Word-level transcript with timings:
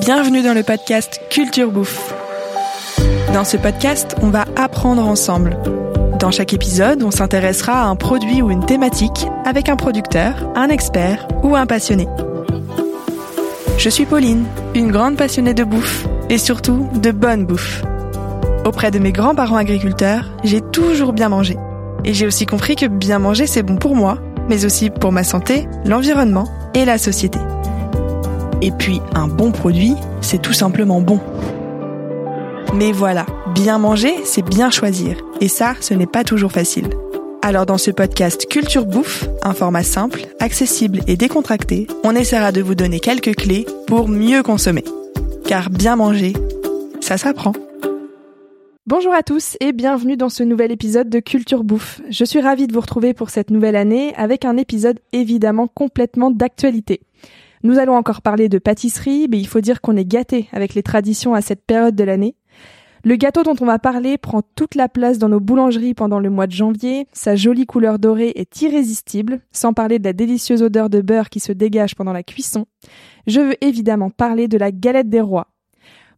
Bienvenue 0.00 0.42
dans 0.42 0.54
le 0.54 0.62
podcast 0.62 1.20
Culture 1.28 1.70
Bouffe. 1.70 2.14
Dans 3.34 3.44
ce 3.44 3.58
podcast, 3.58 4.16
on 4.22 4.30
va 4.30 4.46
apprendre 4.56 5.06
ensemble. 5.06 5.58
Dans 6.18 6.30
chaque 6.30 6.54
épisode, 6.54 7.02
on 7.02 7.10
s'intéressera 7.10 7.82
à 7.82 7.84
un 7.84 7.96
produit 7.96 8.40
ou 8.40 8.50
une 8.50 8.64
thématique 8.64 9.26
avec 9.44 9.68
un 9.68 9.76
producteur, 9.76 10.34
un 10.54 10.70
expert 10.70 11.28
ou 11.42 11.54
un 11.54 11.66
passionné. 11.66 12.08
Je 13.76 13.90
suis 13.90 14.06
Pauline, 14.06 14.46
une 14.74 14.90
grande 14.90 15.16
passionnée 15.16 15.54
de 15.54 15.64
bouffe 15.64 16.06
et 16.30 16.38
surtout 16.38 16.88
de 16.94 17.10
bonne 17.10 17.44
bouffe. 17.44 17.82
Auprès 18.64 18.90
de 18.90 18.98
mes 18.98 19.12
grands-parents 19.12 19.56
agriculteurs, 19.56 20.30
j'ai 20.44 20.62
toujours 20.62 21.12
bien 21.12 21.28
mangé. 21.28 21.58
Et 22.06 22.14
j'ai 22.14 22.26
aussi 22.26 22.46
compris 22.46 22.74
que 22.74 22.86
bien 22.86 23.18
manger, 23.18 23.46
c'est 23.46 23.62
bon 23.62 23.76
pour 23.76 23.94
moi, 23.94 24.16
mais 24.48 24.64
aussi 24.64 24.88
pour 24.88 25.12
ma 25.12 25.24
santé, 25.24 25.68
l'environnement 25.84 26.48
et 26.74 26.86
la 26.86 26.96
société. 26.96 27.38
Et 28.62 28.72
puis, 28.72 29.00
un 29.14 29.26
bon 29.26 29.52
produit, 29.52 29.94
c'est 30.20 30.42
tout 30.42 30.52
simplement 30.52 31.00
bon. 31.00 31.18
Mais 32.74 32.92
voilà, 32.92 33.24
bien 33.54 33.78
manger, 33.78 34.14
c'est 34.24 34.44
bien 34.44 34.70
choisir. 34.70 35.16
Et 35.40 35.48
ça, 35.48 35.74
ce 35.80 35.94
n'est 35.94 36.06
pas 36.06 36.24
toujours 36.24 36.52
facile. 36.52 36.88
Alors 37.42 37.64
dans 37.64 37.78
ce 37.78 37.90
podcast 37.90 38.46
Culture 38.50 38.84
Bouffe, 38.84 39.26
un 39.42 39.54
format 39.54 39.82
simple, 39.82 40.26
accessible 40.40 41.00
et 41.06 41.16
décontracté, 41.16 41.86
on 42.04 42.14
essaiera 42.14 42.52
de 42.52 42.60
vous 42.60 42.74
donner 42.74 43.00
quelques 43.00 43.34
clés 43.34 43.66
pour 43.86 44.08
mieux 44.08 44.42
consommer. 44.42 44.84
Car 45.46 45.70
bien 45.70 45.96
manger, 45.96 46.34
ça 47.00 47.16
s'apprend. 47.16 47.54
Bonjour 48.86 49.14
à 49.14 49.22
tous 49.22 49.56
et 49.60 49.72
bienvenue 49.72 50.18
dans 50.18 50.28
ce 50.28 50.42
nouvel 50.42 50.70
épisode 50.70 51.08
de 51.08 51.20
Culture 51.20 51.64
Bouffe. 51.64 52.02
Je 52.10 52.24
suis 52.24 52.40
ravie 52.40 52.66
de 52.66 52.74
vous 52.74 52.80
retrouver 52.80 53.14
pour 53.14 53.30
cette 53.30 53.50
nouvelle 53.50 53.76
année 53.76 54.12
avec 54.16 54.44
un 54.44 54.58
épisode 54.58 55.00
évidemment 55.12 55.66
complètement 55.66 56.30
d'actualité. 56.30 57.00
Nous 57.62 57.78
allons 57.78 57.94
encore 57.94 58.22
parler 58.22 58.48
de 58.48 58.58
pâtisserie, 58.58 59.26
mais 59.30 59.38
il 59.38 59.46
faut 59.46 59.60
dire 59.60 59.80
qu'on 59.80 59.96
est 59.96 60.04
gâté 60.04 60.48
avec 60.52 60.74
les 60.74 60.82
traditions 60.82 61.34
à 61.34 61.42
cette 61.42 61.64
période 61.64 61.94
de 61.94 62.04
l'année. 62.04 62.34
Le 63.02 63.16
gâteau 63.16 63.42
dont 63.42 63.56
on 63.60 63.66
va 63.66 63.78
parler 63.78 64.18
prend 64.18 64.42
toute 64.54 64.74
la 64.74 64.88
place 64.88 65.18
dans 65.18 65.28
nos 65.30 65.40
boulangeries 65.40 65.94
pendant 65.94 66.20
le 66.20 66.28
mois 66.28 66.46
de 66.46 66.52
janvier. 66.52 67.06
Sa 67.12 67.34
jolie 67.34 67.64
couleur 67.64 67.98
dorée 67.98 68.32
est 68.34 68.60
irrésistible, 68.60 69.40
sans 69.52 69.72
parler 69.72 69.98
de 69.98 70.04
la 70.04 70.12
délicieuse 70.12 70.62
odeur 70.62 70.90
de 70.90 71.00
beurre 71.00 71.30
qui 71.30 71.40
se 71.40 71.52
dégage 71.52 71.94
pendant 71.94 72.12
la 72.12 72.22
cuisson. 72.22 72.66
Je 73.26 73.40
veux 73.40 73.64
évidemment 73.64 74.10
parler 74.10 74.48
de 74.48 74.58
la 74.58 74.70
galette 74.70 75.08
des 75.08 75.22
rois. 75.22 75.48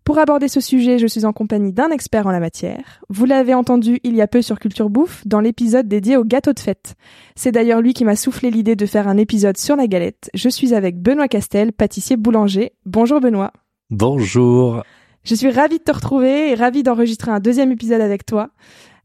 Pour 0.05 0.19
aborder 0.19 0.49
ce 0.49 0.61
sujet, 0.61 0.99
je 0.99 1.07
suis 1.07 1.25
en 1.25 1.33
compagnie 1.33 1.73
d'un 1.73 1.91
expert 1.91 2.27
en 2.27 2.33
la 2.33 2.41
matière. 2.41 3.01
Vous 3.09 3.25
l'avez 3.25 3.55
entendu 3.55 4.01
il 4.03 4.17
y 4.17 4.21
a 4.21 4.27
peu 4.27 4.43
sur 4.43 4.59
Culture 4.59 4.91
Bouffe 4.91 5.23
dans 5.27 5.39
l'épisode 5.39 5.87
dédié 5.87 6.17
au 6.17 6.25
gâteau 6.25 6.53
de 6.53 6.59
fête. 6.59 6.97
C'est 7.37 7.53
d'ailleurs 7.53 7.81
lui 7.81 7.95
qui 7.95 8.05
m'a 8.05 8.17
soufflé 8.17 8.51
l'idée 8.51 8.75
de 8.75 8.85
faire 8.85 9.07
un 9.07 9.17
épisode 9.17 9.57
sur 9.57 9.77
la 9.77 9.87
galette. 9.87 10.29
Je 10.35 10.49
suis 10.49 10.75
avec 10.75 11.01
Benoît 11.01 11.29
Castel, 11.29 11.73
pâtissier 11.73 12.17
boulanger. 12.17 12.73
Bonjour 12.85 13.21
Benoît. 13.21 13.53
Bonjour. 13.91 14.83
Je 15.23 15.37
suis 15.37 15.51
ravie 15.51 15.79
de 15.79 15.85
te 15.85 15.93
retrouver 15.93 16.51
et 16.51 16.55
ravie 16.57 16.83
d'enregistrer 16.83 17.31
un 17.31 17.39
deuxième 17.39 17.71
épisode 17.71 18.01
avec 18.01 18.27
toi. 18.27 18.51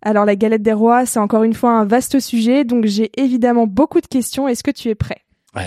Alors 0.02 0.26
la 0.26 0.36
galette 0.36 0.64
des 0.64 0.74
rois, 0.74 1.06
c'est 1.06 1.20
encore 1.20 1.44
une 1.44 1.54
fois 1.54 1.74
un 1.74 1.86
vaste 1.86 2.20
sujet, 2.20 2.64
donc 2.64 2.86
j'ai 2.86 3.12
évidemment 3.18 3.68
beaucoup 3.68 4.02
de 4.02 4.08
questions. 4.08 4.48
Est-ce 4.48 4.64
que 4.64 4.72
tu 4.72 4.90
es 4.90 4.96
prêt? 4.96 5.22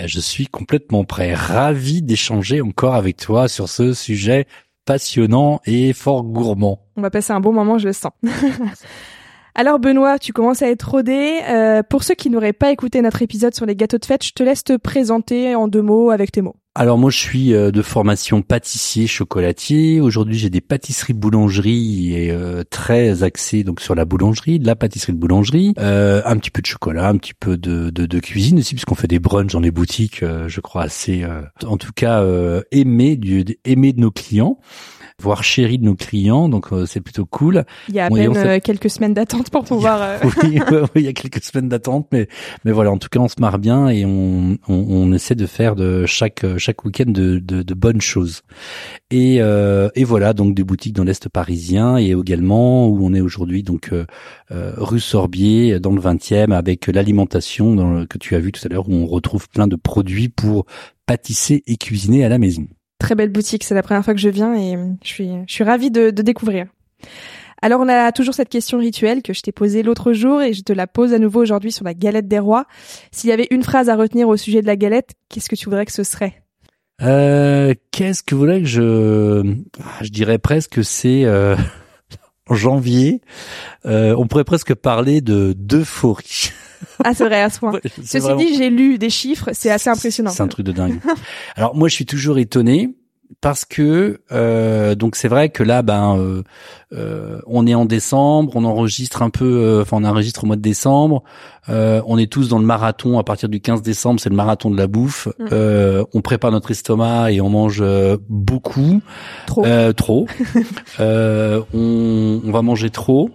Je 0.05 0.19
suis 0.19 0.47
complètement 0.47 1.05
prêt. 1.05 1.33
Ravi 1.33 2.01
d'échanger 2.01 2.59
encore 2.61 2.95
avec 2.95 3.15
toi 3.15 3.47
sur 3.47 3.69
ce 3.69 3.93
sujet 3.93 4.45
passionnant 4.85 5.59
et 5.65 5.93
fort 5.93 6.23
gourmand. 6.23 6.79
On 6.95 7.01
va 7.01 7.09
passer 7.09 7.33
un 7.33 7.39
bon 7.39 7.53
moment, 7.53 7.77
je 7.77 7.87
le 7.87 7.93
sens. 7.93 8.11
Alors 9.55 9.79
Benoît, 9.79 10.17
tu 10.17 10.31
commences 10.31 10.61
à 10.61 10.69
être 10.69 10.89
rodé. 10.89 11.41
Euh, 11.49 11.83
pour 11.83 12.03
ceux 12.03 12.15
qui 12.15 12.29
n'auraient 12.29 12.53
pas 12.53 12.71
écouté 12.71 13.01
notre 13.01 13.21
épisode 13.21 13.53
sur 13.53 13.65
les 13.65 13.75
gâteaux 13.75 13.97
de 13.97 14.05
fête, 14.05 14.23
je 14.23 14.31
te 14.31 14.43
laisse 14.43 14.63
te 14.63 14.77
présenter 14.77 15.55
en 15.55 15.67
deux 15.67 15.81
mots 15.81 16.09
avec 16.09 16.31
tes 16.31 16.41
mots. 16.41 16.55
Alors 16.73 16.97
moi 16.97 17.09
je 17.09 17.17
suis 17.17 17.53
euh, 17.53 17.69
de 17.69 17.81
formation 17.81 18.41
pâtissier 18.41 19.05
chocolatier. 19.05 19.99
Aujourd'hui 19.99 20.37
j'ai 20.37 20.49
des 20.49 20.61
pâtisseries 20.61 21.11
boulangeries 21.11 22.13
et 22.13 22.31
euh, 22.31 22.63
très 22.63 23.23
axé 23.23 23.65
donc 23.65 23.81
sur 23.81 23.93
la 23.93 24.05
boulangerie, 24.05 24.57
de 24.57 24.65
la 24.65 24.77
pâtisserie 24.77 25.11
de 25.11 25.17
boulangerie, 25.17 25.73
euh, 25.79 26.21
un 26.23 26.37
petit 26.37 26.49
peu 26.49 26.61
de 26.61 26.67
chocolat, 26.67 27.09
un 27.09 27.17
petit 27.17 27.33
peu 27.33 27.57
de, 27.57 28.19
cuisine 28.19 28.59
aussi 28.59 28.73
puisqu'on 28.73 28.95
fait 28.95 29.07
des 29.07 29.19
brunchs 29.19 29.51
dans 29.51 29.59
les 29.59 29.71
boutiques, 29.71 30.23
je 30.23 30.61
crois 30.61 30.83
assez, 30.83 31.25
en 31.65 31.75
tout 31.75 31.91
cas 31.93 32.23
aimé 32.71 33.19
aimé 33.65 33.93
de 33.93 33.99
nos 33.99 34.11
clients 34.11 34.57
voire 35.21 35.43
chéri 35.43 35.77
de 35.77 35.85
nos 35.85 35.95
clients, 35.95 36.49
donc 36.49 36.73
euh, 36.73 36.85
c'est 36.85 36.99
plutôt 36.99 37.25
cool. 37.25 37.63
Il 37.87 37.95
y 37.95 37.99
a 37.99 38.05
à 38.05 38.09
peine 38.09 38.35
euh, 38.35 38.59
quelques 38.59 38.89
semaines 38.89 39.13
d'attente 39.13 39.49
pour 39.49 39.63
pouvoir. 39.65 40.01
Euh, 40.01 40.17
oui, 40.23 40.59
il 40.95 41.01
y 41.03 41.07
a 41.07 41.13
quelques 41.13 41.43
semaines 41.43 41.69
d'attente, 41.69 42.07
mais 42.11 42.27
mais 42.65 42.71
voilà, 42.71 42.91
en 42.91 42.97
tout 42.97 43.09
cas, 43.09 43.19
on 43.19 43.27
se 43.27 43.39
marre 43.39 43.59
bien 43.59 43.87
et 43.89 44.05
on 44.05 44.57
on, 44.67 44.85
on 44.89 45.13
essaie 45.13 45.35
de 45.35 45.45
faire 45.45 45.75
de 45.75 46.05
chaque 46.05 46.45
chaque 46.57 46.83
week-end 46.83 47.09
de, 47.09 47.39
de, 47.39 47.61
de 47.61 47.73
bonnes 47.73 48.01
choses. 48.01 48.41
Et 49.11 49.35
et 49.35 50.03
voilà, 50.03 50.33
donc 50.33 50.55
des 50.55 50.63
boutiques 50.63 50.95
dans 50.95 51.03
l'est 51.03 51.29
parisien 51.29 51.97
et 51.97 52.11
également 52.11 52.87
où 52.87 53.05
on 53.05 53.13
est 53.13 53.21
aujourd'hui 53.21 53.63
donc 53.63 53.91
rue 54.49 54.99
Sorbier 54.99 55.79
dans 55.79 55.91
le 55.91 56.01
20e 56.01 56.51
avec 56.51 56.87
l'alimentation 56.87 58.05
que 58.07 58.17
tu 58.17 58.35
as 58.35 58.39
vu 58.39 58.51
tout 58.51 58.61
à 58.65 58.69
l'heure 58.69 58.89
où 58.89 58.93
on 58.93 59.05
retrouve 59.05 59.49
plein 59.49 59.67
de 59.67 59.75
produits 59.75 60.29
pour 60.29 60.65
pâtisser 61.05 61.63
et 61.67 61.77
cuisiner 61.77 62.23
à 62.23 62.29
la 62.29 62.37
maison. 62.37 62.67
Très 63.01 63.15
belle 63.15 63.29
boutique, 63.29 63.63
c'est 63.63 63.73
la 63.73 63.81
première 63.81 64.05
fois 64.05 64.13
que 64.13 64.19
je 64.19 64.29
viens 64.29 64.53
et 64.55 64.77
je 65.01 65.07
suis, 65.07 65.31
je 65.47 65.51
suis 65.51 65.63
ravie 65.63 65.89
de, 65.89 66.11
de 66.11 66.21
découvrir. 66.21 66.67
Alors 67.63 67.81
on 67.81 67.89
a 67.89 68.11
toujours 68.11 68.35
cette 68.35 68.49
question 68.49 68.77
rituelle 68.77 69.23
que 69.23 69.33
je 69.33 69.41
t'ai 69.41 69.51
posée 69.51 69.81
l'autre 69.81 70.13
jour 70.13 70.39
et 70.39 70.53
je 70.53 70.61
te 70.61 70.71
la 70.71 70.85
pose 70.85 71.11
à 71.11 71.17
nouveau 71.17 71.41
aujourd'hui 71.41 71.71
sur 71.71 71.83
la 71.83 71.95
galette 71.95 72.27
des 72.27 72.37
rois. 72.37 72.67
S'il 73.11 73.31
y 73.31 73.33
avait 73.33 73.47
une 73.49 73.63
phrase 73.63 73.89
à 73.89 73.95
retenir 73.95 74.27
au 74.27 74.37
sujet 74.37 74.61
de 74.61 74.67
la 74.67 74.75
galette, 74.75 75.13
qu'est-ce 75.29 75.49
que 75.49 75.55
tu 75.55 75.65
voudrais 75.65 75.87
que 75.87 75.91
ce 75.91 76.03
serait? 76.03 76.43
Euh, 77.01 77.73
Qu'est-ce 77.89 78.21
que 78.21 78.35
voudrais 78.35 78.61
que 78.61 78.67
je... 78.67 79.55
Je 80.01 80.09
dirais 80.09 80.37
presque 80.37 80.73
que 80.73 80.83
c'est... 80.83 81.25
Euh... 81.25 81.55
En 82.49 82.55
janvier, 82.55 83.21
euh, 83.85 84.13
on 84.17 84.27
pourrait 84.27 84.43
presque 84.43 84.73
parler 84.73 85.21
de 85.21 85.53
d'euphorie. 85.53 86.51
Ah, 87.03 87.13
c'est 87.13 87.25
vrai, 87.25 87.41
à 87.41 87.49
ce 87.49 87.59
point. 87.59 87.73
Ceci 88.03 88.35
dit, 88.37 88.55
j'ai 88.55 88.69
lu 88.69 88.97
des 88.97 89.09
chiffres, 89.09 89.49
c'est 89.53 89.71
assez 89.71 89.89
impressionnant. 89.89 90.31
C'est 90.31 90.43
un 90.43 90.47
truc 90.47 90.65
de 90.65 90.71
dingue. 90.71 90.99
Alors, 91.55 91.75
moi, 91.75 91.87
je 91.87 91.95
suis 91.95 92.05
toujours 92.05 92.37
étonné 92.37 92.89
parce 93.39 93.63
que 93.63 94.19
euh, 94.31 94.95
donc 94.95 95.15
c'est 95.15 95.29
vrai 95.29 95.49
que 95.49 95.63
là 95.63 95.81
ben 95.83 96.17
euh, 96.17 96.43
euh, 96.93 97.39
on 97.47 97.65
est 97.65 97.75
en 97.75 97.85
décembre, 97.85 98.51
on 98.55 98.65
enregistre 98.65 99.21
un 99.21 99.29
peu 99.29 99.79
enfin 99.81 99.97
on 100.01 100.03
enregistre 100.03 100.43
au 100.43 100.47
mois 100.47 100.57
de 100.57 100.61
décembre, 100.61 101.23
on 101.69 102.17
est 102.17 102.29
tous 102.29 102.49
dans 102.49 102.59
le 102.59 102.65
marathon 102.65 103.17
à 103.19 103.23
partir 103.23 103.47
du 103.47 103.61
15 103.61 103.81
décembre, 103.81 104.19
c'est 104.19 104.29
le 104.29 104.35
marathon 104.35 104.69
de 104.69 104.77
la 104.77 104.87
bouffe. 104.87 105.27
Mm. 105.39 106.03
on 106.13 106.21
prépare 106.21 106.51
notre 106.51 106.71
estomac 106.71 107.31
et 107.31 107.39
on 107.39 107.49
mange 107.49 107.83
beaucoup. 108.27 109.01
Trop. 109.47 109.65
trop. 109.95 110.27
on, 110.99 112.41
on 112.43 112.51
va 112.51 112.61
manger 112.61 112.89
trop 112.89 113.29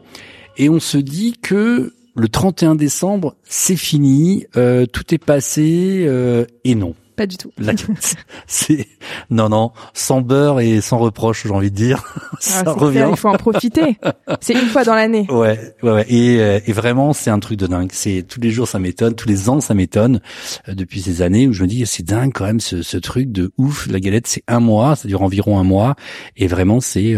et 0.58 0.68
on 0.68 0.80
se 0.80 0.98
dit 0.98 1.36
que 1.40 1.94
le 2.16 2.28
31 2.28 2.74
décembre, 2.74 3.36
c'est 3.44 3.76
fini, 3.76 4.46
euh, 4.56 4.86
tout 4.86 5.14
est 5.14 5.22
passé 5.22 6.04
euh, 6.06 6.46
et 6.64 6.74
non. 6.74 6.94
Pas 7.16 7.26
du 7.26 7.36
tout. 7.38 7.50
C'est 8.46 8.86
non 9.30 9.48
non, 9.48 9.72
sans 9.94 10.20
beurre 10.20 10.60
et 10.60 10.80
sans 10.80 10.98
reproche, 10.98 11.44
j'ai 11.44 11.50
envie 11.50 11.70
de 11.70 11.76
dire. 11.76 12.02
Ah, 12.48 12.62
ça 12.64 12.72
revient. 12.72 13.08
il 13.10 13.16
faut 13.16 13.28
en 13.28 13.36
profiter. 13.36 13.98
C'est 14.40 14.52
une 14.52 14.68
fois 14.68 14.84
dans 14.84 14.94
l'année. 14.94 15.26
Ouais, 15.30 15.74
ouais, 15.82 15.90
ouais. 15.90 16.06
Et, 16.08 16.38
euh, 16.40 16.60
et 16.66 16.72
vraiment, 16.72 17.12
c'est 17.12 17.30
un 17.30 17.38
truc 17.38 17.58
de 17.58 17.66
dingue. 17.66 17.88
C'est 17.92 18.24
tous 18.26 18.40
les 18.40 18.50
jours, 18.50 18.68
ça 18.68 18.78
m'étonne. 18.78 19.14
Tous 19.14 19.28
les 19.28 19.48
ans, 19.48 19.60
ça 19.60 19.74
m'étonne. 19.74 20.20
depuis 20.68 21.00
ces 21.00 21.22
années 21.22 21.48
où 21.48 21.52
je 21.52 21.62
me 21.62 21.68
dis, 21.68 21.84
c'est 21.86 22.02
dingue 22.02 22.32
quand 22.32 22.44
même 22.44 22.60
ce, 22.60 22.82
ce, 22.82 22.98
truc 22.98 23.32
de 23.32 23.52
ouf. 23.56 23.88
La 23.88 24.00
galette, 24.00 24.26
c'est 24.26 24.42
un 24.48 24.60
mois, 24.60 24.96
ça 24.96 25.08
dure 25.08 25.22
environ 25.22 25.58
un 25.58 25.64
mois, 25.64 25.96
et 26.36 26.46
vraiment, 26.46 26.80
c'est 26.80 27.16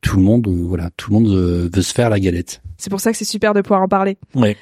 tout 0.00 0.16
le 0.16 0.22
monde, 0.22 0.46
voilà, 0.48 0.90
tout 0.96 1.12
le 1.12 1.20
monde 1.20 1.70
veut 1.74 1.82
se 1.82 1.92
faire 1.92 2.10
la 2.10 2.20
galette. 2.20 2.62
C'est 2.76 2.90
pour 2.90 3.00
ça 3.00 3.10
que 3.12 3.18
c'est 3.18 3.24
super 3.24 3.54
de 3.54 3.60
pouvoir 3.60 3.82
en 3.82 3.88
parler. 3.88 4.18
Ouais. 4.34 4.56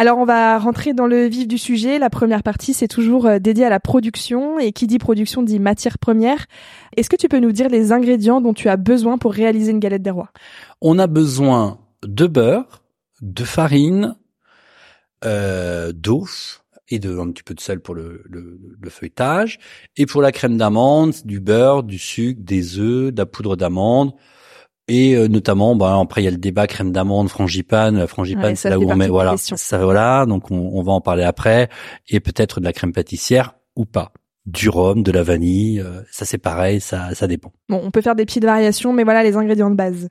Alors 0.00 0.18
on 0.18 0.24
va 0.24 0.56
rentrer 0.60 0.94
dans 0.94 1.08
le 1.08 1.26
vif 1.26 1.48
du 1.48 1.58
sujet. 1.58 1.98
La 1.98 2.08
première 2.08 2.44
partie, 2.44 2.72
c'est 2.72 2.86
toujours 2.86 3.26
euh, 3.26 3.40
dédié 3.40 3.64
à 3.64 3.68
la 3.68 3.80
production. 3.80 4.60
Et 4.60 4.70
qui 4.70 4.86
dit 4.86 4.98
production 4.98 5.42
dit 5.42 5.58
matière 5.58 5.98
première. 5.98 6.46
Est-ce 6.96 7.10
que 7.10 7.16
tu 7.16 7.28
peux 7.28 7.40
nous 7.40 7.50
dire 7.50 7.68
les 7.68 7.90
ingrédients 7.90 8.40
dont 8.40 8.54
tu 8.54 8.68
as 8.68 8.76
besoin 8.76 9.18
pour 9.18 9.32
réaliser 9.32 9.72
une 9.72 9.80
galette 9.80 10.02
des 10.02 10.10
rois? 10.10 10.30
On 10.80 11.00
a 11.00 11.08
besoin 11.08 11.80
de 12.04 12.28
beurre, 12.28 12.84
de 13.22 13.42
farine, 13.42 14.14
euh, 15.24 15.92
d'eau 15.92 16.28
et 16.90 17.00
de 17.00 17.18
un 17.18 17.32
petit 17.32 17.42
peu 17.42 17.54
de 17.54 17.60
sel 17.60 17.80
pour 17.80 17.96
le, 17.96 18.22
le, 18.26 18.60
le 18.80 18.90
feuilletage. 18.90 19.58
Et 19.96 20.06
pour 20.06 20.22
la 20.22 20.30
crème 20.30 20.56
d'amande, 20.56 21.14
du 21.24 21.40
beurre, 21.40 21.82
du 21.82 21.98
sucre, 21.98 22.40
des 22.40 22.78
œufs, 22.78 23.12
de 23.12 23.18
la 23.18 23.26
poudre 23.26 23.56
d'amande, 23.56 24.12
et 24.88 25.14
euh, 25.14 25.28
notamment 25.28 25.76
bah 25.76 25.98
après 26.00 26.22
il 26.22 26.24
y 26.24 26.28
a 26.28 26.30
le 26.30 26.38
débat 26.38 26.66
crème 26.66 26.92
d'amande 26.92 27.28
frangipane 27.28 28.06
frangipane 28.06 28.56
c'est 28.56 28.70
là 28.70 28.78
où 28.78 28.90
on 28.90 28.96
met 28.96 29.08
voilà 29.08 29.36
ça 29.36 29.78
voilà 29.78 30.26
donc 30.26 30.50
on, 30.50 30.70
on, 30.74 30.82
va 30.82 30.92
en 30.92 31.00
parler 31.00 31.24
après. 31.24 31.68
Et 32.08 32.20
peut-être 32.20 32.60
de 32.60 32.64
la 32.64 32.72
crème 32.72 32.92
pâtissière 32.92 33.54
ou 33.76 33.84
pas. 33.84 34.12
Du 34.46 34.70
rhum 34.70 35.02
de 35.02 35.12
la 35.12 35.22
vanille 35.22 35.78
euh, 35.78 36.00
ça 36.10 36.24
c'est 36.24 36.38
pareil 36.38 36.80
ça 36.80 37.14
ça 37.14 37.26
dépend. 37.26 37.52
Bon 37.68 37.80
on 37.84 37.90
peut 37.90 38.00
faire 38.00 38.14
des 38.14 38.24
petites 38.24 38.44
variations 38.44 38.94
mais 38.94 39.04
voilà 39.04 39.22
les 39.22 39.36
ingrédients 39.36 39.70
de 39.70 39.76
base. 39.76 40.08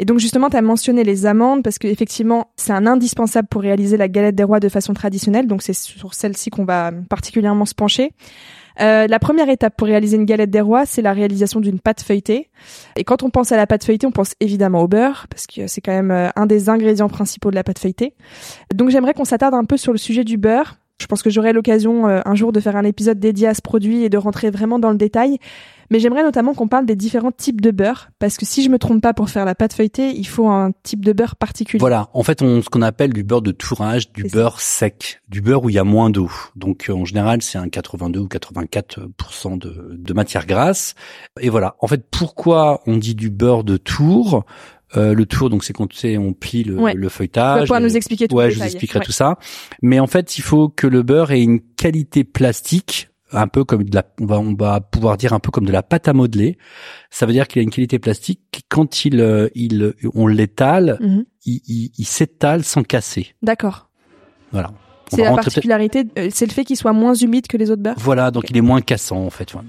Et 0.00 0.04
donc 0.04 0.18
justement 0.18 0.50
tu 0.50 0.56
as 0.56 0.62
mentionné 0.62 1.04
les 1.04 1.24
amandes 1.24 1.62
parce 1.62 1.78
que 1.78 1.86
effectivement 1.86 2.50
c'est 2.56 2.72
un 2.72 2.86
indispensable 2.86 3.46
pour 3.48 3.62
réaliser 3.62 3.96
la 3.96 4.08
galette 4.08 4.34
des 4.34 4.42
rois 4.42 4.58
de 4.58 4.68
façon 4.68 4.92
traditionnelle. 4.92 5.46
Donc 5.46 5.62
c'est 5.62 5.72
sur 5.72 6.14
celle-ci 6.14 6.50
qu'on 6.50 6.64
va 6.64 6.90
particulièrement 7.08 7.64
se 7.64 7.74
pencher 7.74 8.10
Euh, 8.80 9.06
la 9.06 9.18
première 9.18 9.48
étape 9.48 9.76
pour 9.76 9.86
réaliser 9.86 10.16
une 10.16 10.24
galette 10.24 10.50
des 10.50 10.60
rois, 10.60 10.86
c'est 10.86 11.02
la 11.02 11.12
réalisation 11.12 11.60
d'une 11.60 11.80
pâte 11.80 12.02
feuilletée. 12.02 12.50
Et 12.96 13.04
quand 13.04 13.22
on 13.22 13.30
pense 13.30 13.52
à 13.52 13.56
la 13.56 13.66
pâte 13.66 13.84
feuilletée, 13.84 14.06
on 14.06 14.12
pense 14.12 14.34
évidemment 14.40 14.82
au 14.82 14.88
beurre, 14.88 15.26
parce 15.28 15.46
que 15.46 15.66
c'est 15.66 15.80
quand 15.80 15.92
même 15.92 16.10
euh, 16.10 16.28
un 16.36 16.46
des 16.46 16.68
ingrédients 16.68 17.08
principaux 17.08 17.50
de 17.50 17.54
la 17.56 17.64
pâte 17.64 17.78
feuilletée. 17.78 18.14
Donc 18.74 18.90
j'aimerais 18.90 19.14
qu'on 19.14 19.24
s'attarde 19.24 19.54
un 19.54 19.64
peu 19.64 19.76
sur 19.76 19.92
le 19.92 19.98
sujet 19.98 20.24
du 20.24 20.36
beurre. 20.36 20.76
Je 21.00 21.06
pense 21.06 21.22
que 21.22 21.30
j'aurai 21.30 21.52
l'occasion 21.52 22.08
euh, 22.08 22.20
un 22.24 22.34
jour 22.34 22.52
de 22.52 22.60
faire 22.60 22.76
un 22.76 22.84
épisode 22.84 23.18
dédié 23.18 23.48
à 23.48 23.54
ce 23.54 23.62
produit 23.62 24.02
et 24.02 24.08
de 24.08 24.16
rentrer 24.16 24.50
vraiment 24.50 24.78
dans 24.78 24.90
le 24.90 24.96
détail. 24.96 25.38
Mais 25.90 26.00
j'aimerais 26.00 26.22
notamment 26.22 26.54
qu'on 26.54 26.68
parle 26.68 26.86
des 26.86 26.96
différents 26.96 27.30
types 27.30 27.60
de 27.60 27.70
beurre, 27.70 28.10
parce 28.18 28.36
que 28.36 28.44
si 28.44 28.64
je 28.64 28.70
me 28.70 28.78
trompe 28.78 29.00
pas 29.00 29.14
pour 29.14 29.30
faire 29.30 29.44
la 29.44 29.54
pâte 29.54 29.72
feuilletée, 29.72 30.10
il 30.10 30.26
faut 30.26 30.48
un 30.48 30.72
type 30.82 31.04
de 31.04 31.12
beurre 31.12 31.36
particulier. 31.36 31.78
Voilà, 31.78 32.08
en 32.12 32.22
fait, 32.22 32.42
on 32.42 32.60
ce 32.60 32.68
qu'on 32.68 32.82
appelle 32.82 33.12
du 33.12 33.22
beurre 33.22 33.42
de 33.42 33.52
tourage, 33.52 34.12
du 34.12 34.24
beurre 34.24 34.60
sec, 34.60 35.20
du 35.28 35.40
beurre 35.40 35.64
où 35.64 35.70
il 35.70 35.76
y 35.76 35.78
a 35.78 35.84
moins 35.84 36.10
d'eau. 36.10 36.30
Donc 36.56 36.88
euh, 36.88 36.94
en 36.94 37.04
général, 37.04 37.42
c'est 37.42 37.58
un 37.58 37.68
82 37.68 38.20
ou 38.20 38.26
84 38.26 39.00
de, 39.58 39.96
de 39.96 40.12
matière 40.12 40.46
grasse. 40.46 40.94
Et 41.40 41.50
voilà. 41.50 41.76
En 41.80 41.86
fait, 41.86 42.04
pourquoi 42.10 42.80
on 42.86 42.96
dit 42.96 43.14
du 43.14 43.30
beurre 43.30 43.62
de 43.62 43.76
tour? 43.76 44.44
Euh, 44.96 45.14
Le 45.14 45.26
tour, 45.26 45.50
donc 45.50 45.64
c'est 45.64 45.72
quand 45.72 45.88
tu 45.88 45.96
sais, 45.96 46.16
on 46.16 46.32
plie 46.32 46.62
le, 46.62 46.76
Ouais. 46.76 46.94
le 46.94 47.00
Tu 47.00 47.04
vas 47.04 47.10
feuilletage. 47.10 47.70
et- 47.70 47.80
nous 47.80 47.96
expliquer 47.96 48.28
tout 48.28 48.36
Ouais, 48.36 48.44
le 48.46 48.50
je 48.50 48.58
vous 48.58 48.64
expliquerai 48.64 49.00
Ouais. 49.00 49.04
tout 49.04 49.12
ça. 49.12 49.36
Mais 49.82 49.98
en 49.98 50.06
fait, 50.06 50.38
il 50.38 50.42
faut 50.42 50.68
que 50.68 50.86
le 50.86 51.02
beurre 51.02 51.32
ait 51.32 51.42
une 51.42 51.60
qualité 51.60 52.22
plastique, 52.22 53.08
un 53.32 53.48
peu 53.48 53.64
comme 53.64 53.82
de 53.82 53.94
la, 53.96 54.04
on 54.20 54.26
va, 54.26 54.38
on 54.38 54.54
va 54.54 54.80
pouvoir 54.80 55.16
dire 55.16 55.32
un 55.32 55.40
peu 55.40 55.50
comme 55.50 55.64
de 55.66 55.72
la 55.72 55.82
pâte 55.82 56.06
à 56.06 56.12
modeler. 56.12 56.56
Ça 57.10 57.26
veut 57.26 57.32
dire 57.32 57.48
qu'il 57.48 57.58
a 57.58 57.62
une 57.64 57.70
qualité 57.70 57.98
plastique 57.98 58.62
quand 58.68 59.04
il, 59.04 59.20
euh, 59.20 59.48
il, 59.56 59.94
on 60.14 60.28
l'étale, 60.28 60.98
Mhm. 61.00 61.24
il, 61.46 61.60
il, 61.66 61.90
il 61.98 62.04
s'étale 62.06 62.62
sans 62.62 62.84
casser. 62.84 63.34
D'accord. 63.42 63.90
Voilà. 64.52 64.72
C'est 65.10 65.22
la 65.22 65.32
particularité, 65.34 66.04
euh, 66.18 66.28
c'est 66.32 66.46
le 66.46 66.52
fait 66.52 66.64
qu'il 66.64 66.76
soit 66.76 66.92
moins 66.92 67.14
humide 67.14 67.46
que 67.46 67.56
les 67.56 67.70
autres 67.70 67.82
beurres. 67.82 67.94
Voilà, 67.98 68.30
donc 68.30 68.44
Ok. 68.44 68.50
il 68.50 68.56
est 68.56 68.60
moins 68.60 68.80
cassant 68.80 69.24
en 69.24 69.30
fait. 69.30 69.52
voilà. 69.52 69.68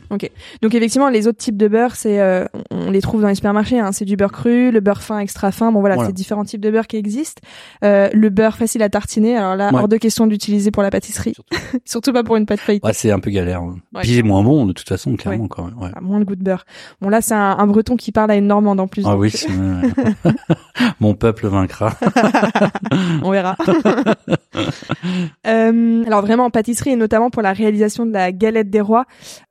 Donc 0.62 0.74
effectivement, 0.75 1.10
les 1.10 1.28
autres 1.28 1.38
types 1.38 1.57
de 1.57 1.68
beurre, 1.68 1.95
c'est 1.95 2.19
euh, 2.19 2.45
on 2.72 2.89
les 2.92 3.01
trouve 3.01 3.22
dans 3.22 3.28
les 3.28 3.36
supermarchés. 3.36 3.80
Hein. 3.80 3.92
C'est 3.92 4.06
du 4.06 4.16
beurre 4.16 4.31
cru, 4.31 4.72
le 4.72 4.80
beurre 4.80 5.01
fin, 5.04 5.19
extra 5.19 5.51
fin. 5.51 5.72
Bon 5.72 5.80
voilà, 5.80 5.95
Voilà. 5.95 6.10
c'est 6.10 6.13
différents 6.13 6.44
types 6.44 6.62
de 6.62 6.72
beurre 6.72 6.88
qui 6.88 6.98
existent. 6.98 7.42
Euh, 7.84 8.10
le 8.13 8.30
beurre 8.30 8.57
facile 8.57 8.81
à 8.84 8.89
tartiner. 8.89 9.38
Alors 9.38 9.56
là, 9.56 9.69
Ouais. 9.72 9.80
hors 9.80 9.88
de 9.88 9.98
question 9.98 10.28
d'utiliser 10.28 10.72
pour 10.72 10.81
la 10.84 10.89
pâtisserie, 10.89 11.34
Surtout. 11.36 11.57
surtout 11.86 12.13
pas 12.13 12.24
pour 12.24 12.36
une 12.36 12.45
pâte 12.45 12.60
feuilletée. 12.60 12.86
Ouais, 12.88 12.94
c'est 12.94 13.12
un 13.12 13.19
peu 13.19 13.30
galère. 13.30 13.62
hein. 13.62 13.75
Ouais. 13.94 14.01
Puis 14.01 14.12
il 14.12 14.18
est 14.19 14.24
moins 14.24 14.44
bon 14.44 14.66
de 14.66 14.74
toute 14.74 14.88
façon, 14.89 15.16
clairement 15.16 15.48
quand 15.48 15.66
même. 15.66 15.78
Ouais. 15.78 15.89
Ah, 15.95 16.01
moins 16.01 16.19
le 16.19 16.25
goût 16.25 16.36
de 16.36 16.44
beurre. 16.44 16.66
Bon 17.01 17.10
là, 17.10 17.22
c'est 17.22 17.34
un, 17.36 17.57
un 17.60 17.68
Breton 17.68 17.95
qui 17.95 18.12
parle 18.12 18.31
à 18.31 18.36
une 18.36 18.48
Normande 18.48 18.80
en 18.80 18.88
plus. 18.88 19.04
Ah 19.06 19.12
donc, 19.12 19.22
oui, 19.22 19.30
c'est- 19.31 19.48
mon 21.00 21.13
peuple 21.13 21.48
vaincra. 21.48 21.94
on 23.24 23.31
verra. 23.31 23.56
Euh, 25.45 26.03
alors 26.06 26.21
vraiment 26.21 26.45
en 26.45 26.50
pâtisserie 26.50 26.91
et 26.91 26.95
notamment 26.95 27.29
pour 27.29 27.41
la 27.41 27.53
réalisation 27.53 28.06
de 28.06 28.13
la 28.13 28.31
galette 28.31 28.69
des 28.69 28.81
rois. 28.81 29.06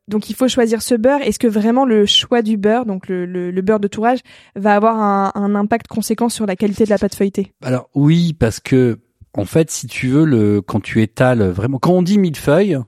Donc 0.09 0.31
il 0.31 0.37
faut 0.37 0.49
choisir 0.49 0.83
ce 0.83 0.95
beurre. 0.95 1.21
Est-ce 1.23 1.39
que 1.39 1.49
vraiment 1.49 1.85
le 1.85 2.07
choix 2.07 2.43
du 2.43 2.57
beurre, 2.57 2.87
donc 2.87 3.09
le, 3.09 3.27
le, 3.27 3.51
le 3.51 3.63
beurre 3.63 3.81
de 3.81 3.89
tourage, 3.89 4.21
va 4.55 4.75
avoir 4.75 5.01
un, 5.01 5.33
un 5.35 5.55
impact 5.55 5.89
conséquent 5.89 6.29
sur 6.29 6.47
la 6.47 6.57
qualité 6.57 6.85
de 6.85 6.91
la 6.91 6.99
pâte 6.99 7.15
feuilletée? 7.15 7.53
Alors 7.63 7.89
oui, 7.95 8.33
parce 8.33 8.61
que 8.61 8.99
en 9.35 9.45
fait, 9.45 9.71
si 9.71 9.87
tu 9.87 10.09
veux, 10.09 10.25
le 10.25 10.63
quand 10.63 10.81
tu 10.81 11.03
étales 11.03 11.43
vraiment, 11.51 11.79
quand 11.79 11.93
on 11.93 12.03
dit 12.03 12.19
millefeuille, 12.19 12.79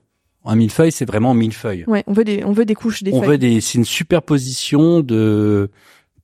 un 0.45 0.55
millefeuille, 0.55 0.91
c'est 0.91 1.05
vraiment 1.05 1.33
millefeuille. 1.33 1.83
Ouais, 1.85 2.03
on 2.07 2.13
veut 2.13 2.23
des, 2.23 2.43
on 2.45 2.53
veut 2.53 2.65
des 2.65 2.73
couches, 2.73 3.03
des 3.03 3.11
on 3.13 3.19
feuilles. 3.19 3.29
veut 3.31 3.37
des, 3.37 3.61
c'est 3.61 3.77
une 3.77 3.85
superposition 3.85 5.01
de 5.01 5.69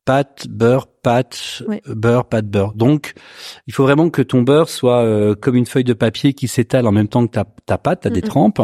pâte, 0.05 0.47
beurre, 0.49 0.87
pâte, 0.87 1.63
beurre, 1.87 2.25
pâte, 2.25 2.45
beurre. 2.47 2.73
Donc, 2.73 3.13
il 3.67 3.73
faut 3.73 3.83
vraiment 3.83 4.09
que 4.09 4.21
ton 4.21 4.41
beurre 4.43 4.69
soit 4.69 5.01
euh, 5.03 5.35
comme 5.35 5.55
une 5.55 5.65
feuille 5.65 5.83
de 5.83 5.93
papier 5.93 6.33
qui 6.33 6.47
s'étale 6.47 6.85
en 6.87 6.91
même 6.91 7.07
temps 7.07 7.25
que 7.25 7.31
ta, 7.31 7.45
ta 7.65 7.77
pâte, 7.77 8.01
t'as 8.03 8.09
des 8.11 8.21
Mhm. 8.21 8.27
trempes. 8.27 8.61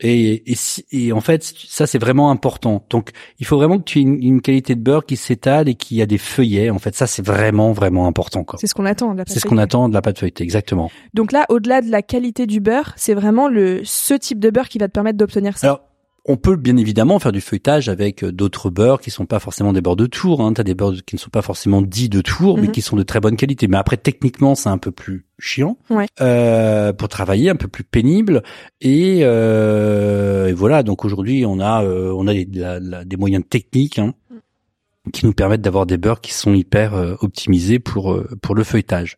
Et, 0.00 0.50
et, 0.50 0.54
si- 0.56 0.84
et 0.90 1.12
en 1.12 1.20
fait, 1.20 1.42
ça 1.68 1.86
c'est 1.86 1.98
vraiment 1.98 2.30
important. 2.30 2.84
Donc, 2.90 3.10
il 3.38 3.46
faut 3.46 3.56
vraiment 3.56 3.78
que 3.78 3.84
tu 3.84 4.00
aies 4.00 4.02
une, 4.02 4.22
une 4.22 4.40
qualité 4.42 4.74
de 4.74 4.80
beurre 4.80 5.06
qui 5.06 5.16
s'étale 5.16 5.68
et 5.68 5.74
qui 5.76 6.02
a 6.02 6.06
des 6.06 6.18
feuillets. 6.18 6.70
En 6.70 6.78
fait, 6.78 6.94
ça 6.94 7.06
c'est 7.06 7.24
vraiment 7.24 7.72
vraiment 7.72 8.06
important. 8.06 8.42
quoi. 8.44 8.58
C'est 8.58 8.66
ce 8.66 8.74
qu'on 8.74 8.86
attend 8.86 9.12
de 9.12 9.18
la 9.18 9.24
pâte 9.24 9.32
C'est 9.34 9.40
ce 9.40 9.46
qu'on 9.46 9.58
attend 9.58 9.88
de 9.88 9.94
la 9.94 10.02
pâte 10.02 10.18
feuilletée, 10.18 10.42
exactement. 10.44 10.90
Donc 11.14 11.30
là, 11.32 11.46
au-delà 11.48 11.80
de 11.80 11.90
la 11.90 12.02
qualité 12.02 12.46
du 12.46 12.60
beurre, 12.60 12.92
c'est 12.96 13.14
vraiment 13.14 13.48
le 13.48 13.82
ce 13.84 14.14
type 14.14 14.40
de 14.40 14.50
beurre 14.50 14.68
qui 14.68 14.78
va 14.78 14.88
te 14.88 14.92
permettre 14.92 15.18
d'obtenir 15.18 15.56
ça. 15.58 15.68
Alors, 15.68 15.80
on 16.24 16.36
peut 16.36 16.54
bien 16.56 16.76
évidemment 16.76 17.18
faire 17.18 17.32
du 17.32 17.40
feuilletage 17.40 17.88
avec 17.88 18.22
euh, 18.22 18.30
d'autres 18.30 18.70
beurres 18.70 19.00
qui 19.00 19.10
sont 19.10 19.26
pas 19.26 19.40
forcément 19.40 19.72
des 19.72 19.80
beurres 19.80 19.96
de 19.96 20.06
tour. 20.06 20.40
Hein. 20.40 20.52
T'as 20.52 20.62
des 20.62 20.74
beurres 20.74 20.94
qui 21.04 21.16
ne 21.16 21.20
sont 21.20 21.30
pas 21.30 21.42
forcément 21.42 21.82
dits 21.82 22.08
de 22.08 22.20
tour, 22.20 22.56
mais 22.58 22.68
Mhm. 22.68 22.70
qui 22.72 22.80
sont 22.82 22.94
de 22.96 23.02
très 23.02 23.18
bonne 23.20 23.36
qualité. 23.36 23.66
Mais 23.66 23.76
après, 23.76 23.96
techniquement, 23.96 24.54
c'est 24.54 24.68
un 24.68 24.78
peu 24.78 24.92
plus 24.92 25.26
chiant 25.40 25.76
Ouais. 25.90 26.06
euh, 26.20 26.92
pour 26.92 27.08
travailler, 27.08 27.50
un 27.50 27.56
peu 27.56 27.66
plus 27.68 27.82
pénible. 27.84 28.42
Et, 28.80 29.20
euh, 29.22 30.46
et 30.48 30.52
voilà. 30.52 30.82
Donc 30.82 31.04
aujourd'hui, 31.04 31.44
on 31.46 31.58
a 31.60 31.82
euh, 31.84 32.12
on 32.16 32.26
a 32.28 32.32
des, 32.34 32.48
la- 32.52 32.78
la- 32.80 33.04
des 33.04 33.16
moyens 33.16 33.44
techniques. 33.48 33.98
hein, 33.98 34.14
qui 35.12 35.26
nous 35.26 35.32
permettent 35.32 35.62
d'avoir 35.62 35.84
des 35.84 35.96
beurres 35.96 36.20
qui 36.20 36.32
sont 36.32 36.54
hyper 36.54 36.94
optimisés 37.22 37.80
pour 37.80 38.22
pour 38.40 38.54
le 38.54 38.62
feuilletage. 38.62 39.16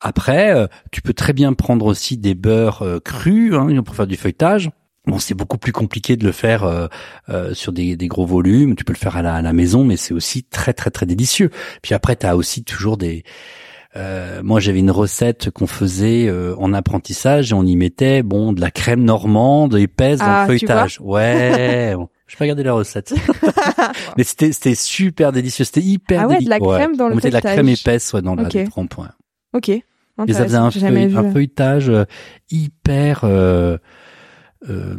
Après, 0.00 0.68
tu 0.90 1.02
peux 1.02 1.14
très 1.14 1.32
bien 1.32 1.52
prendre 1.52 1.86
aussi 1.86 2.16
des 2.18 2.34
beurres 2.34 2.84
crus 3.04 3.54
hein, 3.54 3.80
pour 3.84 3.94
faire 3.94 4.08
du 4.08 4.16
feuilletage. 4.16 4.70
Bon, 5.06 5.18
c'est 5.18 5.34
beaucoup 5.34 5.58
plus 5.58 5.72
compliqué 5.72 6.16
de 6.16 6.24
le 6.24 6.32
faire 6.32 6.64
euh, 6.64 6.86
euh, 7.28 7.52
sur 7.52 7.72
des, 7.72 7.94
des 7.94 8.06
gros 8.08 8.24
volumes. 8.24 8.74
Tu 8.74 8.84
peux 8.84 8.94
le 8.94 8.98
faire 8.98 9.16
à 9.16 9.22
la, 9.22 9.34
à 9.34 9.42
la 9.42 9.52
maison, 9.52 9.84
mais 9.84 9.96
c'est 9.98 10.14
aussi 10.14 10.44
très 10.44 10.72
très 10.72 10.90
très 10.90 11.04
délicieux. 11.04 11.50
Puis 11.82 11.94
après, 11.94 12.16
tu 12.16 12.24
as 12.26 12.36
aussi 12.36 12.64
toujours 12.64 12.96
des. 12.96 13.22
euh, 13.96 14.40
moi, 14.42 14.60
j'avais 14.60 14.78
une 14.78 14.90
recette 14.90 15.50
qu'on 15.50 15.66
faisait 15.66 16.26
euh, 16.26 16.54
en 16.56 16.72
apprentissage 16.72 17.50
et 17.52 17.54
on 17.54 17.64
y 17.66 17.76
mettait 17.76 18.22
bon 18.22 18.54
de 18.54 18.60
la 18.62 18.70
crème 18.70 19.04
normande 19.04 19.74
épaisse 19.76 20.20
dans 20.20 20.24
Ah, 20.26 20.46
le 20.48 20.54
tu 20.58 20.66
feuilletage. 20.66 20.98
Ouais. 21.02 21.94
bon, 21.96 22.08
je 22.26 22.36
vais 22.38 22.44
regarder 22.46 22.62
la 22.62 22.72
recette, 22.72 23.12
mais 24.16 24.24
c'était 24.24 24.52
c'était 24.52 24.74
super 24.74 25.32
délicieux. 25.32 25.66
C'était 25.66 25.82
hyper. 25.82 26.22
Ah 26.22 26.28
ouais, 26.28 26.40
de 26.40 26.48
la 26.48 26.58
crème 26.58 26.96
dans 26.96 27.04
on 27.04 27.08
le 27.10 27.14
mettait 27.16 27.28
de 27.28 27.34
la 27.34 27.40
feuilletage. 27.42 27.56
crème 27.58 27.68
épaisse 27.68 28.12
ouais, 28.14 28.22
dans 28.22 28.34
la 28.36 28.44
Ok. 28.44 28.54
les 28.54 28.64
trempes, 28.64 28.96
ouais. 28.96 29.04
ok. 29.52 29.68
Et 29.68 30.32
ça 30.32 30.44
faisait 30.44 30.56
un, 30.56 30.70
feuille- 30.70 31.14
un 31.16 31.30
feuilletage 31.32 31.90
euh, 31.90 32.04
hyper 32.50 33.22
euh, 33.24 33.76
euh, 34.68 34.96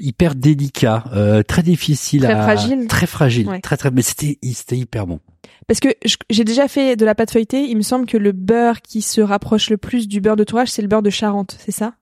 hyper 0.00 0.34
délicat, 0.34 1.04
euh, 1.14 1.42
très 1.42 1.62
difficile 1.62 2.22
Très 2.22 2.32
à 2.32 2.42
fragile. 2.42 2.86
très 2.88 3.06
fragile, 3.06 3.48
Ouais. 3.48 3.60
très 3.60 3.76
très 3.76 3.90
mais 3.90 4.02
c'était 4.02 4.38
c'était 4.52 4.76
hyper 4.76 5.06
bon. 5.06 5.20
Parce 5.66 5.80
que 5.80 5.88
j'ai 6.30 6.44
déjà 6.44 6.68
fait 6.68 6.96
de 6.96 7.04
la 7.04 7.14
pâte 7.14 7.30
feuilletée. 7.32 7.62
Il 7.64 7.76
me 7.76 7.82
semble 7.82 8.06
que 8.06 8.16
le 8.16 8.32
beurre 8.32 8.82
qui 8.82 9.00
se 9.00 9.20
rapproche 9.20 9.70
le 9.70 9.76
plus 9.76 10.08
du 10.08 10.20
beurre 10.20 10.36
de 10.36 10.44
tourage, 10.44 10.68
c'est 10.68 10.82
le 10.82 10.88
beurre 10.88 11.02
de 11.02 11.10
Charente, 11.10 11.56
c'est 11.58 11.72
ça? 11.72 11.94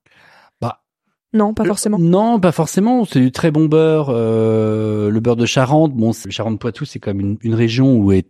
Bah, 0.61 0.81
Non, 1.33 1.55
pas 1.55 1.65
forcément. 1.65 1.99
Non, 1.99 2.41
pas 2.41 2.53
forcément. 2.53 3.05
C'est 3.05 3.21
du 3.21 3.31
très 3.33 3.51
bon 3.51 3.67
beurre. 3.67 4.09
euh, 4.11 5.11
le 5.11 5.21
beurre 5.21 5.37
de 5.37 5.47
Charente, 5.47 5.93
bon, 5.95 6.13
le 6.25 6.31
Charente-Poitou, 6.31 6.85
c'est 6.87 6.99
quand 6.99 7.13
même 7.15 7.21
une, 7.21 7.39
une 7.43 7.55
région 7.55 7.97
où 7.97 8.13
est 8.13 8.27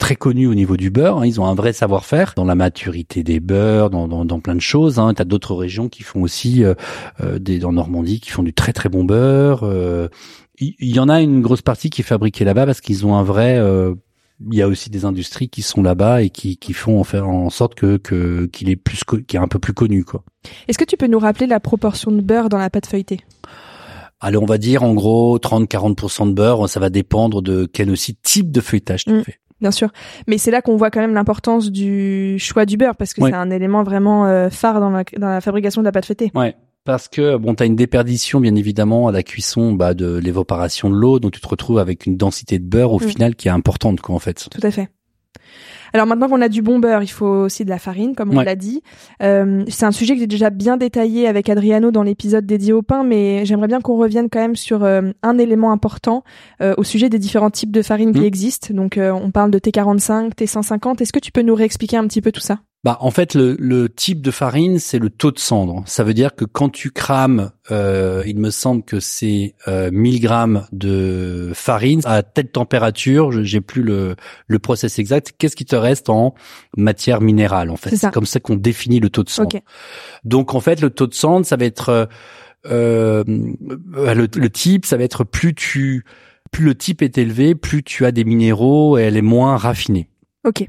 très 0.00 0.16
connue 0.16 0.48
au 0.48 0.54
niveau 0.54 0.76
du 0.76 0.90
beurre. 0.90 1.18
hein. 1.18 1.26
Ils 1.26 1.40
ont 1.40 1.46
un 1.46 1.54
vrai 1.54 1.72
savoir-faire 1.72 2.32
dans 2.34 2.44
la 2.44 2.56
maturité 2.56 3.22
des 3.22 3.38
beurres, 3.38 3.90
dans, 3.90 4.08
dans, 4.08 4.24
dans 4.24 4.40
plein 4.40 4.56
de 4.56 4.60
choses. 4.60 4.98
Hein. 4.98 5.14
T'as 5.14 5.24
d'autres 5.24 5.54
régions 5.54 5.88
qui 5.88 6.02
font 6.02 6.22
aussi 6.22 6.64
euh, 6.64 6.74
euh, 7.20 7.38
des 7.38 7.58
dans 7.60 7.72
Normandie 7.72 8.18
qui 8.20 8.30
font 8.30 8.42
du 8.42 8.52
très 8.52 8.72
très 8.72 8.88
bon 8.88 9.04
beurre. 9.04 9.60
euh. 9.62 10.08
Il 10.62 10.74
y, 10.94 10.98
en 11.00 11.08
a 11.08 11.22
une 11.22 11.40
grosse 11.40 11.62
partie 11.62 11.88
qui 11.88 12.02
est 12.02 12.04
fabriquée 12.04 12.44
là-bas 12.44 12.66
parce 12.66 12.80
qu'ils 12.82 13.06
ont 13.06 13.14
un 13.16 13.22
vrai. 13.22 13.56
euh, 13.58 13.94
il 14.50 14.54
y 14.56 14.62
a 14.62 14.68
aussi 14.68 14.88
des 14.90 15.04
industries 15.04 15.48
qui 15.50 15.60
sont 15.62 15.82
là-bas 15.82 16.22
et 16.22 16.30
qui, 16.30 16.56
qui 16.56 16.72
font 16.72 16.98
en 16.98 17.04
faire 17.04 17.28
en 17.28 17.50
sorte 17.50 17.74
que 17.74 17.96
qu'il 18.46 18.68
est 18.70 18.76
plus 18.76 19.02
qu'il 19.04 19.38
est 19.38 19.42
un 19.42 19.48
peu 19.48 19.58
plus 19.58 19.74
connu 19.74 20.02
quoi. 20.04 20.22
Est-ce 20.68 20.78
que 20.78 20.84
tu 20.84 20.96
peux 20.96 21.06
nous 21.08 21.18
rappeler 21.18 21.46
la 21.46 21.60
proportion 21.60 22.10
de 22.10 22.20
beurre 22.22 22.48
dans 22.48 22.56
la 22.58 22.70
pâte 22.70 22.86
feuilletée? 22.86 23.20
Allez, 24.20 24.36
on 24.38 24.44
va 24.46 24.58
dire 24.58 24.82
en 24.82 24.92
gros 24.94 25.38
30-40% 25.38 26.28
de 26.28 26.32
beurre. 26.34 26.68
Ça 26.68 26.78
va 26.80 26.90
dépendre 26.90 27.40
de 27.42 27.66
quel 27.70 27.90
aussi 27.90 28.14
type 28.16 28.50
de 28.50 28.60
feuilletage 28.60 29.04
tu 29.04 29.12
Mm. 29.12 29.24
fais. 29.24 29.39
Bien 29.60 29.70
sûr. 29.70 29.90
Mais 30.26 30.38
c'est 30.38 30.50
là 30.50 30.62
qu'on 30.62 30.76
voit 30.76 30.90
quand 30.90 31.00
même 31.00 31.14
l'importance 31.14 31.70
du 31.70 32.38
choix 32.38 32.64
du 32.66 32.76
beurre 32.76 32.96
parce 32.96 33.12
que 33.14 33.20
Ouais. 33.22 33.30
c'est 33.30 33.36
un 33.36 33.50
élément 33.50 33.82
vraiment 33.82 34.26
euh, 34.26 34.48
phare 34.50 34.80
dans 34.80 34.90
la, 34.90 35.04
dans 35.18 35.28
la 35.28 35.40
fabrication 35.40 35.82
de 35.82 35.86
la 35.86 35.92
pâte 35.92 36.06
feuilletée. 36.06 36.30
Ouais. 36.34 36.54
Parce 36.84 37.08
que 37.08 37.36
bon, 37.36 37.54
t'as 37.54 37.66
une 37.66 37.76
déperdition 37.76 38.40
bien 38.40 38.54
évidemment 38.54 39.06
à 39.08 39.12
la 39.12 39.22
cuisson 39.22 39.72
bah, 39.72 39.92
de 39.92 40.16
l'évaporation 40.16 40.88
de 40.88 40.94
l'eau, 40.94 41.20
donc 41.20 41.32
tu 41.32 41.40
te 41.40 41.46
retrouves 41.46 41.78
avec 41.78 42.06
une 42.06 42.16
densité 42.16 42.58
de 42.58 42.64
beurre 42.64 42.92
au 42.94 42.98
Mm. 43.00 43.08
final 43.08 43.34
qui 43.36 43.48
est 43.48 43.50
importante 43.50 44.00
quoi 44.00 44.14
en 44.14 44.18
fait. 44.18 44.48
Tout 44.50 44.66
à 44.66 44.70
fait. 44.70 44.88
Alors 45.92 46.06
maintenant 46.06 46.28
qu'on 46.28 46.40
a 46.40 46.48
du 46.48 46.62
bon 46.62 46.78
beurre, 46.78 47.02
il 47.02 47.08
faut 47.10 47.26
aussi 47.26 47.64
de 47.64 47.70
la 47.70 47.78
farine, 47.78 48.14
comme 48.14 48.30
on 48.32 48.36
Ouais. 48.38 48.44
l'a 48.44 48.56
dit. 48.56 48.82
Euh, 49.22 49.64
c'est 49.68 49.84
un 49.86 49.90
sujet 49.92 50.14
que 50.14 50.20
j'ai 50.20 50.26
déjà 50.26 50.50
bien 50.50 50.76
détaillé 50.76 51.26
avec 51.26 51.48
Adriano 51.48 51.90
dans 51.90 52.02
l'épisode 52.02 52.46
dédié 52.46 52.72
au 52.72 52.82
pain, 52.82 53.02
mais 53.04 53.44
j'aimerais 53.44 53.68
bien 53.68 53.80
qu'on 53.80 53.96
revienne 53.96 54.28
quand 54.30 54.40
même 54.40 54.56
sur 54.56 54.84
euh, 54.84 55.10
un 55.22 55.38
élément 55.38 55.72
important 55.72 56.22
euh, 56.62 56.74
au 56.78 56.84
sujet 56.84 57.08
des 57.08 57.18
différents 57.18 57.50
types 57.50 57.72
de 57.72 57.82
farine 57.82 58.12
qui 58.12 58.20
Mm. 58.20 58.24
existent. 58.24 58.74
Donc 58.74 58.98
euh, 58.98 59.10
on 59.12 59.30
parle 59.30 59.50
de 59.50 59.58
T45, 59.58 60.32
T150. 60.34 61.00
Est-ce 61.02 61.12
que 61.12 61.18
tu 61.18 61.32
peux 61.32 61.42
nous 61.42 61.54
réexpliquer 61.54 61.96
un 61.96 62.06
petit 62.06 62.20
peu 62.22 62.32
tout 62.32 62.40
ça? 62.40 62.58
Bah 62.82 62.96
en 63.00 63.10
fait 63.10 63.34
le, 63.34 63.56
le 63.58 63.90
type 63.90 64.22
de 64.22 64.30
farine 64.30 64.78
c'est 64.78 64.98
le 64.98 65.10
taux 65.10 65.30
de 65.32 65.38
cendre. 65.38 65.82
Ça 65.86 66.02
veut 66.02 66.14
dire 66.14 66.34
que 66.34 66.46
quand 66.46 66.70
tu 66.70 66.90
crames, 66.90 67.50
euh, 67.70 68.22
il 68.26 68.38
me 68.38 68.50
semble 68.50 68.82
que 68.84 69.00
c'est 69.00 69.54
euh, 69.68 69.90
1000 69.92 70.18
grammes 70.20 70.66
de 70.72 71.50
farine 71.54 72.00
à 72.06 72.22
telle 72.22 72.50
température, 72.50 73.32
je- 73.32 73.42
j'ai 73.42 73.60
plus 73.60 73.82
le 73.82 74.16
le 74.46 74.58
process 74.58 74.98
exact. 74.98 75.34
Qu'est-ce 75.36 75.56
qui 75.56 75.66
te 75.66 75.76
reste 75.76 76.08
en 76.08 76.34
matière 76.74 77.20
minérale 77.20 77.68
en 77.68 77.76
fait? 77.76 77.90
C'est 77.90 77.96
ça. 77.96 78.10
comme 78.10 78.24
ça 78.24 78.40
qu'on 78.40 78.56
définit 78.56 78.98
le 78.98 79.10
taux 79.10 79.24
de 79.24 79.28
cendre. 79.30 79.54
Ok. 79.54 79.62
Donc 80.24 80.54
en 80.54 80.60
fait, 80.60 80.80
le 80.80 80.88
taux 80.88 81.06
de 81.06 81.12
cendre, 81.14 81.44
ça 81.44 81.56
va 81.58 81.66
être 81.66 81.90
euh, 81.90 82.06
euh, 82.66 83.24
le, 83.26 84.26
le 84.34 84.50
type, 84.50 84.86
ça 84.86 84.96
va 84.96 85.04
être 85.04 85.24
plus 85.24 85.54
tu 85.54 86.04
plus 86.50 86.64
le 86.64 86.74
type 86.74 87.02
est 87.02 87.18
élevé, 87.18 87.54
plus 87.54 87.82
tu 87.82 88.06
as 88.06 88.10
des 88.12 88.24
minéraux 88.24 88.96
et 88.98 89.02
elle 89.02 89.18
est 89.18 89.22
moins 89.22 89.56
raffinée. 89.58 90.08
Ok. 90.46 90.66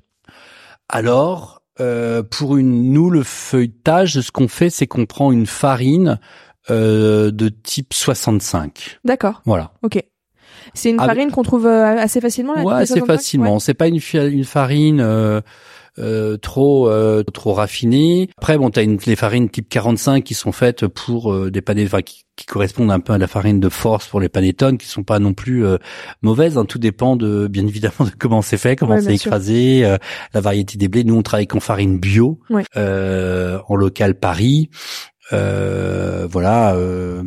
Alors, 0.89 1.61
euh, 1.82 2.22
pour 2.24 2.58
une, 2.58 2.94
nous, 2.94 3.10
le 3.10 3.24
feuilletage, 3.24 4.22
ce 4.22 4.32
qu'on 4.32 4.48
fait, 4.48 4.70
c'est 4.70 4.88
qu'on 4.88 5.06
prend 5.06 5.32
une 5.32 5.48
farine 5.48 6.20
euh, 6.70 7.32
de 7.32 7.50
type 7.50 7.94
65. 7.94 9.00
D'accord. 9.04 9.42
Voilà. 9.46 9.72
Ok. 9.82 10.02
C'est 10.76 10.92
une 10.92 11.00
farine 11.00 11.32
qu'on 11.32 11.42
trouve 11.44 11.66
euh, 11.66 11.98
assez 11.98 12.22
facilement. 12.22 12.54
La 12.54 12.64
Ouais, 12.64 12.74
assez 12.76 12.94
65? 12.94 13.08
facilement. 13.08 13.54
Ouais. 13.56 13.60
C'est 13.60 13.74
pas 13.74 13.88
une, 13.88 14.00
une 14.14 14.44
farine 14.46 15.02
euh, 15.02 15.42
euh, 16.00 16.38
trop 16.38 16.90
euh, 16.90 17.24
trop 17.24 17.54
raffinée. 17.54 18.30
Après, 18.38 18.58
bon, 18.58 18.70
t'as 18.70 18.84
une, 18.84 18.98
les 19.06 19.16
farines 19.16 19.50
type 19.50 19.68
45 19.70 20.24
qui 20.24 20.34
sont 20.34 20.52
faites 20.52 20.88
pour 20.88 21.34
euh, 21.34 21.52
des 21.52 21.62
panettes, 21.62 21.88
enfin, 21.88 22.02
qui, 22.02 22.24
qui 22.38 22.46
correspondent 22.46 22.92
un 22.92 23.00
peu 23.00 23.14
à 23.14 23.18
la 23.18 23.28
farine 23.28 23.60
de 23.60 23.70
force 23.70 24.08
pour 24.08 24.20
les 24.20 24.30
panettones, 24.30 24.78
qui 24.78 24.88
sont 24.88 25.04
pas 25.04 25.20
non 25.20 25.34
plus 25.34 25.66
euh, 25.66 25.78
mauvaises. 26.22 26.58
hein. 26.58 26.66
Tout 26.66 26.80
dépend 26.80 27.16
de, 27.16 27.48
bien 27.48 27.68
évidemment, 27.68 28.06
de 28.06 28.12
comment 28.18 28.42
c'est 28.42 28.58
fait, 28.58 28.76
comment 28.76 28.96
Ouais, 28.96 29.02
c'est 29.02 29.16
écrasé, 29.16 29.86
euh, 29.86 29.98
la 30.34 30.40
variété 30.42 30.78
des 30.78 30.88
blés. 30.88 31.04
Nous, 31.04 31.16
on 31.16 31.22
travaille 31.24 31.48
qu'en 31.48 31.60
farine 31.60 32.00
bio, 32.00 32.40
Ouais. 32.50 32.64
euh, 32.78 33.60
en 33.68 33.76
local 33.76 34.16
Paris. 34.20 34.70
Euh, 35.34 36.28
voilà. 36.30 36.76
euh, 36.76 37.24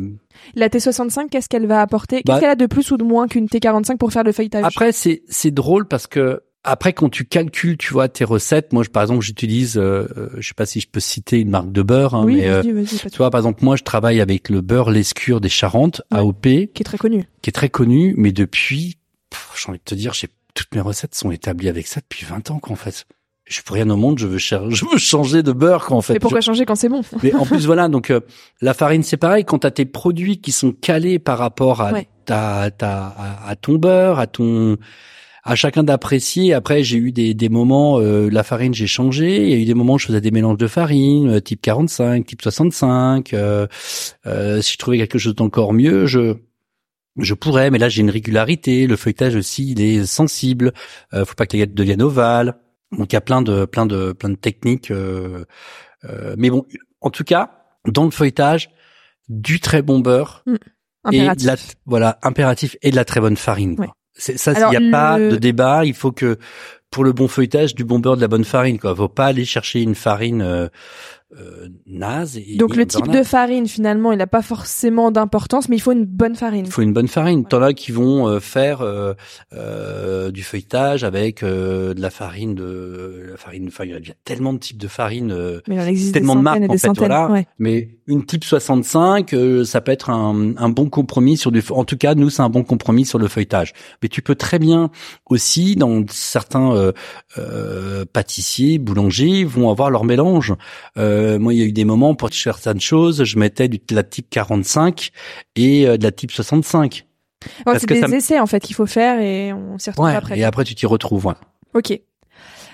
La 0.55 0.69
T65, 0.69 1.29
qu'est-ce 1.29 1.49
qu'elle 1.49 1.65
va 1.67 1.81
apporter? 1.81 2.17
Qu'est-ce 2.17 2.35
Bah- 2.35 2.39
qu'elle 2.39 2.49
a 2.49 2.55
de 2.55 2.65
plus 2.67 2.91
ou 2.91 2.97
de 2.97 3.03
moins 3.03 3.27
qu'une 3.27 3.47
T45 3.47 3.97
pour 3.97 4.11
faire 4.11 4.23
le 4.23 4.31
feuilletage? 4.31 4.63
Après, 4.65 4.91
c'est 4.91 5.23
c'est 5.27 5.51
drôle 5.51 5.87
parce 5.87 6.07
que 6.07 6.41
après 6.65 6.93
quand 6.93 7.09
tu 7.09 7.25
calcules, 7.25 7.77
tu 7.77 7.93
vois 7.93 8.09
tes 8.09 8.23
recettes. 8.25 8.73
Moi, 8.73 8.83
je, 8.83 8.89
par 8.89 9.03
exemple, 9.03 9.21
j'utilise, 9.23 9.77
euh, 9.77 10.07
euh, 10.17 10.29
je 10.37 10.47
sais 10.47 10.53
pas 10.53 10.65
si 10.65 10.79
je 10.81 10.87
peux 10.87 10.99
citer 10.99 11.39
une 11.39 11.49
marque 11.49 11.71
de 11.71 11.81
beurre, 11.81 12.13
hein, 12.15 12.23
Oui, 12.25 12.35
mais 12.37 12.47
euh, 12.49 12.61
tu 12.63 13.17
vois, 13.17 13.29
par 13.29 13.39
exemple, 13.39 13.63
moi, 13.63 13.75
je 13.75 13.83
travaille 13.83 14.19
avec 14.21 14.49
le 14.49 14.61
beurre 14.61 14.89
Lescure 14.91 15.39
des 15.41 15.49
Charentes, 15.49 16.01
Ouais. 16.11 16.17
AOP, 16.19 16.41
qui 16.41 16.81
est 16.81 16.83
très 16.83 16.97
connu. 16.97 17.25
qui 17.41 17.49
est 17.49 17.53
très 17.53 17.69
connu, 17.69 18.13
mais 18.17 18.31
depuis, 18.31 18.97
j'ai 19.57 19.69
envie 19.69 19.79
de 19.79 19.83
te 19.83 19.95
dire, 19.95 20.13
j'ai 20.13 20.27
toutes 20.53 20.73
mes 20.75 20.81
recettes 20.81 21.15
sont 21.15 21.31
établies 21.31 21.67
avec 21.69 21.85
ça 21.87 21.99
depuis 22.01 22.25
20 22.25 22.49
ans, 22.51 22.59
quoi, 22.59 22.71
en 22.73 22.75
fait. 22.77 23.05
Je 23.47 23.61
pour 23.61 23.75
rien 23.75 23.87
au 23.91 23.95
monde, 23.97 24.17
je 24.17 24.25
veux, 24.25 24.37
cher- 24.39 24.69
je 24.71 24.85
veux 24.85 24.97
changer 24.97 25.43
de 25.43 25.51
beurre, 25.51 25.85
quoi, 25.85 25.97
en 25.97 26.01
fait. 26.01 26.13
Mais 26.13 26.19
pourquoi 26.19 26.41
changer 26.41 26.65
quand 26.65 26.75
c'est 26.75 26.89
bon? 26.89 27.01
Mais 27.23 27.33
en 27.35 27.45
plus, 27.45 27.65
voilà, 27.65 27.87
donc 27.89 28.09
euh, 28.09 28.21
la 28.61 28.73
farine, 28.73 29.03
c'est 29.03 29.17
pareil. 29.17 29.45
Quand 29.45 29.59
tu 29.59 29.67
as 29.67 29.71
tes 29.71 29.85
produits 29.85 30.39
qui 30.41 30.51
sont 30.51 30.71
calés 30.71 31.19
par 31.19 31.37
rapport 31.37 31.81
à, 31.81 31.91
Ouais. 31.93 32.07
ta, 32.25 32.71
ta, 32.71 33.07
à, 33.07 33.49
à 33.49 33.55
ton 33.55 33.75
beurre, 33.75 34.17
à 34.19 34.25
ton 34.27 34.77
à 35.45 35.55
chacun 35.55 35.83
d'apprécier. 35.83 36.53
Après, 36.53 36.83
j'ai 36.83 36.97
eu 36.97 37.11
des, 37.11 37.33
des 37.35 37.49
moments, 37.49 37.99
euh, 37.99 38.29
la 38.29 38.43
farine, 38.43 38.73
j'ai 38.73 38.87
changé. 38.87 39.43
Il 39.43 39.49
y 39.51 39.53
a 39.53 39.57
eu 39.57 39.65
des 39.65 39.75
moments 39.75 39.93
où 39.93 39.99
je 39.99 40.07
faisais 40.07 40.19
des 40.21 40.31
mélanges 40.31 40.57
de 40.57 40.67
farine, 40.67 41.29
euh, 41.35 41.39
type 41.39 41.61
45, 41.61 42.25
type 42.25 42.41
65. 42.41 43.33
Euh, 43.33 43.67
euh, 44.25 44.61
si 44.61 44.73
je 44.73 44.77
trouvais 44.79 44.97
quelque 44.97 45.19
chose 45.19 45.35
d'encore 45.35 45.71
mieux, 45.73 46.07
je 46.07 46.35
je 47.17 47.33
pourrais, 47.33 47.71
mais 47.71 47.77
là 47.77 47.87
j'ai 47.87 48.01
une 48.01 48.09
régularité. 48.09 48.87
Le 48.87 48.95
feuilletage 48.97 49.35
aussi, 49.35 49.71
il 49.71 49.81
est 49.81 50.05
sensible. 50.05 50.73
Euh, 51.13 51.23
faut 51.23 51.35
pas 51.35 51.45
que 51.45 51.53
les 51.53 51.59
galettes 51.59 51.75
deviennent 51.75 52.01
ovales. 52.01 52.55
Donc 52.91 53.13
il 53.13 53.15
y 53.15 53.17
a 53.17 53.21
plein 53.21 53.41
de 53.41 53.65
plein 53.65 53.85
de 53.85 54.11
plein 54.13 54.29
de 54.29 54.35
techniques. 54.35 54.91
euh, 54.91 55.45
euh, 56.05 56.35
mais 56.37 56.49
bon, 56.49 56.65
en 57.01 57.09
tout 57.11 57.23
cas, 57.23 57.67
dans 57.87 58.03
le 58.03 58.11
feuilletage, 58.11 58.69
du 59.29 59.59
très 59.59 59.81
bon 59.81 59.99
beurre 59.99 60.43
et 60.47 61.19
Impératif. 61.21 61.43
de 61.43 61.47
la, 61.51 61.55
voilà 61.85 62.19
impératif 62.23 62.75
et 62.81 62.91
de 62.91 62.95
la 62.95 63.05
très 63.05 63.19
bonne 63.21 63.37
farine. 63.37 63.75
quoi. 63.75 63.85
Ouais. 63.85 63.91
Ça, 64.15 64.53
il 64.53 64.79
n'y 64.79 64.87
a 64.87 64.91
pas 64.91 65.19
de 65.19 65.35
débat. 65.35 65.85
Il 65.85 65.93
faut 65.93 66.11
que 66.11 66.37
pour 66.89 67.03
le 67.03 67.11
bon 67.11 67.27
feuilletage, 67.27 67.75
du 67.75 67.83
bon 67.83 67.99
beurre, 67.99 68.15
de 68.15 68.21
la 68.21 68.27
bonne 68.27 68.45
farine. 68.45 68.79
Quoi, 68.79 68.95
faut 68.95 69.09
pas 69.09 69.25
aller 69.25 69.45
chercher 69.45 69.81
une 69.81 69.95
farine 69.95 70.41
euh, 70.41 70.69
euh, 71.39 71.67
naze. 71.87 72.37
Et, 72.37 72.57
Donc 72.57 72.75
le 72.75 72.85
type 72.85 73.07
de 73.09 73.23
farine, 73.23 73.67
finalement, 73.67 74.11
il 74.11 74.17
n'a 74.17 74.27
pas 74.27 74.41
forcément 74.41 75.11
d'importance, 75.11 75.69
mais 75.69 75.75
il 75.75 75.79
faut 75.79 75.91
une 75.91 76.05
bonne 76.05 76.35
farine. 76.35 76.65
Il 76.65 76.71
faut 76.71 76.81
une 76.81 76.93
bonne 76.93 77.07
farine. 77.07 77.45
T'en 77.45 77.61
as 77.61 77.73
qui 77.73 77.91
vont 77.91 78.27
euh, 78.27 78.39
faire 78.39 78.81
euh, 78.81 79.13
euh, 79.53 80.31
du 80.31 80.43
feuilletage 80.43 81.03
avec 81.03 81.43
euh, 81.43 81.93
de 81.93 82.01
la 82.01 82.09
farine 82.09 82.53
de 82.55 83.25
la 83.31 83.37
farine. 83.37 83.67
Enfin, 83.67 83.85
il 83.85 83.91
y 83.91 83.93
a 84.11 84.13
tellement 84.23 84.53
de 84.53 84.59
types 84.59 84.77
de 84.77 84.87
farine. 84.87 85.31
euh, 85.31 85.61
Mais 85.67 85.75
il 85.75 85.81
en 85.81 85.85
existe 85.85 86.13
des 86.13 86.19
tellement 86.19 86.35
de 86.35 86.41
marques, 86.41 86.61
et 86.61 86.65
en 86.69 86.71
fait, 86.73 86.77
centaines. 86.77 87.07
voilà. 87.07 87.31
ouais. 87.31 87.47
Mais 87.59 87.89
une 88.07 88.25
type 88.25 88.43
65, 88.43 89.33
euh, 89.33 89.63
ça 89.63 89.81
peut 89.81 89.91
être 89.91 90.09
un, 90.11 90.53
un 90.57 90.69
bon 90.69 90.89
compromis 90.89 91.37
sur 91.37 91.51
du. 91.51 91.63
En 91.71 91.85
tout 91.85 91.97
cas, 91.97 92.13
nous, 92.15 92.29
c'est 92.29 92.43
un 92.43 92.49
bon 92.49 92.63
compromis 92.63 93.05
sur 93.05 93.17
le 93.19 93.27
feuilletage. 93.27 93.73
Mais 94.03 94.09
tu 94.09 94.21
peux 94.21 94.35
très 94.35 94.59
bien 94.59 94.89
aussi, 95.29 95.75
dans 95.75 96.03
certains 96.09 96.71
euh, 96.75 96.91
euh, 97.37 98.05
pâtissiers, 98.11 98.77
boulangers, 98.77 99.43
vont 99.43 99.69
avoir 99.71 99.89
leur 99.89 100.03
mélange. 100.03 100.53
Euh, 100.97 101.14
moi, 101.39 101.53
il 101.53 101.59
y 101.59 101.63
a 101.63 101.65
eu 101.65 101.71
des 101.71 101.85
moments 101.85 102.15
pour 102.15 102.33
certaines 102.33 102.79
choses, 102.81 103.23
je 103.23 103.37
mettais 103.39 103.67
du, 103.67 103.77
de 103.77 103.95
la 103.95 104.03
type 104.03 104.27
45 104.29 105.11
et 105.55 105.87
euh, 105.87 105.97
de 105.97 106.03
la 106.03 106.11
type 106.11 106.31
65. 106.31 107.05
Ouais, 107.45 107.51
Parce 107.65 107.79
c'est 107.79 107.87
que 107.87 107.93
des 107.93 107.99
ça 108.01 108.07
essais 108.09 108.39
en 108.39 108.47
fait 108.47 108.59
qu'il 108.61 108.75
faut 108.75 108.85
faire 108.87 109.19
et 109.19 109.53
on 109.53 109.77
s'y 109.77 109.89
retrouve 109.91 110.05
Ouais. 110.05 110.15
après. 110.15 110.39
Et 110.39 110.43
après, 110.43 110.63
tu 110.63 110.73
t'y 110.75 110.85
retrouves. 110.85 111.25
ouais. 111.27 111.33
Ok. 111.73 111.99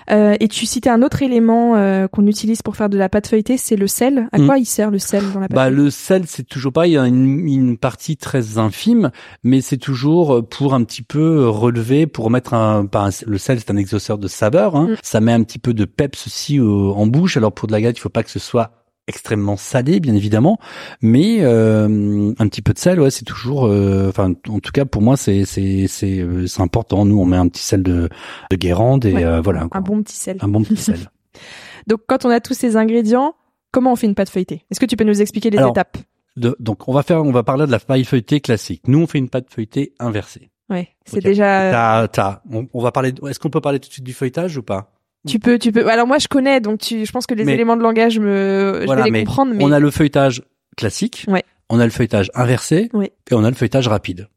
Euh, 0.09 0.35
et 0.39 0.47
tu 0.47 0.65
citais 0.65 0.89
un 0.89 1.01
autre 1.03 1.21
élément 1.21 1.75
euh, 1.75 2.07
qu'on 2.07 2.25
utilise 2.27 2.61
pour 2.61 2.75
faire 2.75 2.89
de 2.89 2.97
la 2.97 3.09
pâte 3.09 3.27
feuilletée, 3.27 3.57
c'est 3.57 3.75
le 3.75 3.87
sel. 3.87 4.27
À 4.31 4.39
Mm. 4.39 4.45
quoi 4.47 4.57
il 4.57 4.65
sert 4.65 4.89
le 4.91 4.99
sel 4.99 5.23
dans 5.33 5.39
la 5.39 5.47
pâte 5.47 5.55
Bah 5.55 5.69
le 5.69 5.89
sel 5.91 6.23
c'est 6.25 6.47
toujours 6.47 6.73
pas 6.73 6.87
il 6.87 6.93
y 6.93 6.97
a 6.97 7.05
une, 7.05 7.47
une 7.47 7.77
partie 7.77 8.17
très 8.17 8.57
infime 8.57 9.11
mais 9.43 9.61
c'est 9.61 9.77
toujours 9.77 10.47
pour 10.47 10.73
un 10.73 10.83
petit 10.83 11.03
peu 11.03 11.47
relever 11.47 12.07
pour 12.07 12.29
mettre 12.31 12.53
un, 12.53 12.87
un- 12.93 13.09
le 13.25 13.37
sel 13.37 13.59
c'est 13.59 13.71
un 13.71 13.77
exhausteur 13.77 14.17
de 14.17 14.27
saveur 14.27 14.75
hein. 14.75 14.87
Mm. 14.91 14.95
ça 15.03 15.19
met 15.21 15.33
un 15.33 15.43
petit 15.43 15.59
peu 15.59 15.73
de 15.73 15.85
peps 15.85 16.25
aussi 16.27 16.59
au- 16.59 16.93
en 16.93 17.05
bouche 17.07 17.37
alors 17.37 17.51
pour 17.51 17.67
de 17.67 17.73
la 17.73 17.81
galette 17.81 17.97
il 17.97 18.01
faut 18.01 18.09
pas 18.09 18.23
que 18.23 18.31
ce 18.31 18.39
soit 18.39 18.71
extrêmement 19.11 19.57
salé 19.57 19.99
bien 19.99 20.15
évidemment 20.15 20.57
mais 21.01 21.39
euh, 21.41 22.33
un 22.39 22.47
petit 22.47 22.61
peu 22.61 22.73
de 22.73 22.79
sel 22.79 22.99
ouais 23.01 23.11
c'est 23.11 23.25
toujours 23.25 23.65
euh, 23.67 24.07
enfin 24.09 24.33
en 24.49 24.59
tout 24.59 24.71
cas 24.71 24.85
pour 24.85 25.01
moi 25.01 25.17
c'est 25.17 25.43
c'est 25.45 25.87
c'est 25.87 26.19
euh, 26.19 26.47
c'est 26.47 26.61
important 26.61 27.05
nous 27.05 27.19
on 27.19 27.25
met 27.25 27.37
un 27.37 27.47
petit 27.49 27.61
sel 27.63 27.83
de 27.83 28.09
de 28.49 28.55
Guérande 28.55 29.05
et 29.05 29.13
Ouais. 29.13 29.41
voilà 29.41 29.67
quoi. 29.67 29.77
Un 29.77 29.81
bon 29.81 30.01
petit 30.01 30.15
sel. 30.15 30.37
un 30.39 30.47
bon 30.47 30.63
petit 30.63 30.77
sel 30.87 30.99
Donc 31.87 31.99
quand 32.07 32.25
on 32.25 32.29
a 32.29 32.39
tous 32.39 32.53
ces 32.53 32.77
ingrédients, 32.77 33.35
comment 33.71 33.91
on 33.93 33.95
fait 33.95 34.07
une 34.07 34.15
pâte 34.15 34.29
feuilletée? 34.29 34.63
Est-ce 34.71 34.79
que 34.79 34.85
tu 34.85 34.95
peux 34.95 35.03
nous 35.03 35.21
expliquer 35.21 35.49
les 35.49 35.57
Alors, 35.57 35.71
étapes? 35.71 35.97
De- 36.37 36.55
donc 36.59 36.87
on 36.87 36.93
va 36.93 37.03
faire 37.03 37.21
on 37.23 37.31
va 37.33 37.43
parler 37.43 37.65
de 37.65 37.71
la 37.71 37.79
paille 37.79 38.05
feuilletée 38.05 38.39
classique 38.39 38.83
nous 38.87 38.99
on 38.99 39.07
fait 39.07 39.17
une 39.19 39.29
pâte 39.29 39.47
feuilletée 39.49 39.93
inversée 39.99 40.49
Ouais, 40.69 40.87
c'est 41.05 41.19
déjà. 41.21 42.07
On, 42.49 42.65
on 42.73 42.81
va 42.81 42.93
parler. 42.93 43.13
Est-ce 43.27 43.39
qu'on 43.41 43.49
peut 43.49 43.59
parler 43.59 43.79
tout 43.81 43.89
de 43.89 43.93
suite 43.93 44.05
du 44.05 44.13
feuilletage 44.13 44.55
ou 44.57 44.63
pas? 44.63 44.93
Tu 45.27 45.37
peux, 45.39 45.59
tu 45.59 45.71
peux. 45.71 45.87
Alors 45.87 46.07
moi 46.07 46.17
je 46.17 46.27
connais, 46.27 46.59
donc 46.61 46.79
tu, 46.79 47.05
je 47.05 47.11
pense 47.11 47.27
que 47.27 47.33
les 47.35 47.43
Mais- 47.45 47.53
éléments 47.53 47.77
de 47.77 47.83
langage 47.83 48.19
me, 48.19 48.79
je 48.81 48.85
Voilà, 48.85 49.01
vais 49.03 49.05
les 49.07 49.11
mais 49.11 49.23
comprendre, 49.23 49.53
mais 49.55 49.63
On 49.63 49.71
a 49.71 49.79
le 49.79 49.91
feuilletage 49.91 50.41
classique. 50.77 51.25
Ouais. 51.27 51.43
On 51.69 51.79
a 51.79 51.85
le 51.85 51.91
feuilletage 51.91 52.29
inversé. 52.33 52.89
Ouais. 52.93 53.11
Et 53.29 53.33
on 53.35 53.43
a 53.43 53.49
le 53.49 53.55
feuilletage 53.55 53.87
rapide. 53.87 54.27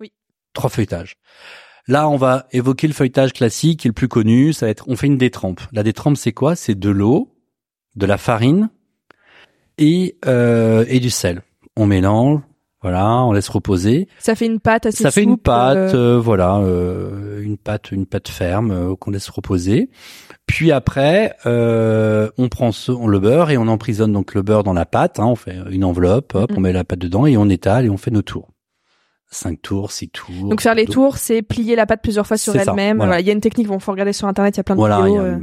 Oui. 0.00 0.12
Trois 0.54 0.70
feuilletages. 0.70 1.16
Là, 1.88 2.08
on 2.08 2.16
va 2.16 2.46
évoquer 2.52 2.86
le 2.86 2.92
feuilletage 2.92 3.32
classique, 3.32 3.80
qui 3.80 3.88
est 3.88 3.90
le 3.90 3.94
plus 3.94 4.08
connu. 4.08 4.52
Ça 4.52 4.66
va 4.66 4.70
être, 4.70 4.84
on 4.88 4.96
fait 4.96 5.06
une 5.06 5.16
détrempe. 5.18 5.60
La 5.72 5.82
détrempe, 5.82 6.16
c'est 6.16 6.32
quoi? 6.32 6.54
C'est 6.54 6.78
de 6.78 6.90
l'eau, 6.90 7.34
de 7.96 8.06
la 8.06 8.16
farine 8.18 8.68
et 9.78 10.16
euh, 10.26 10.84
et 10.88 11.00
du 11.00 11.10
sel. 11.10 11.42
On 11.76 11.86
mélange. 11.86 12.40
Voilà, 12.80 13.24
on 13.24 13.32
laisse 13.32 13.48
reposer. 13.48 14.06
ça 14.20 14.36
fait 14.36 14.46
une 14.46 14.60
pâte 14.60 14.86
assez 14.86 15.02
Ça 15.02 15.10
fait 15.10 15.24
une 15.24 15.36
pâte, 15.36 15.76
euh, 15.96 16.14
euh, 16.14 16.20
voilà, 16.20 16.58
euh, 16.58 17.42
une 17.42 17.58
pâte, 17.58 17.90
une 17.90 18.06
pâte 18.06 18.28
ferme 18.28 18.70
euh, 18.70 18.94
qu'on 18.94 19.10
laisse 19.10 19.28
reposer. 19.30 19.90
Puis 20.48 20.72
après, 20.72 21.36
euh, 21.46 22.28
on 22.38 22.48
prend 22.48 22.72
ce, 22.72 22.90
on 22.90 23.06
le 23.06 23.20
beurre 23.20 23.50
et 23.50 23.56
on 23.58 23.68
emprisonne 23.68 24.12
donc 24.12 24.34
le 24.34 24.42
beurre 24.42 24.64
dans 24.64 24.72
la 24.72 24.86
pâte. 24.86 25.20
hein, 25.20 25.26
on 25.26 25.36
fait 25.36 25.56
une 25.70 25.84
enveloppe, 25.84 26.34
hop, 26.34 26.50
Mhm. 26.50 26.56
on 26.56 26.60
met 26.60 26.72
la 26.72 26.82
pâte 26.84 26.98
dedans 26.98 27.26
et 27.26 27.36
on 27.36 27.48
étale 27.48 27.84
et 27.84 27.90
on 27.90 27.96
fait 27.98 28.10
nos 28.10 28.22
tours. 28.22 28.48
Cinq 29.30 29.60
tours, 29.60 29.92
six 29.92 30.08
tours. 30.08 30.48
Donc 30.48 30.62
faire 30.62 30.74
les 30.74 30.86
tours, 30.86 31.18
c'est 31.18 31.42
plier 31.42 31.76
la 31.76 31.84
pâte 31.84 32.00
plusieurs 32.02 32.26
fois 32.26 32.38
sur 32.38 32.56
elle-même. 32.56 32.96
voilà. 32.96 33.10
Voilà, 33.10 33.20
Il 33.20 33.26
y 33.26 33.30
a 33.30 33.34
une 33.34 33.40
technique, 33.42 33.68
bon, 33.68 33.78
faut 33.78 33.92
regarder 33.92 34.14
sur 34.14 34.26
internet, 34.26 34.56
il 34.56 34.58
y 34.58 34.60
a 34.60 34.64
plein 34.64 34.74
de 34.74 34.80
Voilà, 34.80 35.00
il 35.00 35.02
y 35.02 35.04
vidéos. 35.10 35.20
a 35.20 35.24
euh. 35.26 35.38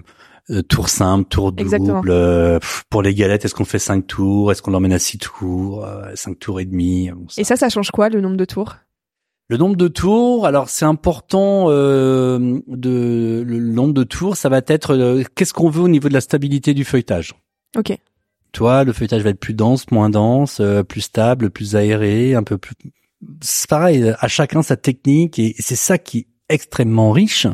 euh, 0.49 0.61
tour 0.63 0.89
simple, 0.89 1.29
tour 1.29 1.51
double. 1.51 2.09
euh, 2.09 2.59
pour 2.89 3.03
les 3.03 3.13
galettes, 3.13 3.45
est-ce 3.45 3.53
qu'on 3.53 3.63
fait 3.65 3.77
cinq 3.79 4.07
tours 4.07 4.51
Est-ce 4.51 4.63
qu'on 4.63 4.71
l'emmène 4.71 4.93
à 4.93 4.99
six 4.99 5.19
tours 5.19 5.85
euh, 5.85 6.09
Cinq 6.15 6.39
tours 6.39 6.59
et 6.59 6.65
demi 6.65 7.11
bon, 7.11 7.27
ça- 7.29 7.39
Et 7.39 7.43
ça, 7.43 7.55
ça 7.55 7.69
change 7.69 7.91
quoi, 7.91 8.09
le 8.09 8.21
nombre 8.21 8.37
de 8.37 8.45
tours? 8.45 8.75
Le 9.47 9.57
nombre 9.57 9.75
de 9.75 9.87
tours, 9.87 10.47
alors 10.47 10.69
c'est 10.69 10.85
important 10.85 11.67
euh, 11.69 12.59
de 12.67 13.43
le 13.45 13.59
nombre 13.59 13.93
de 13.93 14.03
tours, 14.03 14.35
ça 14.37 14.49
va 14.49 14.59
être 14.65 14.95
euh, 14.95 15.23
qu'est-ce 15.35 15.53
qu'on 15.53 15.69
veut 15.69 15.83
au 15.83 15.87
niveau 15.87 16.09
de 16.09 16.13
la 16.13 16.21
stabilité 16.21 16.73
du 16.73 16.83
feuilletage? 16.83 17.33
Ok. 17.77 17.95
Toi, 18.53 18.83
le 18.83 18.91
feuilletage 18.91 19.21
va 19.21 19.29
être 19.29 19.39
plus 19.39 19.53
dense, 19.53 19.91
moins 19.91 20.09
dense, 20.09 20.59
euh, 20.61 20.81
plus 20.81 21.01
stable, 21.01 21.51
plus 21.51 21.75
aéré, 21.75 22.33
un 22.33 22.41
peu 22.41 22.57
plus. 22.57 22.73
C'est 23.41 23.69
pareil, 23.69 24.15
à 24.17 24.27
chacun 24.27 24.63
sa 24.63 24.77
technique 24.77 25.37
et 25.37 25.53
c'est 25.59 25.75
ça 25.75 25.99
qui 25.99 26.19
est 26.19 26.27
extrêmement 26.49 27.11
riche. 27.11 27.45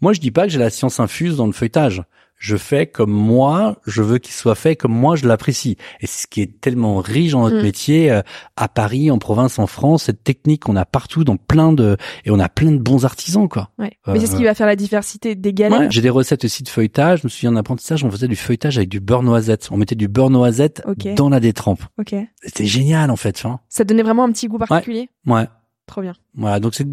Moi, 0.00 0.12
je 0.12 0.20
dis 0.20 0.32
pas 0.32 0.46
que 0.46 0.52
j'ai 0.52 0.58
la 0.58 0.70
science 0.70 0.98
infuse 0.98 1.36
dans 1.36 1.46
le 1.46 1.52
feuilletage. 1.52 2.02
Je 2.40 2.56
fais 2.56 2.86
comme 2.86 3.10
moi, 3.12 3.76
je 3.86 4.00
veux 4.02 4.16
qu'il 4.16 4.32
soit 4.32 4.54
fait 4.54 4.74
comme 4.74 4.92
moi 4.94 5.14
je 5.14 5.28
l'apprécie. 5.28 5.76
Et 6.00 6.06
c'est 6.06 6.22
ce 6.22 6.26
qui 6.26 6.40
est 6.40 6.58
tellement 6.60 6.96
riche 6.96 7.32
dans 7.32 7.42
notre 7.42 7.58
Mm. 7.58 7.62
métier 7.62 8.10
euh, 8.10 8.22
à 8.56 8.66
Paris, 8.68 9.10
en 9.10 9.18
province, 9.18 9.58
en 9.58 9.66
France, 9.66 10.04
cette 10.04 10.24
technique 10.24 10.62
qu'on 10.62 10.74
a 10.76 10.86
partout 10.86 11.22
dans 11.22 11.36
plein 11.36 11.72
de 11.72 11.98
et 12.24 12.30
on 12.30 12.38
a 12.40 12.48
plein 12.48 12.72
de 12.72 12.78
bons 12.78 13.04
artisans 13.04 13.46
quoi. 13.46 13.68
Ouais. 13.78 13.92
Euh, 14.08 14.14
Mais 14.14 14.20
c'est 14.20 14.26
ce 14.26 14.36
qui 14.36 14.44
va 14.44 14.54
faire 14.54 14.66
la 14.66 14.74
diversité 14.76 15.34
des 15.34 15.50
Ouais, 15.50 15.52
galettes. 15.54 15.92
j'ai 15.92 16.00
des 16.00 16.08
recettes 16.08 16.44
aussi 16.46 16.62
de 16.62 16.68
feuilletage. 16.70 17.20
Je 17.20 17.26
me 17.26 17.28
souviens 17.28 17.52
d'apprentissage, 17.52 18.02
on 18.04 18.10
faisait 18.10 18.26
du 18.26 18.36
feuilletage 18.36 18.78
avec 18.78 18.88
du 18.88 19.00
beurre 19.00 19.22
noisette. 19.22 19.68
On 19.70 19.76
mettait 19.76 19.94
du 19.94 20.08
beurre 20.08 20.30
noisette 20.30 20.82
Ok. 20.86 21.12
dans 21.14 21.28
la 21.28 21.40
détrempe. 21.40 21.82
Ok. 21.98 22.14
C'était 22.42 22.64
génial 22.66 23.10
en 23.10 23.16
fait. 23.16 23.42
Hein. 23.44 23.60
Ça 23.68 23.84
donnait 23.84 24.02
vraiment 24.02 24.24
un 24.24 24.32
petit 24.32 24.48
goût 24.48 24.56
particulier. 24.58 25.10
Ouais. 25.26 25.46
Trop 25.86 26.00
bien. 26.00 26.14
Voilà. 26.34 26.58
Donc 26.58 26.74
c'est 26.74 26.86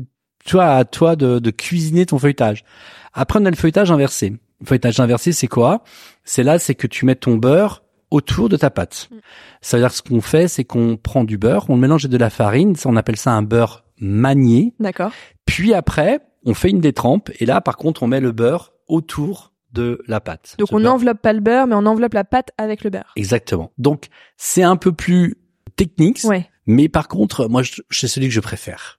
toi 0.45 0.65
à 0.75 0.83
toi 0.83 1.15
de, 1.15 1.39
de 1.39 1.51
cuisiner 1.51 2.05
ton 2.05 2.19
feuilletage. 2.19 2.65
Après 3.13 3.39
on 3.41 3.45
a 3.45 3.49
le 3.49 3.55
feuilletage 3.55 3.91
inversé. 3.91 4.33
Le 4.61 4.65
feuilletage 4.65 4.99
inversé 4.99 5.31
c'est 5.31 5.47
quoi? 5.47 5.83
C'est 6.23 6.43
là 6.43 6.59
c'est 6.59 6.75
que 6.75 6.87
tu 6.87 7.05
mets 7.05 7.15
ton 7.15 7.35
beurre 7.35 7.83
autour 8.09 8.49
de 8.49 8.57
ta 8.57 8.69
pâte. 8.69 9.09
Mm. 9.11 9.15
Ça 9.61 9.77
veut 9.77 9.83
dire 9.83 9.89
que 9.89 9.95
ce 9.97 10.01
qu'on 10.01 10.21
fait 10.21 10.47
c'est 10.47 10.63
qu'on 10.63 10.97
prend 10.97 11.23
du 11.23 11.37
beurre, 11.37 11.69
on 11.69 11.75
le 11.75 11.81
mélange 11.81 12.05
avec 12.05 12.11
de 12.13 12.17
la 12.17 12.29
farine. 12.29 12.75
Ça, 12.75 12.89
on 12.89 12.95
appelle 12.95 13.17
ça 13.17 13.31
un 13.31 13.43
beurre 13.43 13.83
manié. 13.99 14.73
D'accord. 14.79 15.11
Puis 15.45 15.73
après 15.73 16.21
on 16.45 16.53
fait 16.53 16.69
une 16.69 16.79
détrempe 16.81 17.29
et 17.39 17.45
là 17.45 17.61
par 17.61 17.77
contre 17.77 18.03
on 18.03 18.07
met 18.07 18.19
le 18.19 18.31
beurre 18.31 18.73
autour 18.87 19.53
de 19.73 20.01
la 20.07 20.19
pâte. 20.21 20.55
Donc 20.57 20.69
on 20.71 20.79
n'enveloppe 20.79 21.21
pas 21.21 21.33
le 21.33 21.41
beurre, 21.41 21.67
mais 21.67 21.75
on 21.75 21.85
enveloppe 21.85 22.13
la 22.13 22.23
pâte 22.23 22.51
avec 22.57 22.83
le 22.83 22.89
beurre. 22.89 23.11
Exactement. 23.15 23.71
Donc 23.77 24.07
c'est 24.37 24.63
un 24.63 24.75
peu 24.75 24.91
plus 24.91 25.35
technique, 25.75 26.21
Ouais. 26.23 26.49
mais 26.65 26.89
par 26.89 27.07
contre, 27.07 27.47
moi, 27.47 27.61
c'est 27.91 28.07
celui 28.07 28.27
que 28.27 28.33
je 28.33 28.39
préfère. 28.39 28.96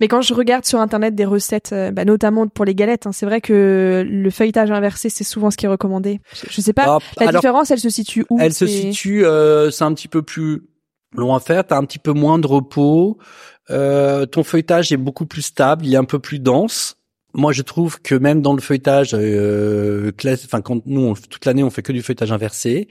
Mais 0.00 0.08
quand 0.08 0.22
je 0.22 0.34
regarde 0.34 0.64
sur 0.64 0.80
internet 0.80 1.14
des 1.14 1.24
recettes, 1.24 1.70
euh, 1.72 1.90
bah, 1.90 2.04
notamment 2.04 2.46
pour 2.48 2.64
les 2.64 2.74
galettes, 2.74 3.06
hein, 3.06 3.12
c'est 3.12 3.26
vrai 3.26 3.40
que 3.40 4.04
le 4.08 4.30
feuilletage 4.30 4.70
inversé, 4.70 5.08
c'est 5.10 5.24
souvent 5.24 5.50
ce 5.50 5.56
qui 5.56 5.66
est 5.66 5.68
recommandé. 5.68 6.20
Je, 6.48 6.60
sais 6.60 6.72
pas. 6.72 6.96
Hop, 6.96 7.02
La 7.18 7.28
alors, 7.28 7.40
différence, 7.40 7.70
elle 7.70 7.80
se 7.80 7.90
situe 7.90 8.24
où 8.30 8.38
elle 8.40 8.54
se 8.54 8.66
situe, 8.66 9.24
euh, 9.24 9.70
c'est 9.70 9.84
un 9.84 9.94
petit 9.94 10.08
peu 10.08 10.22
plus 10.22 10.62
long 11.16 11.34
à 11.34 11.40
faire. 11.40 11.66
T'as 11.66 11.76
un 11.78 11.84
petit 11.84 11.98
peu 11.98 12.12
moins 12.12 12.38
de 12.38 12.46
repos. 12.46 13.18
Euh, 13.70 14.26
ton 14.26 14.42
feuilletage 14.42 14.92
est 14.92 14.96
beaucoup 14.96 15.26
plus 15.26 15.42
stable, 15.42 15.86
il 15.86 15.94
est 15.94 15.98
un 15.98 16.04
peu 16.04 16.18
plus 16.18 16.40
dense. 16.40 16.96
Moi, 17.32 17.52
je 17.52 17.62
trouve 17.62 18.00
que 18.00 18.16
même 18.16 18.42
dans 18.42 18.54
le 18.54 18.60
feuilletage, 18.60 19.14
euh, 19.14 20.10
enfin 20.44 20.60
quand 20.60 20.84
nous 20.86 21.02
on- 21.02 21.14
toute 21.14 21.46
l'année 21.46 21.62
on 21.62 21.70
fait 21.70 21.82
que 21.82 21.92
du 21.92 22.02
feuilletage 22.02 22.32
inversé, 22.32 22.88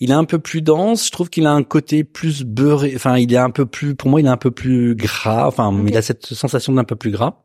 il 0.00 0.10
est 0.10 0.14
un 0.14 0.24
peu 0.24 0.38
plus 0.38 0.62
dense. 0.62 1.06
Je 1.06 1.10
trouve 1.12 1.30
qu'il 1.30 1.46
a 1.46 1.52
un 1.52 1.62
côté 1.62 2.04
plus 2.04 2.42
beurré. 2.44 2.92
Enfin, 2.96 3.18
il 3.18 3.32
est 3.32 3.36
un 3.38 3.50
peu 3.50 3.66
plus, 3.66 3.94
pour 3.94 4.10
moi, 4.10 4.20
il 4.20 4.26
est 4.26 4.30
un 4.30 4.36
peu 4.36 4.50
plus 4.50 4.94
gras. 4.94 5.46
Enfin, 5.46 5.74
il 5.86 5.96
a 5.96 6.02
cette 6.02 6.26
sensation 6.26 6.72
d'un 6.72 6.84
peu 6.84 6.96
plus 6.96 7.10
gras. 7.10 7.42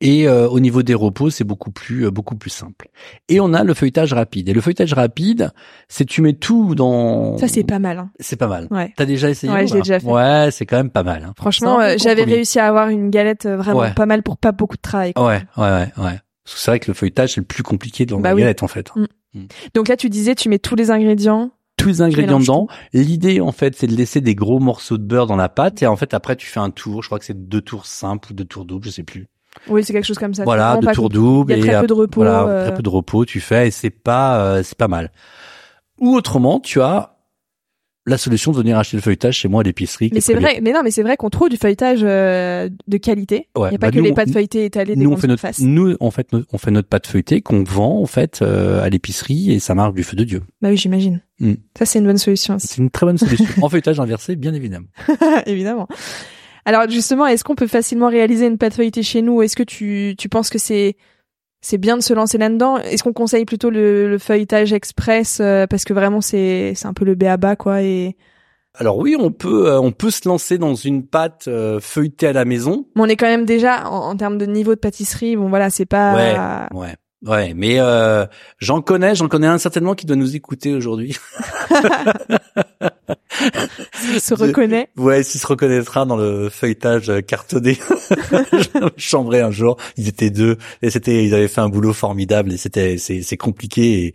Et 0.00 0.28
euh, 0.28 0.48
au 0.48 0.60
niveau 0.60 0.84
des 0.84 0.94
repos, 0.94 1.30
c'est 1.30 1.42
beaucoup 1.42 1.72
plus 1.72 2.06
euh, 2.06 2.12
beaucoup 2.12 2.36
plus 2.36 2.50
simple. 2.50 2.86
Et 3.28 3.40
on 3.40 3.52
a 3.52 3.64
le 3.64 3.74
feuilletage 3.74 4.12
rapide. 4.12 4.48
Et 4.48 4.52
le 4.52 4.60
feuilletage 4.60 4.92
rapide, 4.92 5.50
c'est 5.88 6.04
tu 6.04 6.22
mets 6.22 6.34
tout 6.34 6.76
dans. 6.76 7.36
Ça, 7.38 7.48
c'est 7.48 7.64
pas 7.64 7.80
mal. 7.80 7.98
hein. 7.98 8.10
C'est 8.20 8.36
pas 8.36 8.46
mal. 8.46 8.68
Ouais. 8.70 8.92
T'as 8.96 9.04
déjà 9.04 9.28
essayé 9.30 9.52
Ouais, 9.52 9.64
l'ai 9.64 9.68
pas 9.70 9.78
déjà 9.78 9.98
fait. 9.98 10.06
Ouais, 10.06 10.50
c'est 10.52 10.64
quand 10.64 10.76
même 10.76 10.90
pas 10.90 11.02
mal. 11.02 11.24
hein. 11.24 11.32
Franchement, 11.36 11.80
euh, 11.80 11.96
j'avais 11.98 12.22
réussi 12.22 12.60
à 12.60 12.68
avoir 12.68 12.88
une 12.88 13.10
galette 13.10 13.46
euh, 13.46 13.56
vraiment 13.56 13.80
Ouais. 13.80 13.94
pas 13.94 14.06
mal 14.06 14.22
pour 14.22 14.36
pas 14.36 14.52
beaucoup 14.52 14.76
de 14.76 14.80
travail. 14.82 15.12
quoi. 15.14 15.26
Ouais, 15.26 15.42
ouais, 15.56 15.64
ouais, 15.64 15.88
ouais. 16.04 16.18
Parce 16.44 16.54
que 16.54 16.60
c'est 16.60 16.70
vrai 16.70 16.78
que 16.78 16.88
le 16.88 16.94
feuilletage 16.94 17.34
c'est 17.34 17.40
le 17.40 17.46
plus 17.46 17.64
compliqué 17.64 18.06
dans 18.06 18.20
Bah 18.20 18.28
la 18.30 18.34
oui. 18.36 18.42
galette 18.42 18.62
en 18.62 18.68
fait. 18.68 18.92
Mm. 18.94 19.46
Donc 19.74 19.88
là, 19.88 19.96
tu 19.96 20.08
disais, 20.08 20.34
tu 20.36 20.48
mets 20.48 20.58
tous 20.60 20.76
les 20.76 20.90
ingrédients. 20.92 21.50
Tous 21.92 22.02
les 22.02 22.02
ingrédients 22.02 22.38
mélanges 22.38 22.46
dedans. 22.46 22.68
L'idée 22.92 23.40
en 23.40 23.52
fait, 23.52 23.76
c'est 23.76 23.86
de 23.86 23.94
laisser 23.94 24.20
des 24.20 24.34
gros 24.34 24.58
morceaux 24.58 24.98
de 24.98 25.04
beurre 25.04 25.26
dans 25.26 25.36
la 25.36 25.48
pâte 25.48 25.82
et 25.82 25.86
en 25.86 25.96
fait 25.96 26.14
après 26.14 26.36
tu 26.36 26.46
fais 26.46 26.60
un 26.60 26.70
tour. 26.70 27.02
Je 27.02 27.08
crois 27.08 27.18
que 27.18 27.24
c'est 27.24 27.48
deux 27.48 27.60
tours 27.60 27.86
simples 27.86 28.32
ou 28.32 28.34
deux 28.34 28.44
tours 28.44 28.64
doubles, 28.64 28.86
je 28.86 28.90
sais 28.90 29.02
plus. 29.02 29.28
Oui, 29.68 29.82
c'est 29.82 29.92
quelque 29.92 30.04
chose 30.04 30.18
comme 30.18 30.34
ça. 30.34 30.44
Voilà, 30.44 30.76
deux 30.76 30.92
tours 30.92 31.08
doubles 31.08 31.52
Il 31.52 31.58
y 31.58 31.62
a 31.62 31.64
et 31.64 31.68
très 31.68 31.80
peu 31.80 31.86
de 31.86 31.94
euh, 31.94 31.96
repos, 31.96 32.20
Voilà, 32.20 32.46
euh. 32.46 32.66
très 32.66 32.76
peu 32.76 32.82
de 32.82 32.88
repos 32.88 33.24
tu 33.24 33.40
fais 33.40 33.68
et 33.68 33.70
c'est 33.70 33.90
pas 33.90 34.40
euh, 34.40 34.62
c'est 34.62 34.78
pas 34.78 34.88
mal. 34.88 35.10
Ou 36.00 36.14
autrement, 36.14 36.60
tu 36.60 36.80
as 36.80 37.17
la 38.08 38.18
solution 38.18 38.52
de 38.52 38.56
venir 38.58 38.76
acheter 38.78 38.96
le 38.96 39.02
feuilletage 39.02 39.36
chez 39.36 39.48
moi 39.48 39.60
à 39.60 39.64
l'épicerie. 39.64 40.08
Mais 40.12 40.18
est 40.18 40.20
c'est 40.20 40.32
bien. 40.34 40.40
vrai, 40.48 40.60
mais 40.62 40.72
non, 40.72 40.80
mais 40.82 40.90
c'est 40.90 41.02
vrai 41.02 41.16
qu'on 41.16 41.30
trouve 41.30 41.48
du 41.48 41.56
feuilletage 41.56 42.00
euh, 42.02 42.68
de 42.88 42.96
qualité. 42.96 43.48
Il 43.56 43.60
Ouais, 43.60 43.70
n'y 43.70 43.76
a 43.76 43.78
pas 43.78 43.90
bah 43.90 43.96
que 43.96 44.00
les 44.02 44.12
pâtes 44.12 44.30
feuilletées 44.32 44.64
étalées 44.64 44.96
des 44.96 45.02
Nous 45.02 45.10
on 45.10 45.16
fait 45.16 45.26
notre 45.26 45.40
surfaces. 45.40 45.60
nous 45.60 45.96
en 46.00 46.10
fait 46.10 46.32
no- 46.32 46.42
on 46.52 46.58
fait 46.58 46.70
notre 46.70 46.88
pâte 46.88 47.06
feuilletée 47.06 47.40
qu'on 47.42 47.62
vend 47.64 48.00
en 48.00 48.06
fait 48.06 48.40
euh, 48.42 48.82
à 48.82 48.88
l'épicerie 48.88 49.52
et 49.52 49.58
ça 49.60 49.74
marche 49.74 49.94
du 49.94 50.02
feu 50.02 50.16
de 50.16 50.24
dieu. 50.24 50.42
Bah 50.62 50.68
oui, 50.70 50.76
j'imagine. 50.76 51.20
Mm. 51.40 51.54
Ça, 51.78 51.84
c'est 51.86 51.98
une 52.00 52.06
bonne 52.06 52.18
solution. 52.18 52.56
C'est 52.58 52.78
une 52.78 52.90
très 52.90 53.06
bonne 53.06 53.18
solution. 53.18 53.46
en 53.62 53.68
feuilletage 53.68 54.00
inversé, 54.00 54.34
bien 54.36 54.54
évidemment. 54.54 54.86
Évidemment. 55.46 55.86
Alors 56.64 56.88
justement, 56.90 57.26
est-ce 57.26 57.44
qu'on 57.44 57.54
peut 57.54 57.66
facilement 57.66 58.08
réaliser 58.08 58.46
une 58.46 58.58
pâte 58.58 58.74
feuilletée 58.74 59.02
chez 59.02 59.22
nous? 59.22 59.40
Est-ce 59.42 59.56
que 59.56 59.62
tu, 59.62 60.14
tu 60.18 60.28
penses 60.28 60.50
que 60.50 60.58
c'est 60.58 60.96
c'est 61.60 61.78
bien 61.78 61.96
de 61.96 62.02
se 62.02 62.12
lancer 62.14 62.38
là-dedans 62.38 62.78
Est-ce 62.78 63.02
qu'on 63.02 63.12
conseille 63.12 63.44
plutôt 63.44 63.70
le, 63.70 64.08
le 64.08 64.18
feuilletage 64.18 64.72
express 64.72 65.38
euh, 65.40 65.66
parce 65.66 65.84
que 65.84 65.92
vraiment 65.92 66.20
c'est 66.20 66.72
c'est 66.76 66.86
un 66.86 66.94
peu 66.94 67.04
le 67.04 67.14
béaba 67.14 67.56
quoi 67.56 67.82
et 67.82 68.16
Alors 68.74 68.98
oui, 68.98 69.16
on 69.18 69.30
peut 69.32 69.66
euh, 69.68 69.80
on 69.80 69.90
peut 69.92 70.10
se 70.10 70.28
lancer 70.28 70.58
dans 70.58 70.74
une 70.74 71.06
pâte 71.06 71.46
euh, 71.48 71.80
feuilletée 71.80 72.28
à 72.28 72.32
la 72.32 72.44
maison. 72.44 72.86
mais 72.94 73.02
on 73.02 73.06
est 73.06 73.16
quand 73.16 73.26
même 73.26 73.44
déjà 73.44 73.88
en, 73.90 74.10
en 74.10 74.16
termes 74.16 74.38
de 74.38 74.46
niveau 74.46 74.74
de 74.74 74.80
pâtisserie. 74.80 75.36
Bon 75.36 75.48
voilà, 75.48 75.70
c'est 75.70 75.86
pas 75.86 76.14
Ouais, 76.14 76.78
ouais, 76.78 76.94
mais 77.22 77.80
euh, 77.80 78.26
j'en 78.58 78.80
connais, 78.80 79.14
j'en 79.14 79.28
connais 79.28 79.46
un 79.46 79.58
certainement 79.58 79.94
qui 79.94 80.06
doit 80.06 80.16
nous 80.16 80.36
écouter 80.36 80.74
aujourd'hui. 80.74 81.16
se 84.18 84.34
reconnaît. 84.34 84.88
Ouais, 84.96 85.22
s'il 85.22 85.40
se 85.40 85.46
reconnaîtra 85.46 86.04
dans 86.04 86.16
le 86.16 86.48
feuilletage 86.48 87.10
euh, 87.10 87.20
cartonné. 87.20 87.78
Je 88.96 89.08
chambrais 89.08 89.40
un 89.40 89.50
jour, 89.50 89.76
ils 89.96 90.08
étaient 90.08 90.30
deux 90.30 90.56
et 90.82 90.90
c'était 90.90 91.24
ils 91.24 91.34
avaient 91.34 91.48
fait 91.48 91.60
un 91.60 91.68
boulot 91.68 91.92
formidable 91.92 92.52
et 92.52 92.56
c'était 92.56 92.98
c'est 92.98 93.22
c'est 93.22 93.36
compliqué 93.36 94.14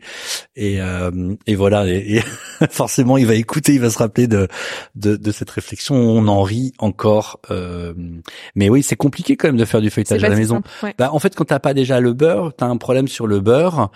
et 0.56 0.74
et, 0.74 0.82
euh, 0.82 1.34
et 1.48 1.56
voilà 1.56 1.88
et, 1.88 2.18
et 2.18 2.24
forcément 2.70 3.18
il 3.18 3.26
va 3.26 3.36
écouter, 3.36 3.74
il 3.74 3.82
va 3.82 3.90
se 3.90 3.98
rappeler 3.98 4.28
de 4.28 4.48
de, 4.96 5.16
de 5.16 5.32
cette 5.32 5.50
réflexion, 5.50 5.96
on 5.96 6.28
en 6.28 6.42
rit 6.42 6.74
encore 6.78 7.40
euh, 7.52 7.94
mais 8.56 8.70
oui, 8.70 8.84
c'est 8.84 8.96
compliqué 8.96 9.36
quand 9.36 9.48
même 9.48 9.58
de 9.58 9.66
faire 9.66 9.82
du 9.82 9.90
feuilletage 9.90 10.24
à 10.24 10.30
la 10.30 10.36
maison. 10.36 10.56
simple, 10.56 10.70
ouais. 10.84 10.96
Bah, 10.98 11.10
en 11.12 11.20
fait, 11.20 11.36
quand 11.36 11.46
t'as 11.46 11.60
pas 11.60 11.74
déjà 11.74 12.00
le 12.00 12.14
beurre, 12.14 12.54
t'as 12.56 12.66
un 12.66 12.78
problème 12.78 12.93
sur 13.08 13.28
le 13.28 13.40
beurre. 13.40 13.92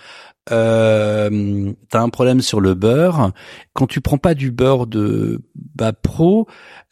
Euh, 0.50 1.72
t'as 1.90 2.00
un 2.00 2.08
problème 2.08 2.40
sur 2.40 2.60
le 2.60 2.74
beurre. 2.74 3.32
Quand 3.74 3.86
tu 3.86 4.00
prends 4.00 4.18
pas 4.18 4.34
du 4.34 4.50
beurre 4.50 4.86
de 4.86 5.40
bah, 5.74 5.92
pro, 5.92 6.46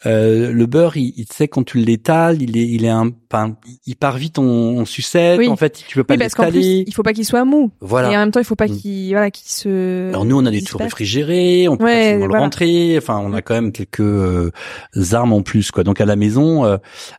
euh, 0.04 0.52
le 0.52 0.66
beurre, 0.66 0.96
il, 0.98 1.14
il 1.16 1.26
tu 1.26 1.34
sais 1.34 1.48
quand 1.48 1.64
tu 1.64 1.78
l'étales, 1.78 2.42
il 2.42 2.56
est, 2.58 2.66
il 2.68 2.84
est 2.84 2.88
un, 2.90 3.10
enfin, 3.32 3.56
il 3.86 3.96
part 3.96 4.18
vite 4.18 4.38
en, 4.38 4.44
en 4.44 4.84
sucette. 4.84 5.38
Oui. 5.38 5.48
En 5.48 5.56
fait, 5.56 5.82
tu 5.88 5.94
peux 5.96 6.04
pas 6.04 6.14
Oui, 6.14 6.20
l'étaler. 6.20 6.84
il 6.86 6.92
faut 6.94 7.02
pas 7.02 7.14
qu'il 7.14 7.24
soit 7.24 7.44
mou. 7.46 7.70
Voilà. 7.80 8.10
Et 8.12 8.16
en 8.16 8.20
même 8.20 8.30
temps, 8.30 8.40
il 8.40 8.44
faut 8.46 8.56
pas 8.56 8.66
Mm. 8.66 8.76
qu'il 8.76 9.10
voilà 9.12 9.30
qu'il 9.30 9.48
se. 9.48 10.08
Alors 10.10 10.24
nous, 10.26 10.36
on 10.38 10.44
a 10.44 10.50
des 10.50 10.60
tours 10.62 10.80
réfrigérés, 10.80 11.66
on 11.68 11.76
peut 11.78 11.84
Ouais, 11.84 11.92
facilement 11.94 12.18
voilà. 12.26 12.34
le 12.34 12.40
rentrer. 12.40 12.94
Enfin, 12.98 13.22
on 13.24 13.32
a 13.32 13.40
quand 13.42 13.54
même 13.54 13.72
quelques 13.72 14.00
euh, 14.00 14.50
armes 15.12 15.32
en 15.32 15.40
plus, 15.42 15.70
quoi. 15.70 15.82
Donc 15.82 16.00
à 16.00 16.04
la 16.04 16.16
maison, 16.16 16.64
euh, 16.66 16.76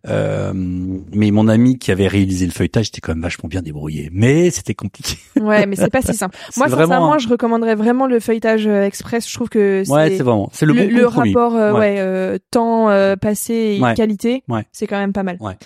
euh, 0.07 0.51
mais 0.53 1.31
mon 1.31 1.47
ami 1.47 1.77
qui 1.79 1.91
avait 1.91 2.07
réalisé 2.07 2.45
le 2.45 2.51
feuilletage 2.51 2.89
était 2.89 3.01
quand 3.01 3.13
même 3.13 3.21
vachement 3.23 3.49
bien 3.49 3.61
débrouillé, 3.61 4.09
mais 4.13 4.49
c'était 4.51 4.75
compliqué. 4.75 5.17
Ouais, 5.39 5.65
mais 5.65 5.75
c'est 5.75 5.89
pas 5.91 6.01
si 6.01 6.13
simple. 6.13 6.37
Moi, 6.57 6.67
vraiment 6.67 6.87
sincèrement, 6.87 7.13
un- 7.13 7.17
je 7.17 7.27
recommanderais 7.27 7.75
vraiment 7.75 8.07
le 8.07 8.19
feuilletage 8.19 8.67
euh, 8.67 8.83
express. 8.83 9.27
Je 9.29 9.33
trouve 9.33 9.49
que 9.49 9.83
c'est 9.85 9.91
Ouais, 9.91 10.09
c'est 10.15 10.23
vraiment, 10.23 10.49
c'est 10.53 10.65
le, 10.65 10.73
le, 10.73 10.83
bon 10.87 10.95
le 10.95 11.03
compromis. 11.05 11.33
rapport 11.33 11.53
Ouais. 11.79 11.95
euh, 11.99 12.37
temps 12.67 12.89
euh, 12.89 13.15
passé 13.15 13.77
et 13.77 13.81
Ouais. 13.81 13.93
qualité, 13.93 14.43
Ouais. 14.47 14.65
c'est 14.71 14.87
quand 14.87 14.97
même 14.97 15.13
pas 15.13 15.23
mal. 15.23 15.37
Ouais. 15.39 15.57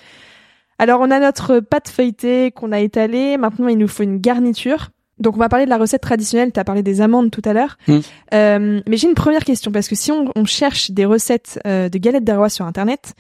Alors, 0.80 1.00
on 1.02 1.12
a 1.12 1.20
notre 1.20 1.60
pâte 1.60 1.90
feuilletée 1.90 2.52
qu'on 2.52 2.72
a 2.72 2.80
étalée. 2.80 3.38
Maintenant, 3.38 3.68
il 3.68 3.78
nous 3.78 3.88
faut 3.88 4.04
une 4.04 4.18
garniture. 4.18 4.90
Donc, 5.20 5.36
on 5.36 5.40
va 5.40 5.50
parler 5.50 5.66
de 5.66 5.70
la 5.70 5.78
recette 5.78 6.02
traditionnelle. 6.02 6.52
Tu 6.52 6.60
as 6.60 6.64
parlé 6.64 6.82
des 6.82 7.02
amandes 7.02 7.30
tout 7.30 7.42
à 7.46 7.54
l'heure. 7.54 7.78
Mm. 7.88 7.98
Euh, 8.34 8.82
mais 8.88 8.98
j'ai 8.98 9.08
une 9.08 9.14
première 9.14 9.44
question 9.46 9.72
parce 9.72 9.88
que 9.88 9.94
si 9.96 10.12
on, 10.12 10.32
on 10.36 10.46
cherche 10.46 10.90
des 10.92 11.06
recettes 11.06 11.60
euh, 11.68 11.90
de 11.90 11.98
galettes 12.00 12.24
des 12.24 12.34
rois 12.34 12.50
sur 12.50 12.66
Internet, 12.66 13.14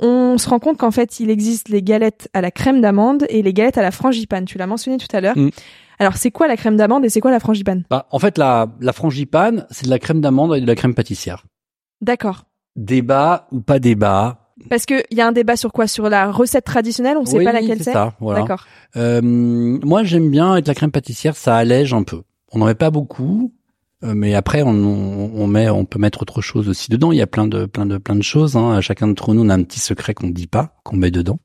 on 0.00 0.36
se 0.38 0.48
rend 0.48 0.58
compte 0.58 0.78
qu'en 0.78 0.90
fait, 0.90 1.20
il 1.20 1.30
existe 1.30 1.68
les 1.68 1.82
galettes 1.82 2.28
à 2.34 2.40
la 2.40 2.50
crème 2.50 2.80
d'amande 2.80 3.26
et 3.28 3.42
les 3.42 3.52
galettes 3.52 3.78
à 3.78 3.82
la 3.82 3.92
frangipane. 3.92 4.44
Tu 4.46 4.58
l'as 4.58 4.66
mentionné 4.66 4.96
tout 4.98 5.14
à 5.16 5.20
l'heure. 5.20 5.38
Mm. 5.38 5.50
Alors, 6.00 6.16
c'est 6.16 6.32
quoi 6.32 6.48
la 6.48 6.56
crème 6.56 6.76
d'amande 6.76 7.04
et 7.04 7.08
c'est 7.08 7.20
quoi 7.20 7.30
la 7.30 7.38
frangipane? 7.38 7.84
Bah, 7.88 8.08
en 8.10 8.18
fait, 8.18 8.36
la, 8.38 8.66
la 8.80 8.92
frangipane, 8.92 9.64
c'est 9.70 9.84
de 9.84 9.90
la 9.90 10.00
crème 10.00 10.20
d'amande 10.20 10.56
et 10.56 10.60
de 10.60 10.66
la 10.66 10.74
crème 10.74 10.94
pâtissière. 10.94 11.44
D'accord. 12.00 12.42
Débat 12.76 13.46
ou 13.52 13.60
pas 13.60 13.78
débat. 13.78 14.40
Parce 14.70 14.86
que 14.86 15.02
il 15.10 15.18
y 15.18 15.20
a 15.20 15.26
un 15.26 15.32
débat 15.32 15.56
sur 15.56 15.72
quoi? 15.72 15.86
Sur 15.86 16.08
la 16.08 16.30
recette 16.30 16.64
traditionnelle, 16.64 17.16
on 17.18 17.24
sait 17.24 17.36
Oui, 17.38 17.44
pas 17.44 17.52
laquelle 17.52 17.78
c'est 17.78 17.84
c'est? 17.84 17.92
ça, 17.92 18.14
voilà. 18.20 18.40
D'accord. 18.40 18.64
Euh, 18.96 19.20
moi, 19.22 20.04
j'aime 20.04 20.30
bien 20.30 20.52
avec 20.52 20.66
la 20.66 20.74
crème 20.74 20.90
pâtissière, 20.90 21.36
ça 21.36 21.56
allège 21.56 21.92
un 21.92 22.02
peu. 22.02 22.22
On 22.52 22.58
n'en 22.58 22.66
met 22.66 22.74
pas 22.74 22.90
beaucoup, 22.90 23.52
euh, 24.04 24.14
mais 24.14 24.34
après, 24.34 24.62
on, 24.62 24.70
on, 24.70 25.30
on 25.34 25.46
met, 25.46 25.68
on 25.68 25.84
peut 25.84 25.98
mettre 25.98 26.22
autre 26.22 26.40
chose 26.40 26.68
aussi 26.68 26.90
dedans. 26.90 27.12
Il 27.12 27.18
y 27.18 27.22
a 27.22 27.26
plein 27.26 27.46
de, 27.46 27.66
plein 27.66 27.84
de, 27.86 27.98
plein 27.98 28.14
de 28.16 28.22
choses. 28.22 28.56
Hein. 28.56 28.80
Chacun 28.80 29.08
d'entre 29.08 29.34
nous, 29.34 29.44
on 29.44 29.48
a 29.48 29.54
un 29.54 29.62
petit 29.62 29.80
secret 29.80 30.14
qu'on 30.14 30.28
ne 30.28 30.32
dit 30.32 30.46
pas, 30.46 30.76
qu'on 30.84 30.96
met 30.96 31.10
dedans. 31.10 31.40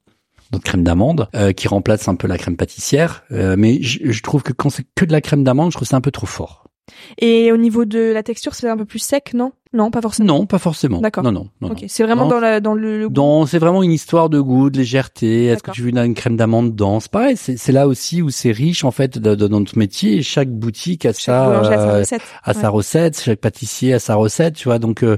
Notre 0.51 0.63
crème 0.63 0.83
d'amande, 0.83 1.27
euh, 1.35 1.51
qui 1.51 1.67
remplace 1.67 2.07
un 2.07 2.15
peu 2.15 2.27
la 2.27 2.37
crème 2.37 2.57
pâtissière. 2.57 3.23
Euh, 3.31 3.55
mais 3.57 3.81
je, 3.83 4.11
je 4.11 4.23
trouve 4.23 4.41
que 4.41 4.53
quand 4.53 4.69
c'est 4.71 4.83
que 4.95 5.05
de 5.05 5.11
la 5.11 5.21
crème 5.21 5.43
d'amande, 5.43 5.71
je 5.71 5.77
trouve 5.77 5.87
ça 5.87 5.97
un 5.97 6.01
peu 6.01 6.11
trop 6.11 6.25
fort. 6.25 6.68
Et 7.17 7.51
au 7.51 7.57
niveau 7.57 7.85
de 7.85 8.11
la 8.13 8.23
texture, 8.23 8.55
c'est 8.55 8.69
un 8.69 8.77
peu 8.77 8.85
plus 8.85 8.99
sec, 8.99 9.33
non? 9.33 9.51
Non, 9.71 9.91
pas 9.91 10.01
forcément. 10.01 10.39
Non, 10.39 10.45
pas 10.47 10.57
forcément. 10.57 10.99
D'accord. 10.99 11.23
Non, 11.23 11.31
non, 11.31 11.47
non. 11.61 11.69
Ok, 11.69 11.83
c'est 11.87 12.01
vraiment 12.01 12.23
Non. 12.23 12.29
dans, 12.31 12.39
la, 12.39 12.59
dans 12.59 12.73
le, 12.73 12.97
le 12.97 13.07
goût. 13.07 13.13
Dans, 13.13 13.45
c'est 13.45 13.59
vraiment 13.59 13.83
une 13.83 13.91
histoire 13.91 14.27
de 14.31 14.39
goût, 14.39 14.71
de 14.71 14.79
légèreté. 14.79 15.45
Est-ce 15.45 15.61
que 15.61 15.69
tu 15.69 15.83
veux 15.83 15.89
une, 15.89 16.15
crème 16.15 16.37
d'amande 16.37 16.71
dedans 16.71 16.99
C'est 16.99 17.11
pareil. 17.11 17.37
C'est, 17.37 17.55
c'est 17.55 17.71
là 17.71 17.87
aussi 17.87 18.23
où 18.23 18.31
c'est 18.31 18.51
riche 18.51 18.83
en 18.83 18.89
fait 18.89 19.19
dans 19.19 19.47
notre 19.47 19.77
métier. 19.77 20.23
Chaque 20.23 20.49
boutique 20.49 21.05
a 21.05 21.09
Chaque 21.09 21.19
sa, 21.21 21.59
a 21.59 21.63
sa 21.63 21.89
euh, 21.89 21.99
recette. 21.99 22.21
à 22.43 22.49
Ouais. 22.55 22.61
sa 22.61 22.69
recette, 22.69 23.21
chaque 23.21 23.39
pâtissier 23.41 23.93
a 23.93 23.99
sa 23.99 24.15
recette, 24.15 24.55
tu 24.55 24.63
vois. 24.69 24.79
Donc 24.79 25.03
euh, 25.03 25.17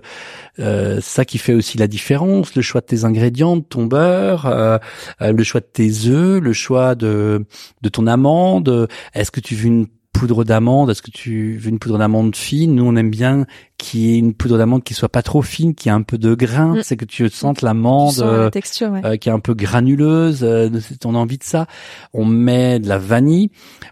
euh, 0.60 0.96
c'est 0.96 1.16
ça 1.16 1.24
qui 1.24 1.38
fait 1.38 1.54
aussi 1.54 1.78
la 1.78 1.88
différence, 1.88 2.54
le 2.54 2.62
choix 2.62 2.82
de 2.82 2.88
tes 2.88 3.06
ingrédients, 3.06 3.56
de 3.56 3.62
ton 3.64 3.86
beurre, 3.86 4.48
euh, 4.48 4.78
euh, 5.22 5.32
le 5.32 5.44
choix 5.46 5.62
de 5.62 5.70
tes 5.72 6.08
œufs, 6.08 6.42
le 6.42 6.52
choix 6.52 6.96
de 6.96 7.46
de 7.84 7.88
ton 7.90 8.06
amande. 8.06 8.90
Est-ce 9.14 9.32
que 9.32 9.40
tu 9.40 9.56
veux 9.56 9.68
une 9.68 9.88
poudre 10.13 10.43
d'amande? 10.43 10.89
Est-ce 10.89 11.02
que 11.02 11.12
tu 11.12 11.58
veux 11.58 11.69
une 11.69 11.80
poudre 11.80 11.97
d'amande 11.97 12.36
fine? 12.36 12.76
Nous, 12.76 12.84
on 12.86 12.95
aime 12.95 13.10
bien 13.10 13.45
qu'il 13.78 14.00
y 14.02 14.13
ait 14.15 14.17
une 14.17 14.34
poudre 14.34 14.58
d'amande 14.58 14.84
qui 14.84 14.93
soit 14.93 15.10
pas 15.10 15.21
trop 15.24 15.41
fine, 15.41 15.74
qui 15.76 15.89
ait 15.89 15.91
un 15.91 16.02
peu 16.04 16.17
de 16.17 16.36
grain, 16.36 16.76
Mm. 16.78 16.84
c'est 16.84 16.97
que 16.97 17.06
tu 17.06 17.28
sentes 17.30 17.62
l'amande. 17.62 18.19
euh, 18.19 18.43
la 18.45 18.52
texture, 18.52 18.91
ouais. 18.91 19.02
euh, 19.06 19.17
qui 19.17 19.30
est 19.30 19.32
un 19.32 19.39
peu 19.39 19.54
granuleuse, 19.54 20.43
euh, 20.43 20.69
c'est- 20.80 21.06
on 21.06 21.15
a 21.15 21.17
envie 21.17 21.38
de 21.38 21.43
ça. 21.43 21.65
On 22.13 22.26
met 22.26 22.80
de 22.80 22.88
la 22.88 22.97
vanille, 22.97 23.50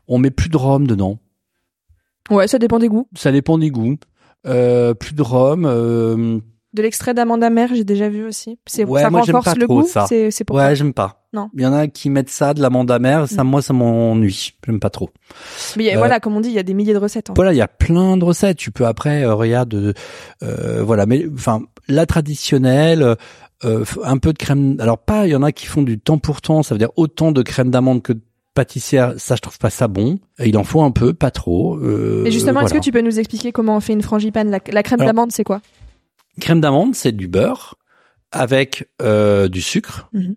on 0.08 0.18
met 0.20 0.32
plus 0.32 0.50
de 0.50 0.58
rhum 0.58 0.86
dedans. 0.88 1.20
Ouais, 2.30 2.48
ça 2.48 2.60
dépend 2.60 2.80
des 2.80 2.90
goûts. 2.90 3.08
Ça 3.16 3.32
dépend 3.32 3.58
des 3.58 3.72
goûts. 3.72 3.98
Euh, 4.46 4.94
plus 4.94 5.14
de 5.16 5.22
rhum. 5.22 6.42
De 6.72 6.84
l'extrait 6.84 7.16
d'amande 7.16 7.44
amère, 7.44 7.70
j'ai 7.74 7.84
déjà 7.84 8.10
vu 8.10 8.24
aussi. 8.26 8.60
C'est 8.68 8.86
Ouais, 8.86 9.02
ça 9.02 9.10
moi, 9.10 9.22
renforce 9.22 9.46
pas 9.46 9.56
le 9.56 9.66
trop 9.66 9.82
goût. 9.82 9.88
ça. 9.88 10.06
C'est 10.08 10.30
c'est 10.30 10.44
pour 10.44 10.56
ouais, 10.58 10.76
j'aime 10.76 10.94
pas. 10.94 11.24
Non. 11.34 11.50
Il 11.56 11.62
y 11.64 11.66
en 11.66 11.74
a 11.74 11.88
qui 11.88 12.12
mettent 12.12 12.30
ça 12.30 12.54
de 12.54 12.62
l'amande 12.62 12.92
amère. 12.92 13.28
Ça, 13.28 13.44
Mm. 13.44 13.48
moi, 13.48 13.62
ça 13.64 13.74
m'ennuie. 13.74 14.54
J'aime 14.66 14.80
pas 14.80 14.92
trop. 14.92 15.10
Mais 15.78 15.90
a- 15.92 15.96
Euh, 15.96 15.98
voilà, 15.98 16.20
comme 16.20 16.36
on 16.36 16.42
dit, 16.42 16.50
il 16.50 16.56
y 16.56 16.60
a 16.60 16.64
des 16.64 16.76
milliers 16.76 16.94
de 16.94 17.00
recettes. 17.00 17.32
hein. 17.32 17.34
Voilà, 17.36 17.54
il 17.54 17.58
y 17.58 17.62
a 17.62 17.68
plein 17.68 18.18
de 18.18 18.24
recettes. 18.24 18.58
Tu 18.58 18.70
peux 18.72 18.86
après, 18.86 19.24
euh, 19.24 19.34
regarde, 19.34 19.96
euh, 20.44 20.84
voilà. 20.84 21.06
Mais 21.08 21.26
enfin, 21.34 21.62
la 21.88 22.06
traditionnelle, 22.06 23.16
un 23.64 24.18
peu 24.20 24.32
de 24.32 24.38
crème. 24.38 24.78
Alors 24.80 25.00
pas, 25.00 25.26
il 25.28 25.32
y 25.32 25.36
en 25.36 25.44
a 25.44 25.52
qui 25.52 25.66
font 25.66 25.82
du 25.82 26.00
temps 26.00 26.18
pour 26.20 26.42
temps. 26.42 26.62
Ça 26.64 26.76
veut 26.76 26.80
dire 26.80 26.92
autant 26.98 27.32
de 27.32 27.42
crème 27.42 27.72
d'amande 27.72 28.02
que 28.04 28.14
de 28.14 28.22
pâtissière. 28.54 29.14
Ça, 29.18 29.36
je 29.36 29.42
trouve 29.42 29.58
pas 29.58 29.70
ça 29.70 29.88
bon. 29.88 30.20
Il 30.44 30.58
en 30.58 30.64
faut 30.64 30.82
un 30.82 30.92
peu, 30.92 31.14
pas 31.14 31.32
trop. 31.32 31.78
Euh, 31.78 32.26
Et 32.26 32.32
justement, 32.32 32.62
est-ce 32.62 32.74
que 32.74 32.80
tu 32.80 32.92
peux 32.92 33.02
nous 33.02 33.20
expliquer 33.20 33.52
comment 33.52 33.76
on 33.76 33.80
fait 33.80 33.94
une 33.94 34.02
frangipane? 34.02 34.50
La, 34.52 34.60
la 34.72 34.84
crème 34.84 35.02
Alors- 35.02 35.14
d'amande, 35.14 35.32
c'est 35.32 35.44
quoi? 35.44 35.62
Crème 36.40 36.62
d'amande, 36.62 36.96
c'est 36.96 37.12
du 37.12 37.28
beurre 37.28 37.76
avec 38.32 38.88
euh, 39.02 39.48
du 39.48 39.62
sucre, 39.62 40.10
Mhm. 40.14 40.36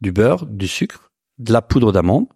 du 0.00 0.12
beurre, 0.12 0.46
du 0.46 0.66
sucre, 0.68 1.10
de 1.38 1.52
la 1.52 1.62
poudre 1.62 1.92
d'amande, 1.92 2.26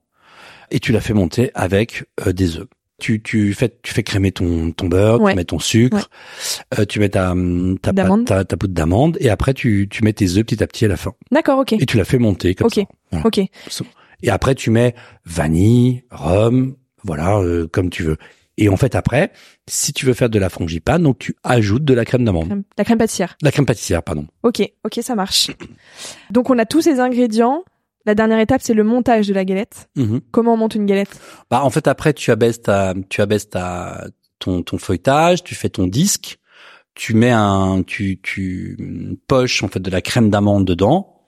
et 0.71 0.81
tu 0.81 0.93
la 0.93 1.01
fais 1.01 1.15
monter 1.15 1.51
avec 1.55 2.05
euh, 2.27 2.33
des 2.33 2.57
œufs. 2.59 2.69
Tu, 3.01 3.21
tu 3.21 3.53
fais 3.55 3.77
tu 3.83 3.93
fais 3.93 4.05
crémer 4.05 4.31
ton 4.31 4.71
ton 4.71 4.87
beurre, 4.87 5.21
Ouais. 5.21 5.33
tu 5.33 5.37
mets 5.37 5.45
ton 5.45 5.59
sucre, 5.59 6.09
euh, 6.79 6.85
tu 6.85 7.01
mets 7.01 7.09
ta 7.09 7.31
ta, 7.83 7.93
pâte- 7.93 7.95
D'amande. 7.95 8.27
ta, 8.27 8.45
ta 8.45 8.57
poudre 8.57 8.75
d'amande 8.75 9.17
et 9.19 9.29
après 9.29 9.55
tu 9.55 9.88
tu 9.91 10.05
mets 10.05 10.12
tes 10.12 10.37
œufs 10.37 10.45
petit 10.45 10.62
à 10.62 10.67
petit 10.69 10.85
à 10.85 10.88
la 10.88 10.97
fin 10.97 11.12
D'accord, 11.33 11.59
ok. 11.59 11.73
et 11.73 11.87
tu 11.87 11.97
la 11.97 12.05
fais 12.05 12.19
monter 12.19 12.55
comme 12.55 12.71
ça. 12.71 12.83
Voilà. 13.11 13.27
Ok. 13.27 13.41
Et 14.23 14.31
après 14.31 14.55
tu 14.55 14.71
mets 14.71 14.95
vanille, 15.25 16.05
rhum, 16.12 16.77
voilà 17.03 17.38
euh, 17.38 17.67
comme 17.67 17.91
tu 17.91 18.05
veux. 18.05 18.19
Et 18.59 18.69
en 18.69 18.77
fait 18.77 18.95
après, 18.95 19.33
si 19.69 19.93
tu 19.93 20.05
veux 20.07 20.12
faire 20.15 20.29
de 20.31 20.38
la 20.38 20.49
frangipane, 20.51 21.03
donc 21.03 21.19
tu 21.19 21.35
ajoutes 21.43 21.85
de 21.85 21.95
la 21.95 22.05
crème 22.05 22.25
d'amande, 22.25 22.62
La 22.77 22.85
crème 22.85 22.99
pâtissière. 22.99 23.37
la 23.43 23.51
crème 23.51 23.65
pâtissière 23.67 24.03
pardon. 24.03 24.27
Ok, 24.43 24.61
ok, 24.85 24.99
ça 25.03 25.15
marche. 25.15 25.51
Donc 26.31 26.51
on 26.51 26.59
a 26.59 26.67
tous 26.67 26.83
ces 26.83 27.01
ingrédients. 27.01 27.65
La 28.05 28.15
dernière 28.17 28.41
étape, 28.41 28.61
c'est 28.62 28.75
le 28.75 28.83
montage 28.85 29.29
de 29.29 29.35
la 29.35 29.45
galette. 29.45 29.88
Mhm. 29.97 30.21
Comment 30.33 30.55
on 30.55 30.57
monte 30.57 30.75
une 30.75 30.87
galette? 30.87 31.21
Bah 31.51 31.62
en 31.62 31.71
fait 31.71 31.87
après 31.87 32.12
tu 32.12 32.31
abaisses 32.31 32.61
ta 32.62 32.95
tu 33.09 33.21
abaisses 33.21 33.49
ta 33.49 34.07
ton 34.38 34.62
ton 34.62 34.77
feuilletage, 34.77 35.45
tu 35.45 35.55
fais 35.55 35.69
ton 35.69 35.87
disque, 35.87 36.38
tu 36.95 37.15
mets 37.15 37.31
un 37.31 37.83
tu 37.87 38.19
tu 38.23 39.19
poches 39.29 39.62
en 39.62 39.69
fait 39.69 39.81
de 39.81 39.91
la 39.91 40.01
crème 40.03 40.31
d'amande 40.31 40.67
dedans, 40.67 41.22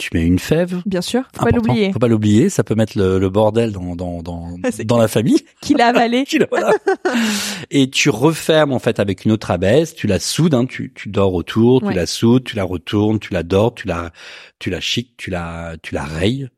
tu 0.00 0.10
mets 0.14 0.24
une 0.24 0.38
fève. 0.38 0.82
Bien 0.86 1.00
sûr, 1.02 1.22
faut 1.36 1.44
pas 1.44 1.50
l'oublier. 1.50 1.92
Faut 1.92 1.98
pas 1.98 2.08
l'oublier, 2.08 2.48
ça 2.48 2.64
peut 2.64 2.74
mettre 2.74 2.98
le, 2.98 3.18
le 3.18 3.28
bordel 3.30 3.72
dans 3.72 3.94
dans 3.94 4.22
dans, 4.22 4.56
dans 4.84 4.98
la 4.98 5.08
famille. 5.08 5.40
Qui 5.60 5.74
l'a 5.74 5.88
avalé 5.88 6.24
Voilà. 6.50 6.72
Et 7.70 7.90
tu 7.90 8.10
refermes 8.10 8.72
en 8.72 8.78
fait 8.78 8.98
avec 9.00 9.24
une 9.24 9.32
autre 9.32 9.50
abaisse, 9.50 9.94
tu 9.94 10.06
la 10.06 10.18
soudes, 10.18 10.54
hein, 10.54 10.66
tu 10.66 10.92
tu 10.94 11.08
dors 11.08 11.34
autour, 11.34 11.82
Ouais. 11.82 11.90
tu 11.92 11.96
la 11.96 12.06
soudes, 12.06 12.44
tu 12.44 12.56
la 12.56 12.64
retournes, 12.64 13.18
tu 13.18 13.32
la 13.32 13.42
dors, 13.42 13.74
tu 13.74 13.86
la 13.86 14.10
tu 14.58 14.70
la 14.70 14.80
chiques, 14.80 15.14
tu 15.16 15.30
la 15.30 15.76
tu 15.82 15.94
la 15.94 16.04
rayes. 16.04 16.48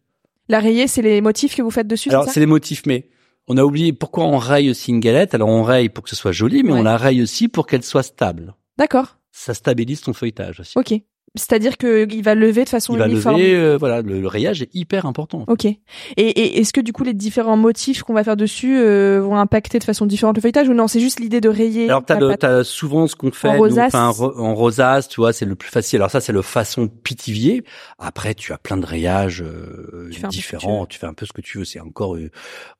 La 0.49 0.61
rayée, 0.61 0.87
c'est 0.87 1.03
les 1.03 1.21
motifs 1.21 1.55
que 1.57 1.63
vous 1.63 1.71
faites 1.71 1.87
dessus, 1.87 2.11
Alors 2.11 2.29
c'est 2.29 2.41
les 2.41 2.47
motifs, 2.47 2.83
mais 2.87 3.09
on 3.49 3.57
a 3.57 3.63
oublié 3.65 3.93
pourquoi 3.93 4.25
on 4.25 4.39
raye 4.39 4.71
aussi 4.71 4.91
une 4.91 5.01
galette. 5.01 5.35
Alors 5.35 5.49
on 5.49 5.63
raye 5.63 5.89
pour 5.89 6.05
que 6.05 6.11
ce 6.11 6.17
soit 6.17 6.33
joli, 6.33 6.63
mais 6.63 6.73
Ouais. 6.73 6.79
on 6.81 6.83
la 6.83 6.97
raye 6.97 7.23
aussi 7.23 7.49
pour 7.49 7.67
qu'elle 7.67 7.83
soit 7.83 8.03
stable. 8.03 8.55
D'accord, 8.79 9.19
Ça 9.31 9.55
stabilise 9.55 10.01
ton 10.03 10.13
feuilletage 10.13 10.61
aussi. 10.61 10.79
ok. 10.79 10.95
C'est-à-dire 11.35 11.79
qu'il 11.79 12.23
va 12.23 12.35
lever 12.35 12.65
de 12.65 12.69
façon 12.69 12.93
Il 12.93 12.99
va 12.99 13.09
uniforme. 13.09 13.39
lever, 13.39 13.55
euh, 13.55 13.77
voilà, 13.79 14.03
le, 14.03 14.21
le 14.21 14.29
rayage 14.29 14.61
est 14.61 14.69
hyper 14.75 15.07
important. 15.07 15.45
Ok. 15.49 15.65
Et, 15.65 15.79
et 16.19 16.61
est-ce 16.61 16.75
que 16.75 16.81
du 16.83 16.93
coup 16.93 17.05
les 17.05 17.15
différents 17.15 17.57
motifs 17.57 18.03
qu'on 18.03 18.13
va 18.13 18.23
faire 18.23 18.37
dessus 18.37 18.77
euh, 18.79 19.21
vont 19.23 19.37
impacter 19.37 19.79
de 19.79 19.85
façon 19.85 20.05
différente 20.05 20.37
le 20.37 20.43
feuilletage 20.43 20.69
ou 20.69 20.75
non 20.75 20.89
C'est 20.89 21.01
juste 21.01 21.21
l'idée 21.21 21.41
de 21.41 21.49
rayer. 21.49 21.89
Alors 21.89 22.05
t'as 22.05 22.21
le, 22.21 22.37
t'as 22.37 22.65
souvent 22.65 23.07
ce 23.07 23.17
qu'on 23.17 23.31
fait 23.33 23.49
En 23.49 23.57
rosace. 23.57 23.95
enfin, 23.95 24.09
en 24.09 24.13
ro- 24.13 24.39
en 24.39 24.55
rosace, 24.55 25.09
tu 25.09 25.21
vois, 25.23 25.33
c'est 25.33 25.47
le 25.47 25.55
plus 25.55 25.71
facile. 25.71 25.97
Alors 26.01 26.11
ça 26.11 26.21
c'est 26.21 26.33
le 26.33 26.43
façon 26.43 26.87
pitivier. 26.89 27.65
Après 27.99 28.35
tu 28.35 28.53
as 28.53 28.59
plein 28.59 28.77
de 28.77 28.85
rayages 28.85 29.43
euh, 29.43 30.11
Tu 30.13 30.21
différents. 30.29 30.85
Tu 30.85 30.99
fais 30.99 31.07
un 31.07 31.15
peu 31.15 31.25
ce 31.25 31.33
que 31.33 31.41
tu 31.41 31.57
veux. 31.59 31.65
C'est 31.65 31.81
encore, 31.81 32.17
euh, 32.17 32.31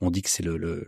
on 0.03 0.11
dit 0.11 0.21
que 0.21 0.29
c'est 0.29 0.43
le, 0.45 0.59
le, 0.59 0.87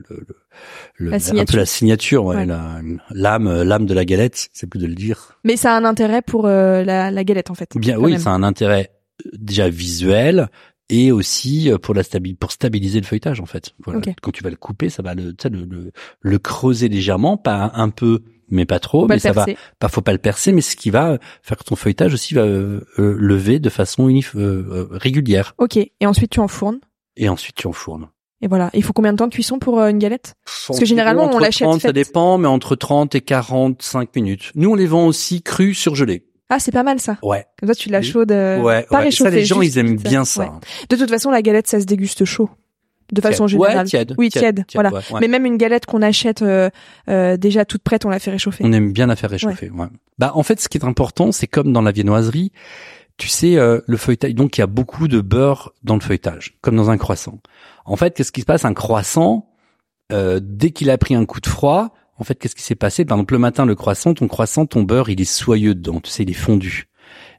le, 0.98 1.08
La 1.10 1.16
un 1.16 1.18
signature. 1.18 1.52
peu 1.52 1.56
la 1.58 1.66
signature, 1.66 2.24
ouais, 2.26 2.36
Ouais. 2.36 2.46
la- 2.46 2.80
l'âme, 3.10 3.62
l'âme 3.62 3.86
de 3.86 3.94
la 3.94 4.04
galette. 4.04 4.48
C'est 4.52 4.66
plus 4.68 4.80
de 4.80 4.86
le 4.86 4.94
dire. 4.94 5.38
Mais 5.44 5.56
ça 5.56 5.72
a 5.72 5.76
un 5.78 5.84
intérêt 5.84 6.20
pour 6.20 6.44
euh, 6.46 6.84
la, 6.84 7.10
la 7.10 7.24
galette 7.24 7.50
en 7.50 7.53
fait. 7.54 7.70
Bien, 7.76 7.98
oui, 7.98 8.16
a 8.24 8.30
un 8.30 8.42
intérêt 8.42 8.90
euh, 9.26 9.30
déjà 9.38 9.68
visuel 9.68 10.48
et 10.90 11.12
aussi 11.12 11.70
euh, 11.70 11.78
pour 11.78 11.94
la 11.94 12.02
stabi- 12.02 12.36
pour 12.36 12.52
stabiliser 12.52 13.00
le 13.00 13.06
feuilletage 13.06 13.40
en 13.40 13.46
fait. 13.46 13.74
Voilà. 13.84 14.00
Quand 14.22 14.30
tu 14.32 14.42
vas 14.42 14.50
le 14.50 14.56
couper, 14.56 14.90
ça 14.90 15.02
va 15.02 15.14
le, 15.14 15.34
le, 15.50 15.64
le, 15.64 15.92
le 16.20 16.38
creuser 16.38 16.88
légèrement, 16.88 17.36
pas 17.36 17.72
un 17.74 17.88
peu, 17.90 18.22
mais 18.50 18.66
pas 18.66 18.78
trop, 18.80 19.02
Faut 19.02 19.08
mais 19.08 19.18
ça 19.18 19.32
va, 19.32 19.46
pas 19.78 19.88
faut 19.88 20.02
pas 20.02 20.12
le 20.12 20.18
percer, 20.18 20.52
mais 20.52 20.60
ce 20.60 20.76
qui 20.76 20.90
va 20.90 21.18
faire 21.42 21.56
que 21.56 21.64
ton 21.64 21.76
feuilletage 21.76 22.12
aussi 22.12 22.34
va 22.34 22.42
euh, 22.42 22.80
euh, 22.98 23.16
lever 23.18 23.58
de 23.60 23.70
façon 23.70 24.08
unif- 24.08 24.36
euh, 24.36 24.88
régulière. 24.90 25.54
Ok. 25.58 25.76
Et 25.78 25.90
ensuite 26.06 26.30
tu 26.32 26.40
enfournes. 26.40 26.80
Et 27.16 27.28
ensuite 27.28 27.56
tu 27.56 27.66
enfournes. 27.66 28.08
Et 28.42 28.46
voilà. 28.46 28.68
Il 28.74 28.82
faut 28.82 28.92
combien 28.92 29.12
de 29.12 29.16
temps 29.16 29.26
de 29.28 29.32
cuisson 29.32 29.58
pour 29.58 29.80
une 29.80 29.98
galette? 29.98 30.34
Parce 30.44 30.78
que 30.78 30.84
généralement, 30.84 31.30
on 31.32 31.38
l'achète 31.38 31.66
30, 31.66 31.80
Ça 31.80 31.92
dépend, 31.92 32.36
mais 32.36 32.48
entre 32.48 32.76
30 32.76 33.14
et 33.14 33.22
45 33.22 34.14
minutes. 34.16 34.52
Nous, 34.54 34.68
on 34.70 34.74
les 34.74 34.86
vend 34.86 35.06
aussi 35.06 35.40
crus 35.40 35.78
surgelés. 35.78 36.26
Ah, 36.50 36.58
c'est 36.58 36.72
pas 36.72 36.82
mal 36.82 37.00
ça. 37.00 37.18
Ouais. 37.22 37.46
Comme 37.58 37.68
ça, 37.68 37.74
tu 37.74 37.88
la 37.88 38.00
Oui. 38.00 38.04
chaudes. 38.04 38.32
euh, 38.32 38.60
ouais. 38.60 38.82
pas 38.82 38.98
ouais. 38.98 39.00
Ça, 39.02 39.24
réchauffée, 39.24 39.30
les 39.30 39.44
gens, 39.44 39.62
ils 39.62 39.78
aiment 39.78 39.96
bien 39.96 40.24
ça. 40.24 40.42
Ouais. 40.42 40.50
De 40.90 40.96
toute 40.96 41.08
façon, 41.10 41.30
la 41.30 41.42
galette, 41.42 41.66
ça 41.66 41.80
se 41.80 41.86
déguste 41.86 42.24
chaud. 42.24 42.50
De 43.12 43.20
façon 43.20 43.46
générale. 43.46 43.78
Ouais, 43.78 43.84
tiède. 43.84 44.14
Oui, 44.16 44.30
tiède, 44.30 44.64
voilà. 44.74 44.90
Mais 45.20 45.28
même 45.28 45.44
une 45.44 45.58
galette 45.58 45.84
qu'on 45.84 46.00
achète 46.00 46.40
euh, 46.40 46.70
euh, 47.10 47.36
déjà 47.36 47.64
toute 47.66 47.82
prête, 47.82 48.06
on 48.06 48.08
la 48.08 48.18
fait 48.18 48.30
réchauffer. 48.30 48.64
On 48.66 48.72
aime 48.72 48.92
bien 48.92 49.06
la 49.06 49.14
faire 49.14 49.28
réchauffer. 49.28 49.68
Ouais. 49.70 49.86
Bah 50.18 50.32
en 50.34 50.42
fait, 50.42 50.58
ce 50.58 50.70
qui 50.70 50.78
est 50.78 50.84
important, 50.84 51.30
c'est 51.30 51.46
comme 51.46 51.70
dans 51.72 51.82
la 51.82 51.92
viennoiserie, 51.92 52.50
tu 53.18 53.28
sais, 53.28 53.56
euh, 53.56 53.80
le 53.86 53.96
feuilletage. 53.98 54.34
Donc 54.34 54.56
il 54.56 54.62
y 54.62 54.64
a 54.64 54.66
beaucoup 54.66 55.06
de 55.06 55.20
beurre 55.20 55.72
dans 55.82 55.94
le 55.94 56.00
feuilletage, 56.00 56.56
comme 56.62 56.76
dans 56.76 56.88
un 56.88 56.96
croissant. 56.96 57.40
En 57.84 57.96
fait, 57.96 58.16
qu'est-ce 58.16 58.32
qui 58.32 58.40
se 58.40 58.46
passe? 58.46 58.64
Un 58.64 58.72
croissant, 58.74 59.50
euh, 60.10 60.40
dès 60.42 60.70
qu'il 60.70 60.88
a 60.88 60.96
pris 60.96 61.14
un 61.14 61.26
coup 61.26 61.40
de 61.42 61.46
froid, 61.46 61.92
en 62.18 62.24
fait, 62.24 62.36
qu'est-ce 62.38 62.54
qui 62.54 62.62
s'est 62.62 62.74
passé? 62.74 63.04
Par 63.04 63.16
exemple, 63.18 63.34
le 63.34 63.38
matin, 63.40 63.66
le 63.66 63.74
croissant, 63.74 64.14
ton 64.14 64.28
croissant, 64.28 64.66
ton 64.66 64.82
beurre, 64.82 65.08
il 65.10 65.20
est 65.20 65.24
soyeux 65.24 65.74
dedans. 65.74 66.00
Tu 66.00 66.10
sais, 66.10 66.22
il 66.22 66.30
est 66.30 66.34
fondu. 66.34 66.86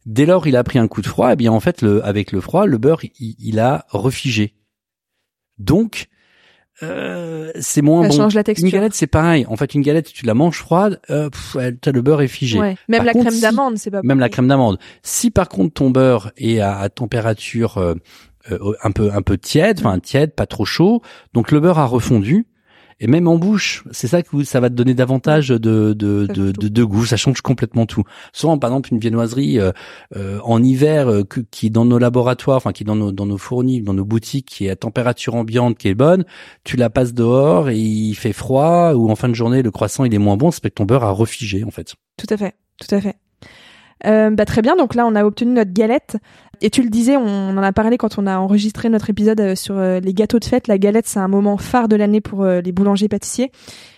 Dès 0.05 0.25
lors, 0.25 0.45
il 0.47 0.55
a 0.55 0.63
pris 0.63 0.77
un 0.79 0.87
coup 0.87 1.01
de 1.01 1.07
froid. 1.07 1.31
Eh 1.33 1.35
bien, 1.35 1.51
en 1.51 1.59
fait, 1.59 1.81
le, 1.81 2.03
avec 2.05 2.31
le 2.31 2.41
froid, 2.41 2.65
le 2.65 2.77
beurre, 2.77 3.03
il, 3.19 3.35
il 3.39 3.59
a 3.59 3.85
refigé. 3.89 4.53
Donc, 5.57 6.07
euh, 6.83 7.51
c'est 7.59 7.81
moins 7.81 8.03
Ça 8.03 8.09
bon. 8.09 8.15
change 8.15 8.35
la 8.35 8.41
Une 8.41 8.43
texture. 8.45 8.69
galette, 8.71 8.93
c'est 8.93 9.07
pareil. 9.07 9.45
En 9.47 9.55
fait, 9.55 9.73
une 9.73 9.81
galette, 9.81 10.11
tu 10.11 10.25
la 10.25 10.33
manges 10.33 10.57
froide, 10.57 10.99
euh, 11.09 11.29
pff, 11.29 11.55
le 11.85 12.01
beurre 12.01 12.21
est 12.21 12.27
figé. 12.27 12.59
Ouais. 12.59 12.75
Même 12.89 12.97
Par 12.99 13.05
la 13.05 13.13
contre, 13.13 13.27
crème 13.29 13.39
d'amande, 13.39 13.77
c'est 13.77 13.91
pas 13.91 14.01
Même 14.03 14.19
la 14.19 14.27
crème 14.29 14.47
d'amande. 14.49 14.77
Si 15.01 15.31
par 15.31 15.47
contre 15.47 15.73
ton 15.73 15.89
beurre 15.89 16.31
est 16.37 16.59
à, 16.59 16.77
à 16.77 16.89
température 16.89 17.77
euh, 17.77 17.95
euh, 18.51 18.73
un 18.83 18.91
peu 18.91 19.09
un 19.13 19.21
peu 19.21 19.37
tiède, 19.37 19.79
enfin 19.79 19.97
tiède, 19.99 20.35
pas 20.35 20.45
trop 20.47 20.65
chaud, 20.65 21.01
donc 21.33 21.51
le 21.51 21.61
beurre 21.61 21.79
a 21.79 21.85
refondu. 21.85 22.45
Et 23.01 23.07
même 23.07 23.27
en 23.27 23.37
bouche, 23.37 23.83
c'est 23.91 24.07
ça 24.07 24.21
que 24.21 24.43
ça 24.45 24.61
va 24.61 24.69
te 24.69 24.75
donner 24.75 24.93
davantage 24.93 25.49
de 25.49 25.57
de, 25.57 25.93
de, 25.93 26.25
de, 26.27 26.51
de 26.51 26.83
goût, 26.83 27.05
ça 27.05 27.17
change 27.17 27.41
complètement 27.41 27.85
tout. 27.85 28.03
Souvent, 28.31 28.57
par 28.57 28.69
exemple, 28.69 28.93
une 28.93 28.99
viennoiserie 28.99 29.59
euh, 29.59 29.71
euh, 30.15 30.39
en 30.43 30.63
hiver 30.63 31.09
euh, 31.09 31.23
qui 31.51 31.67
est 31.67 31.69
dans 31.69 31.83
nos 31.83 31.97
laboratoires, 31.97 32.55
enfin 32.55 32.71
qui 32.71 32.83
est 32.83 32.85
dans 32.85 32.95
nos 32.95 33.11
dans 33.11 33.25
nos 33.25 33.37
fournis, 33.37 33.81
dans 33.81 33.93
nos 33.93 34.05
boutiques, 34.05 34.47
qui 34.47 34.67
est 34.67 34.69
à 34.69 34.77
température 34.77 35.35
ambiante, 35.35 35.77
qui 35.77 35.89
est 35.89 35.95
bonne, 35.95 36.23
tu 36.63 36.77
la 36.77 36.89
passes 36.89 37.13
dehors 37.13 37.69
et 37.69 37.77
il 37.77 38.15
fait 38.15 38.33
froid 38.33 38.93
ou 38.93 39.09
en 39.11 39.15
fin 39.15 39.27
de 39.27 39.33
journée 39.35 39.61
le 39.61 39.71
croissant 39.71 40.05
il 40.05 40.13
est 40.13 40.19
moins 40.19 40.37
bon, 40.37 40.51
c'est 40.51 40.61
parce 40.61 40.71
que 40.71 40.75
ton 40.75 40.85
beurre 40.85 41.03
a 41.03 41.11
refigé 41.11 41.65
en 41.65 41.71
fait. 41.71 41.95
Tout 42.17 42.27
à 42.33 42.37
fait, 42.37 42.55
tout 42.79 42.95
à 42.95 43.01
fait. 43.01 43.17
Euh, 44.05 44.29
bah, 44.29 44.45
très 44.45 44.61
bien, 44.61 44.75
donc 44.75 44.93
là 44.93 45.05
on 45.05 45.15
a 45.15 45.23
obtenu 45.23 45.53
notre 45.53 45.73
galette. 45.73 46.17
Et 46.61 46.69
tu 46.69 46.81
le 46.83 46.89
disais, 46.89 47.17
on 47.17 47.49
en 47.57 47.63
a 47.63 47.71
parlé 47.73 47.97
quand 47.97 48.17
on 48.17 48.27
a 48.27 48.37
enregistré 48.37 48.89
notre 48.89 49.09
épisode 49.09 49.39
euh, 49.41 49.55
sur 49.55 49.77
euh, 49.77 49.99
les 49.99 50.13
gâteaux 50.13 50.39
de 50.39 50.45
fête. 50.45 50.67
La 50.67 50.77
galette, 50.77 51.07
c'est 51.07 51.19
un 51.19 51.27
moment 51.27 51.57
phare 51.57 51.87
de 51.87 51.95
l'année 51.95 52.21
pour 52.21 52.43
euh, 52.43 52.61
les 52.61 52.71
boulangers 52.71 53.07
pâtissiers. 53.07 53.51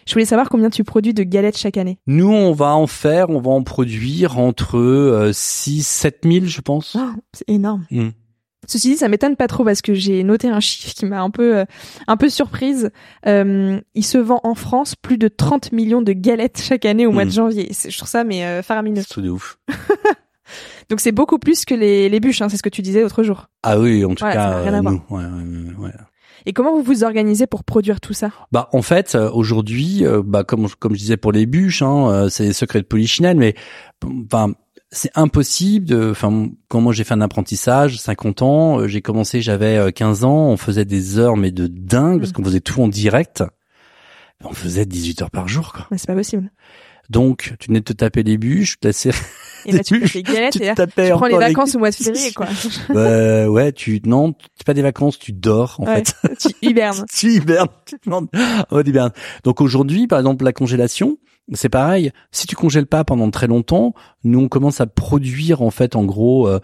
Je 0.07 0.13
voulais 0.13 0.25
savoir 0.25 0.49
combien 0.49 0.69
tu 0.69 0.83
produis 0.83 1.13
de 1.13 1.23
galettes 1.23 1.57
chaque 1.57 1.77
année. 1.77 1.99
Nous, 2.07 2.31
on 2.31 2.51
va 2.53 2.75
en 2.75 2.87
faire, 2.87 3.29
on 3.29 3.39
va 3.39 3.51
en 3.51 3.63
produire 3.63 4.39
entre 4.39 4.77
euh, 4.77 5.31
6 5.33 5.85
7 5.85 6.19
000, 6.23 6.45
je 6.45 6.61
pense. 6.61 6.95
Oh, 6.97 7.09
c'est 7.33 7.49
énorme. 7.49 7.85
Mm. 7.91 8.09
Ceci 8.69 8.89
dit, 8.89 8.97
ça 8.97 9.07
m'étonne 9.07 9.35
pas 9.37 9.47
trop 9.47 9.63
parce 9.63 9.81
que 9.81 9.93
j'ai 9.93 10.23
noté 10.23 10.49
un 10.49 10.59
chiffre 10.59 10.93
qui 10.93 11.05
m'a 11.05 11.21
un 11.21 11.29
peu, 11.29 11.57
euh, 11.59 11.65
un 12.07 12.17
peu 12.17 12.27
surprise. 12.27 12.89
Euh, 13.25 13.79
il 13.95 14.03
se 14.03 14.17
vend 14.17 14.41
en 14.43 14.55
France 14.55 14.95
plus 14.95 15.17
de 15.17 15.29
30 15.29 15.71
millions 15.71 16.01
de 16.01 16.11
galettes 16.11 16.61
chaque 16.61 16.83
année 16.85 17.05
au 17.05 17.11
mois 17.11 17.23
Mm. 17.23 17.27
de 17.27 17.33
janvier. 17.33 17.67
C'est- 17.71 17.89
Je 17.91 17.97
trouve 17.97 18.09
ça 18.09 18.23
mais 18.25 18.43
euh, 18.45 18.61
faramineux. 18.63 19.01
C'est 19.07 19.13
tout 19.13 19.21
de 19.21 19.29
ouf. 19.29 19.57
Donc 20.89 20.99
c'est 21.01 21.11
beaucoup 21.11 21.37
plus 21.39 21.65
que 21.65 21.75
les, 21.75 22.07
les 22.09 22.19
bûches, 22.19 22.41
hein, 22.41 22.49
c'est 22.49 22.57
ce 22.57 22.63
que 22.63 22.69
tu 22.69 22.81
disais 22.81 23.01
l'autre 23.01 23.23
jour. 23.23 23.47
Ah 23.63 23.79
oui, 23.79 24.05
en 24.05 24.09
tout 24.15 24.23
cas, 24.23 24.61
rien 24.61 24.73
à 24.73 24.77
euh, 24.77 24.81
voir. 24.81 24.93
nous, 24.93 25.01
ouais, 25.09 25.85
ouais. 25.85 25.91
Et 26.45 26.53
comment 26.53 26.71
vous 26.77 26.83
vous 26.83 27.03
organisez 27.03 27.45
pour 27.47 27.63
produire 27.65 27.99
tout 27.99 28.13
ça? 28.13 28.31
Bah 28.53 28.69
en 28.71 28.81
fait 28.81 29.15
euh, 29.15 29.29
aujourd'hui, 29.31 30.05
euh, 30.05 30.21
bah 30.25 30.43
comme 30.45 30.67
comme 30.79 30.93
je 30.93 30.99
disais 30.99 31.17
pour 31.17 31.31
les 31.33 31.45
bûches, 31.45 31.81
hein, 31.81 32.09
euh, 32.09 32.29
c'est 32.29 32.53
secret 32.53 32.79
de 32.79 32.85
polichinelle, 32.85 33.35
mais 33.37 33.53
enfin 34.05 34.53
c'est 34.89 35.11
impossible 35.15 35.85
de. 35.87 36.11
Enfin 36.11 36.47
quand 36.69 36.79
moi 36.79 36.93
j'ai 36.93 37.03
fait 37.03 37.15
un 37.15 37.21
apprentissage, 37.21 37.97
50 37.99 38.41
ans, 38.43 38.79
euh, 38.79 38.87
j'ai 38.87 39.01
commencé, 39.01 39.41
j'avais 39.41 39.75
euh, 39.77 39.91
15 39.91 40.23
ans, 40.23 40.47
on 40.47 40.55
faisait 40.57 40.85
des 40.85 41.17
heures 41.17 41.35
mais 41.35 41.51
de 41.51 41.67
dingue 41.67 42.19
parce 42.19 42.29
Mm. 42.31 42.33
qu'on 42.35 42.43
faisait 42.45 42.61
tout 42.61 42.81
en 42.81 42.87
direct. 42.87 43.43
On 44.45 44.53
faisait 44.53 44.85
18 44.85 45.23
heures 45.23 45.31
par 45.31 45.47
jour 45.49 45.73
quoi. 45.73 45.87
Mais 45.91 45.97
c'est 45.97 46.07
pas 46.07 46.15
possible. 46.15 46.49
Donc 47.09 47.55
tu 47.59 47.67
venais 47.67 47.79
de 47.79 47.85
te 47.85 47.93
taper 47.93 48.23
les 48.23 48.37
bûches, 48.37 48.79
tu 48.79 48.87
Et 49.65 49.71
là 49.71 49.83
tu 49.83 49.99
fais 50.07 50.21
tes 50.21 50.23
galettes 50.23 50.53
tu 50.53 50.63
et 50.63 50.65
là, 50.67 50.75
tu 50.75 51.11
prends 51.11 51.25
les 51.27 51.37
vacances 51.37 51.75
au 51.75 51.79
mois 51.79 51.89
de 51.89 51.95
février 51.95 52.31
quoi. 52.33 52.47
Euh, 52.91 53.47
ouais, 53.47 53.71
tu 53.71 54.01
non, 54.05 54.33
c'est 54.55 54.65
pas 54.65 54.73
des 54.73 54.81
vacances, 54.81 55.19
tu 55.19 55.33
dors 55.33 55.77
en 55.79 55.85
Ouais. 55.85 56.03
fait. 56.03 56.15
tu 56.39 56.55
hibernes. 56.67 57.05
tu 57.13 57.33
hibernes. 57.33 57.67
Tu 57.85 57.95
demandes- 58.05 58.27
Oh, 58.71 58.81
hibernes. 58.85 59.11
Donc 59.43 59.61
aujourd'hui, 59.61 60.07
par 60.07 60.19
exemple, 60.19 60.43
la 60.45 60.53
congélation, 60.53 61.17
c'est 61.53 61.69
pareil. 61.69 62.11
Si 62.31 62.47
tu 62.47 62.55
congèles 62.55 62.87
pas 62.87 63.03
pendant 63.03 63.29
très 63.31 63.47
longtemps, 63.47 63.93
nous 64.23 64.39
on 64.39 64.47
commence 64.47 64.81
à 64.81 64.85
produire 64.87 65.61
en 65.61 65.71
fait 65.71 65.95
en 65.95 66.03
gros 66.05 66.47
euh, 66.47 66.59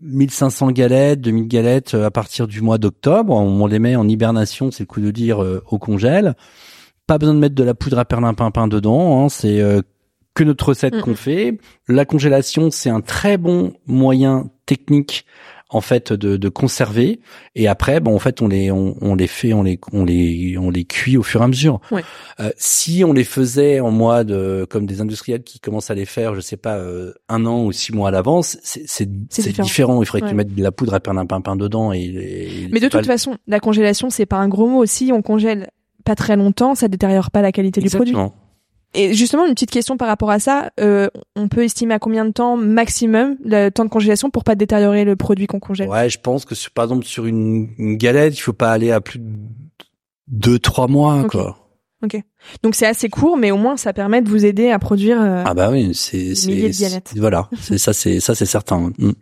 1500 0.00 0.72
galettes, 0.72 1.20
2000 1.20 1.46
galettes 1.48 1.94
euh, 1.94 2.06
à 2.06 2.10
partir 2.10 2.46
du 2.48 2.60
mois 2.60 2.78
d'octobre. 2.78 3.32
On 3.34 3.66
les 3.66 3.78
met 3.78 3.96
en 3.96 4.08
hibernation, 4.08 4.70
c'est 4.70 4.82
le 4.82 4.86
coup 4.86 5.00
de 5.00 5.10
dire 5.10 5.42
euh, 5.42 5.62
au 5.70 5.78
congèle. 5.78 6.34
Pas 7.06 7.18
besoin 7.18 7.34
de 7.34 7.38
mettre 7.40 7.54
de 7.54 7.64
la 7.64 7.74
poudre 7.74 7.98
à 7.98 8.04
perlimpinpin 8.04 8.68
dedans. 8.68 9.24
Hein, 9.24 9.28
c'est 9.28 9.60
euh, 9.60 9.80
que 10.34 10.44
notre 10.44 10.68
recette 10.68 10.94
Mhm. 10.94 11.00
qu'on 11.02 11.14
fait. 11.14 11.58
La 11.88 12.04
congélation, 12.04 12.70
c'est 12.70 12.90
un 12.90 13.00
très 13.00 13.36
bon 13.36 13.72
moyen 13.86 14.50
technique 14.66 15.24
en 15.74 15.80
fait 15.80 16.12
de, 16.12 16.36
de 16.36 16.48
conserver 16.50 17.20
et 17.54 17.66
après 17.66 17.98
bon 18.00 18.14
en 18.14 18.18
fait 18.18 18.42
on 18.42 18.48
les 18.48 18.70
on, 18.70 18.94
on 19.00 19.14
les 19.14 19.26
fait 19.26 19.54
on 19.54 19.62
les 19.62 19.80
on 19.94 20.04
les 20.04 20.58
on 20.58 20.68
les 20.70 20.84
cuit 20.84 21.16
au 21.16 21.22
fur 21.22 21.40
et 21.40 21.44
à 21.44 21.48
mesure 21.48 21.80
Ouais. 21.90 22.04
Euh, 22.40 22.50
si 22.58 23.04
on 23.04 23.14
les 23.14 23.24
faisait 23.24 23.80
en 23.80 23.90
mois 23.90 24.22
de 24.22 24.66
comme 24.68 24.84
des 24.84 25.00
industriels 25.00 25.42
qui 25.42 25.60
commencent 25.60 25.90
à 25.90 25.94
les 25.94 26.04
faire 26.04 26.34
je 26.34 26.40
sais 26.40 26.58
pas 26.58 26.76
euh, 26.76 27.14
un 27.30 27.46
an 27.46 27.64
ou 27.64 27.72
six 27.72 27.94
mois 27.94 28.08
à 28.08 28.10
l'avance 28.10 28.58
c'est 28.62 28.82
c'est 28.86 29.08
c'est 29.30 29.42
différent. 29.48 29.64
différent. 29.64 30.02
il 30.02 30.06
faudrait 30.06 30.20
Ouais. 30.22 30.28
qu'ils 30.28 30.36
mettent 30.36 30.54
de 30.54 30.62
la 30.62 30.72
poudre 30.72 30.92
à 30.92 31.00
perlimpinpin 31.00 31.56
dedans 31.56 31.90
et, 31.94 32.00
et 32.02 32.68
Mais 32.70 32.78
de 32.80 32.88
toute 32.88 33.06
façon, 33.06 33.38
la 33.46 33.58
congélation 33.58 34.10
c'est 34.10 34.26
pas 34.26 34.36
un 34.36 34.48
gros 34.48 34.66
mot. 34.68 34.84
Si 34.84 35.10
on 35.10 35.22
congèle 35.22 35.70
pas 36.04 36.14
très 36.16 36.36
longtemps, 36.36 36.74
ça 36.74 36.88
détériore 36.88 37.30
pas 37.30 37.40
la 37.40 37.50
qualité 37.50 37.80
du 37.80 37.88
produit. 37.88 38.14
Et 38.94 39.14
justement, 39.14 39.46
une 39.46 39.54
petite 39.54 39.70
question 39.70 39.96
par 39.96 40.08
rapport 40.08 40.30
à 40.30 40.38
ça, 40.38 40.70
euh, 40.80 41.08
on 41.34 41.48
peut 41.48 41.64
estimer 41.64 41.94
à 41.94 41.98
combien 41.98 42.24
de 42.24 42.30
temps 42.30 42.56
maximum 42.56 43.36
le 43.44 43.70
temps 43.70 43.84
de 43.84 43.90
congélation 43.90 44.30
pour 44.30 44.44
pas 44.44 44.54
détériorer 44.54 45.04
le 45.04 45.16
produit 45.16 45.46
qu'on 45.46 45.60
congèle? 45.60 45.88
Ouais, 45.88 46.10
je 46.10 46.18
pense 46.18 46.44
que 46.44 46.54
sur, 46.54 46.70
par 46.72 46.84
exemple 46.84 47.06
sur 47.06 47.24
une, 47.26 47.70
une 47.78 47.96
galette, 47.96 48.36
il 48.36 48.40
faut 48.40 48.52
pas 48.52 48.70
aller 48.70 48.90
à 48.90 49.00
plus 49.00 49.18
de 49.18 49.32
deux 50.28 50.58
trois 50.58 50.88
mois 50.88 51.20
Ok. 51.22 51.30
quoi. 51.32 51.61
Donc 52.62 52.74
c'est 52.74 52.86
assez 52.86 53.08
court, 53.08 53.36
mais 53.36 53.50
au 53.50 53.56
moins 53.56 53.76
ça 53.76 53.92
permet 53.92 54.20
de 54.22 54.28
vous 54.28 54.44
aider 54.44 54.70
à 54.70 54.78
produire. 54.78 55.20
euh, 55.20 55.42
Ah 55.46 55.54
bah 55.54 55.70
oui, 55.70 55.92
c'est 55.94 56.34
c'est 56.34 57.02
voilà, 57.16 57.48
c'est 57.60 57.78
ça 57.78 57.92
c'est 57.92 58.20
ça 58.20 58.34
c'est 58.34 58.46
certain. 58.46 58.90
Mm. 58.98 59.12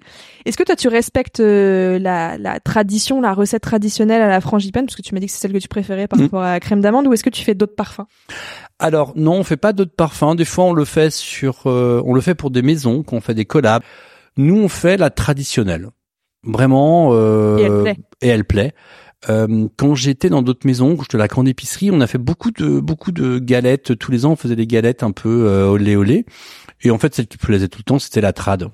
Est-ce 0.46 0.56
que 0.56 0.62
toi 0.62 0.76
tu 0.76 0.88
respectes 0.88 1.40
euh, 1.40 1.98
la, 1.98 2.38
la 2.38 2.60
tradition, 2.60 3.20
la 3.20 3.34
recette 3.34 3.62
traditionnelle 3.62 4.22
à 4.22 4.28
la 4.28 4.40
frangipane, 4.40 4.86
parce 4.86 4.96
que 4.96 5.02
tu 5.02 5.14
m'as 5.14 5.20
dit 5.20 5.26
que 5.26 5.32
c'est 5.32 5.40
celle 5.40 5.52
que 5.52 5.58
tu 5.58 5.68
préférais 5.68 6.08
par 6.08 6.18
Mm. 6.18 6.22
rapport 6.22 6.42
à 6.42 6.52
la 6.52 6.60
crème 6.60 6.80
d'amande, 6.80 7.06
ou 7.06 7.12
est-ce 7.12 7.24
que 7.24 7.30
tu 7.30 7.42
fais 7.44 7.54
d'autres 7.54 7.74
parfums? 7.76 8.06
Alors 8.78 9.12
non, 9.16 9.34
on 9.34 9.44
fait 9.44 9.56
pas 9.58 9.72
d'autres 9.74 9.94
parfums. 9.94 10.34
Des 10.36 10.44
fois, 10.46 10.64
on 10.64 10.72
le 10.72 10.84
fait 10.86 11.10
sur, 11.12 11.66
euh, 11.66 12.00
on 12.06 12.14
le 12.14 12.20
fait 12.22 12.34
pour 12.34 12.50
des 12.50 12.62
maisons, 12.62 13.02
qu'on 13.02 13.20
fait 13.20 13.34
des 13.34 13.44
collabs. 13.44 13.82
Nous, 14.38 14.56
on 14.56 14.68
fait 14.68 14.96
la 14.96 15.10
traditionnelle, 15.10 15.88
vraiment. 16.44 17.10
Euh, 17.12 17.58
Et 17.58 17.62
elle 17.64 17.82
plaît. 17.82 17.96
et 18.22 18.28
elle 18.28 18.44
plaît. 18.44 18.72
Euh, 19.28 19.68
quand 19.76 19.94
j'étais 19.94 20.30
dans 20.30 20.42
d'autres 20.42 20.66
maisons, 20.66 20.96
quand 20.96 21.02
j'étais 21.02 21.16
à 21.16 21.18
la 21.18 21.28
grande 21.28 21.48
épicerie, 21.48 21.90
on 21.90 22.00
a 22.00 22.06
fait 22.06 22.18
beaucoup 22.18 22.50
de 22.50 22.80
beaucoup 22.80 23.12
de 23.12 23.38
galettes. 23.38 23.98
Tous 23.98 24.10
les 24.10 24.24
ans, 24.24 24.32
on 24.32 24.36
faisait 24.36 24.56
des 24.56 24.66
galettes 24.66 25.02
un 25.02 25.12
peu 25.12 25.46
euh, 25.46 25.68
olé 25.68 25.96
olé. 25.96 26.24
Et 26.82 26.90
en 26.90 26.98
fait, 26.98 27.14
celle 27.14 27.26
qui 27.26 27.36
plaisait 27.36 27.68
tout 27.68 27.80
le 27.80 27.84
temps, 27.84 27.98
c'était 27.98 28.22
la 28.22 28.32
trad. 28.32 28.70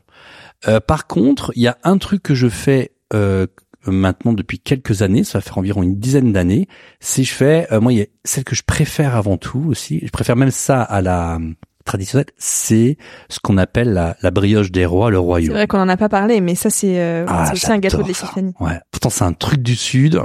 Euh, 0.68 0.80
par 0.80 1.06
contre, 1.06 1.52
il 1.56 1.62
y 1.62 1.68
a 1.68 1.78
un 1.84 1.98
truc 1.98 2.22
que 2.22 2.34
je 2.34 2.48
fais 2.48 2.92
euh, 3.12 3.46
maintenant 3.86 4.32
depuis 4.32 4.58
quelques 4.58 5.02
années, 5.02 5.24
ça 5.24 5.38
va 5.38 5.42
faire 5.42 5.58
environ 5.58 5.82
une 5.82 5.98
dizaine 5.98 6.32
d'années, 6.32 6.68
c'est 7.00 7.24
je 7.24 7.32
fais, 7.32 7.66
euh, 7.72 7.80
moi, 7.80 7.92
il 7.92 7.98
y 7.98 8.02
a 8.02 8.06
celle 8.24 8.44
que 8.44 8.54
je 8.54 8.62
préfère 8.62 9.16
avant 9.16 9.36
tout 9.36 9.64
aussi, 9.68 10.00
je 10.04 10.10
préfère 10.10 10.36
même 10.36 10.50
ça 10.50 10.82
à 10.82 11.02
la 11.02 11.38
traditionnelle, 11.86 12.26
c'est 12.36 12.98
ce 13.30 13.38
qu'on 13.42 13.56
appelle 13.56 13.92
la, 13.94 14.16
la 14.22 14.30
brioche 14.30 14.70
des 14.70 14.84
rois, 14.84 15.10
le 15.10 15.16
C'est 15.16 15.20
royaume. 15.22 15.54
vrai 15.54 15.66
qu'on 15.66 15.78
en 15.80 15.88
a 15.88 15.96
pas 15.96 16.10
parlé, 16.10 16.40
mais 16.42 16.54
ça 16.54 16.68
c'est 16.68 17.00
euh, 17.00 17.24
Ah, 17.28 17.46
c'est 17.46 17.52
aussi 17.54 17.72
un 17.72 17.78
gâteau 17.78 18.02
de 18.02 18.08
l'Épiphanie. 18.08 18.52
Ouais. 18.60 18.78
Pourtant, 18.90 19.08
c'est 19.10 19.24
un 19.24 19.32
truc 19.32 19.62
du 19.62 19.74
sud. 19.76 20.20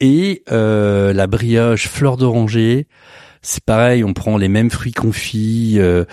Et 0.00 0.42
euh, 0.50 1.12
la 1.12 1.26
brioche 1.28 1.86
fleur 1.88 2.16
d'oranger, 2.16 2.88
c'est 3.40 3.62
pareil. 3.64 4.02
On 4.04 4.12
prend 4.14 4.36
les 4.36 4.48
mêmes 4.48 4.70
fruits 4.70 4.92
confits, 4.92 5.76
euh, 5.78 6.04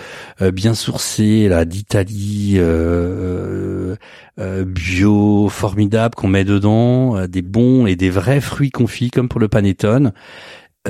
euh, 0.42 0.50
bien 0.52 0.74
sourcés, 0.74 1.48
là 1.48 1.64
d'Italie, 1.64 2.54
euh, 2.58 3.96
euh, 4.38 4.64
bio, 4.64 5.48
formidable 5.48 6.14
qu'on 6.14 6.28
met 6.28 6.44
dedans, 6.44 7.16
euh, 7.16 7.26
des 7.26 7.42
bons 7.42 7.86
et 7.86 7.96
des 7.96 8.10
vrais 8.10 8.40
fruits 8.40 8.70
confits 8.70 9.10
comme 9.10 9.28
pour 9.28 9.40
le 9.40 9.48
panettone. 9.48 10.12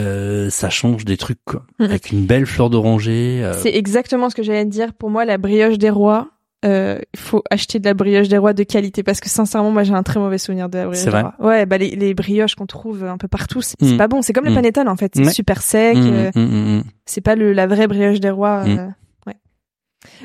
Euh, 0.00 0.50
ça 0.50 0.70
change 0.70 1.04
des 1.04 1.16
trucs 1.16 1.38
quoi. 1.44 1.64
Mhm. 1.78 1.86
Avec 1.86 2.10
une 2.10 2.24
belle 2.26 2.46
fleur 2.46 2.70
d'oranger. 2.70 3.40
euh, 3.44 3.54
C'est 3.54 3.74
exactement 3.74 4.30
ce 4.30 4.34
que 4.34 4.42
j'allais 4.42 4.64
te 4.64 4.70
dire. 4.70 4.92
Pour 4.94 5.10
moi, 5.10 5.24
la 5.24 5.38
brioche 5.38 5.78
des 5.78 5.90
rois, 5.90 6.28
euh, 6.64 6.98
il 7.14 7.20
faut 7.20 7.42
acheter 7.50 7.78
de 7.78 7.84
la 7.86 7.94
brioche 7.94 8.28
des 8.28 8.36
rois 8.38 8.52
de 8.52 8.62
qualité 8.64 9.02
parce 9.02 9.20
que 9.20 9.28
sincèrement, 9.28 9.70
moi, 9.70 9.82
j'ai 9.82 9.94
un 9.94 10.02
très 10.02 10.20
mauvais 10.20 10.38
souvenir 10.38 10.68
de 10.68 10.78
la 10.78 10.86
brioche 10.86 11.04
des 11.04 11.10
vrai 11.10 11.22
rois. 11.22 11.34
Ouais, 11.40 11.66
bah 11.66 11.78
les, 11.78 11.90
les 11.96 12.14
brioches 12.14 12.54
qu'on 12.54 12.66
trouve 12.66 13.04
un 13.04 13.16
peu 13.16 13.28
partout, 13.28 13.62
c'est 13.62 13.80
Mm. 13.80 13.96
pas 13.96 14.08
bon. 14.08 14.22
C'est 14.22 14.32
comme 14.32 14.44
le 14.44 14.50
Mm. 14.50 14.54
panettone 14.56 14.88
en 14.88 14.96
fait, 14.96 15.12
c'est 15.14 15.24
Ouais. 15.24 15.32
super 15.32 15.62
sec. 15.62 15.96
mm, 15.96 16.30
euh, 16.36 16.82
c'est 17.06 17.20
pas 17.22 17.34
le 17.34 17.52
la 17.52 17.66
vraie 17.66 17.86
brioche 17.86 18.20
des 18.20 18.30
rois. 18.30 18.62
Euh. 18.66 18.88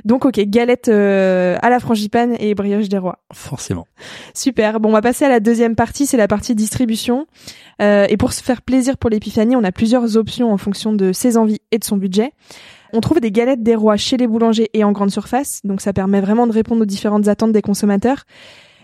Donc 0.06 0.26
ok, 0.26 0.40
galette 0.42 0.88
euh, 0.88 1.58
à 1.62 1.70
la 1.70 1.80
frangipane 1.80 2.36
et 2.40 2.56
brioche 2.56 2.90
des 2.90 2.98
rois. 2.98 3.20
Forcément. 3.34 3.88
Super. 4.34 4.80
Bon, 4.80 4.90
on 4.90 4.94
va 4.94 5.02
passer 5.02 5.26
à 5.26 5.30
la 5.30 5.40
deuxième 5.40 5.76
partie, 5.76 6.06
c'est 6.06 6.18
la 6.18 6.28
partie 6.28 6.56
distribution. 6.56 7.28
Euh, 7.82 8.06
et 8.10 8.18
pour 8.18 8.34
se 8.34 8.42
faire 8.42 8.62
plaisir 8.62 8.98
pour 8.98 9.10
l'épiphanie, 9.10 9.56
on 9.56 9.64
a 9.64 9.72
plusieurs 9.72 10.18
options 10.18 10.52
en 10.52 10.58
fonction 10.58 10.94
de 10.94 11.12
ses 11.12 11.38
envies 11.38 11.60
et 11.72 11.80
de 11.80 11.84
son 11.84 11.98
budget. 11.98 12.32
On 12.94 13.02
trouve 13.02 13.20
des 13.20 13.32
galettes 13.32 13.64
des 13.64 13.76
rois 13.76 13.98
chez 13.98 14.16
les 14.16 14.28
boulangers 14.28 14.70
et 14.74 14.84
en 14.84 14.94
grande 14.94 15.12
surface, 15.12 15.60
donc 15.66 15.82
ça 15.82 15.92
permet 15.92 16.22
vraiment 16.22 16.48
de 16.48 16.54
répondre 16.54 16.84
aux 16.84 16.86
différentes 16.86 17.28
attentes 17.28 17.52
des 17.52 17.62
consommateurs. 17.62 18.24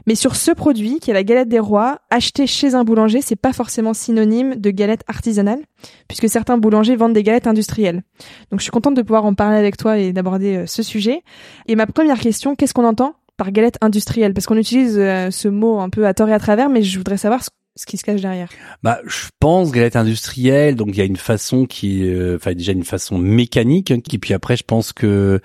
Mais 0.07 0.15
sur 0.15 0.35
ce 0.35 0.51
produit, 0.51 0.99
qui 0.99 1.11
est 1.11 1.13
la 1.13 1.23
galette 1.23 1.49
des 1.49 1.59
rois, 1.59 1.99
acheter 2.09 2.47
chez 2.47 2.75
un 2.75 2.83
boulanger, 2.83 3.21
c'est 3.21 3.35
pas 3.35 3.53
forcément 3.53 3.93
synonyme 3.93 4.55
de 4.55 4.69
galette 4.71 5.03
artisanale, 5.07 5.59
puisque 6.07 6.29
certains 6.29 6.57
boulangers 6.57 6.95
vendent 6.95 7.13
des 7.13 7.23
galettes 7.23 7.47
industrielles. 7.47 8.03
Donc 8.51 8.59
je 8.59 8.63
suis 8.63 8.71
contente 8.71 8.95
de 8.95 9.01
pouvoir 9.01 9.25
en 9.25 9.33
parler 9.33 9.57
avec 9.57 9.77
toi 9.77 9.97
et 9.97 10.13
d'aborder 10.13 10.57
euh, 10.57 10.65
ce 10.65 10.83
sujet. 10.83 11.23
Et 11.67 11.75
ma 11.75 11.85
première 11.85 12.19
question, 12.19 12.55
qu'est-ce 12.55 12.73
qu'on 12.73 12.85
entend 12.85 13.15
par 13.37 13.51
galette 13.51 13.77
industrielle? 13.81 14.33
Parce 14.33 14.45
qu'on 14.45 14.57
utilise 14.57 14.97
euh, 14.97 15.31
ce 15.31 15.47
mot 15.47 15.79
un 15.79 15.89
peu 15.89 16.05
à 16.05 16.13
tort 16.13 16.29
et 16.29 16.33
à 16.33 16.39
travers, 16.39 16.69
mais 16.69 16.81
je 16.81 16.97
voudrais 16.97 17.17
savoir 17.17 17.41
ce, 17.75 17.85
qui 17.85 17.97
se 17.97 18.03
cache 18.03 18.21
derrière. 18.21 18.49
Bah, 18.83 18.99
je 19.05 19.27
pense 19.39 19.71
galette 19.71 19.95
industrielle, 19.95 20.75
donc 20.75 20.89
il 20.89 20.97
y 20.97 21.01
a 21.01 21.05
une 21.05 21.17
façon 21.17 21.65
qui, 21.65 22.07
euh, 22.07 22.35
enfin 22.35 22.53
déjà 22.53 22.71
une 22.71 22.83
façon 22.83 23.17
mécanique, 23.17 23.91
hein, 23.91 23.99
qui 23.99 24.17
puis 24.19 24.33
après 24.33 24.57
je 24.57 24.63
pense 24.63 24.93
que 24.93 25.39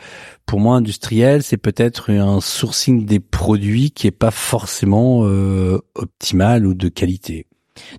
pour 0.44 0.60
moi 0.60 0.76
industriel, 0.76 1.42
c'est 1.42 1.56
peut-être 1.56 2.10
un 2.12 2.40
sourcing 2.40 3.04
des 3.06 3.20
produits 3.20 3.90
qui 3.90 4.06
est 4.06 4.12
pas 4.12 4.30
forcément 4.30 5.22
euh, 5.24 5.78
optimal 5.94 6.66
ou 6.66 6.74
de 6.74 6.88
qualité. 6.88 7.46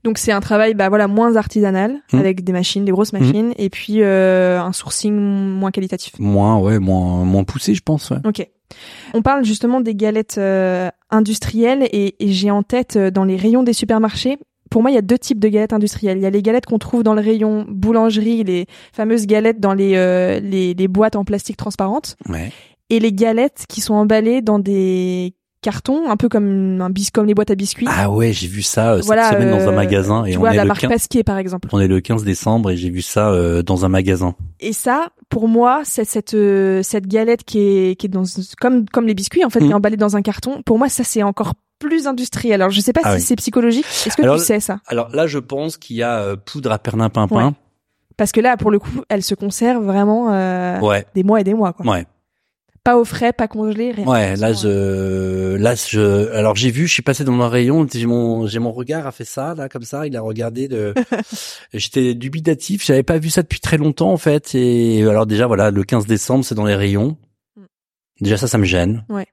Donc 0.03 0.17
c'est 0.17 0.31
un 0.31 0.39
travail 0.39 0.73
bah 0.73 0.89
voilà 0.89 1.07
moins 1.07 1.35
artisanal 1.35 1.97
Mhm. 2.11 2.19
avec 2.19 2.43
des 2.43 2.51
machines, 2.51 2.83
des 2.83 2.91
grosses 2.91 3.13
machines 3.13 3.53
et 3.57 3.69
puis 3.69 4.01
euh, 4.01 4.59
un 4.59 4.73
sourcing 4.73 5.13
moins 5.13 5.69
qualitatif. 5.71 6.13
Moins, 6.19 6.57
ouais, 6.59 6.79
moins, 6.79 7.23
moins 7.25 7.43
poussé, 7.43 7.75
je 7.75 7.81
pense. 7.81 8.09
Ouais. 8.09 8.17
Ok. 8.25 8.47
On 9.13 9.21
parle 9.21 9.45
justement 9.45 9.79
des 9.79 9.95
galettes 9.95 10.37
euh, 10.39 10.89
industrielles 11.09 11.87
et, 11.91 12.15
et 12.19 12.31
j'ai 12.31 12.51
en 12.51 12.63
tête 12.63 12.95
euh, 12.95 13.11
dans 13.11 13.23
les 13.23 13.35
rayons 13.35 13.63
des 13.63 13.73
supermarchés. 13.73 14.37
Pour 14.69 14.81
moi, 14.81 14.91
il 14.91 14.95
y 14.95 14.97
a 14.97 15.01
deux 15.01 15.17
types 15.17 15.39
de 15.39 15.47
galettes 15.47 15.71
industrielles. 15.73 16.17
Il 16.17 16.23
y 16.23 16.25
a 16.25 16.29
les 16.29 16.41
galettes 16.41 16.65
qu'on 16.65 16.77
trouve 16.79 17.01
dans 17.03 17.13
le 17.13 17.21
rayon 17.21 17.65
boulangerie, 17.69 18.43
les 18.43 18.65
fameuses 18.91 19.25
galettes 19.25 19.59
dans 19.61 19.73
les, 19.73 19.95
euh, 19.95 20.39
les, 20.41 20.73
les 20.73 20.87
boîtes 20.89 21.15
en 21.15 21.23
plastique 21.23 21.55
transparente, 21.55 22.17
Ouais. 22.27 22.51
et 22.89 22.99
les 22.99 23.13
galettes 23.13 23.63
qui 23.69 23.79
sont 23.79 23.93
emballées 23.93 24.41
dans 24.41 24.59
des 24.59 25.33
carton, 25.71 26.09
un 26.09 26.15
peu 26.15 26.29
comme 26.29 26.79
un 26.81 26.89
bis 26.89 27.11
comme 27.11 27.25
les 27.25 27.33
boîtes 27.33 27.51
à 27.51 27.55
biscuits. 27.55 27.87
Ah 27.89 28.09
ouais, 28.09 28.31
j'ai 28.31 28.47
vu 28.47 28.61
ça 28.61 28.93
euh, 28.93 29.01
Voilà, 29.05 29.29
cette 29.29 29.39
semaine 29.39 29.51
dans 29.51 29.65
un 29.67 29.73
euh, 29.73 29.75
magasin 29.75 30.23
et 30.25 30.31
tu 30.31 30.37
on 30.37 30.39
vois 30.39 30.53
est 30.53 30.55
la 30.55 30.63
le 30.63 30.67
marque 30.69 30.81
15, 30.81 30.89
Pasquier 30.91 31.23
par 31.23 31.37
exemple. 31.37 31.67
on 31.73 31.79
est 31.81 31.87
le 31.87 31.99
15 31.99 32.23
décembre 32.23 32.71
et 32.71 32.77
j'ai 32.77 32.89
vu 32.89 33.01
ça 33.01 33.29
euh, 33.31 33.61
dans 33.63 33.83
un 33.85 33.89
magasin. 33.89 34.35
Et 34.61 34.71
ça, 34.73 35.07
pour 35.29 35.47
moi, 35.49 35.81
c'est 35.83 36.05
cette 36.05 36.33
euh, 36.35 36.81
cette 36.83 37.05
galette 37.07 37.43
qui 37.43 37.59
est 37.59 37.95
qui 37.99 38.05
est 38.05 38.09
dans 38.09 38.23
comme 38.61 38.85
comme 38.89 39.07
les 39.07 39.13
biscuits 39.13 39.43
en 39.43 39.49
fait, 39.49 39.59
Mhm. 39.59 39.65
qui 39.65 39.71
est 39.71 39.75
emballée 39.75 39.97
dans 39.97 40.15
un 40.15 40.21
carton. 40.21 40.61
Pour 40.65 40.77
moi, 40.79 40.87
ça 40.89 41.03
c'est 41.03 41.23
encore 41.23 41.53
plus 41.79 42.07
industriel. 42.07 42.61
Alors 42.61 42.69
je 42.71 42.79
sais 42.79 42.93
pas 42.93 43.01
Ah 43.03 43.11
si 43.11 43.15
oui. 43.17 43.21
c'est 43.21 43.35
psychologique. 43.35 43.85
Est-ce 44.05 44.15
que 44.15 44.23
Alors, 44.23 44.37
tu 44.37 44.43
sais 44.45 44.59
ça? 44.61 44.79
Alors 44.87 45.09
là, 45.13 45.27
je 45.27 45.37
pense 45.39 45.75
qu'il 45.77 45.97
y 45.97 46.03
a 46.03 46.35
poudre 46.37 46.71
à 46.71 46.79
perlimpinpin. 46.79 47.53
Parce 48.15 48.31
que 48.31 48.39
là, 48.41 48.57
pour 48.57 48.71
le 48.71 48.79
coup, 48.79 49.01
elle 49.09 49.21
se 49.21 49.35
conserve 49.35 49.83
vraiment 49.85 50.27
Ouais, 50.81 51.05
des 51.13 51.23
mois 51.23 51.41
et 51.41 51.43
des 51.43 51.53
mois. 51.53 51.73
Quoi. 51.73 51.85
ouais, 51.85 52.05
Pas 52.87 52.95
au 52.95 53.03
frais, 53.03 53.33
pas 53.33 53.49
congelé, 53.49 53.91
rien. 53.91 54.07
ouais. 54.07 54.37
Là, 54.37 54.53
je, 54.53 55.57
là, 55.57 55.75
je, 55.75 56.31
alors 56.31 56.55
j'ai 56.55 56.71
vu, 56.71 56.87
je 56.87 56.93
suis 56.93 57.03
passé 57.03 57.25
dans 57.25 57.37
un 57.41 57.49
rayon, 57.49 57.85
j'ai 57.91 58.05
mon, 58.05 58.47
j'ai 58.47 58.59
mon 58.59 58.71
regard 58.71 59.05
a 59.05 59.11
fait 59.11 59.25
ça, 59.25 59.53
là, 59.55 59.67
comme 59.67 59.81
ça, 59.83 60.07
il 60.07 60.15
a 60.15 60.21
regardé 60.21 60.69
de, 60.69 60.93
j'étais 61.73 62.13
dubitatif, 62.13 62.85
j'avais 62.85 63.03
pas 63.03 63.17
vu 63.17 63.29
ça 63.29 63.41
depuis 63.41 63.59
très 63.59 63.75
longtemps, 63.77 64.13
en 64.13 64.17
fait, 64.17 64.55
et 64.55 65.03
alors 65.03 65.25
déjà, 65.25 65.47
voilà, 65.47 65.69
le 65.69 65.83
15 65.83 66.05
décembre, 66.05 66.45
c'est 66.45 66.55
dans 66.55 66.63
les 66.63 66.75
rayons. 66.75 67.17
Mm. 67.57 67.63
Déjà, 68.21 68.37
ça, 68.37 68.47
ça 68.47 68.57
me 68.57 68.63
gêne. 68.63 69.03
Ouais. 69.09 69.27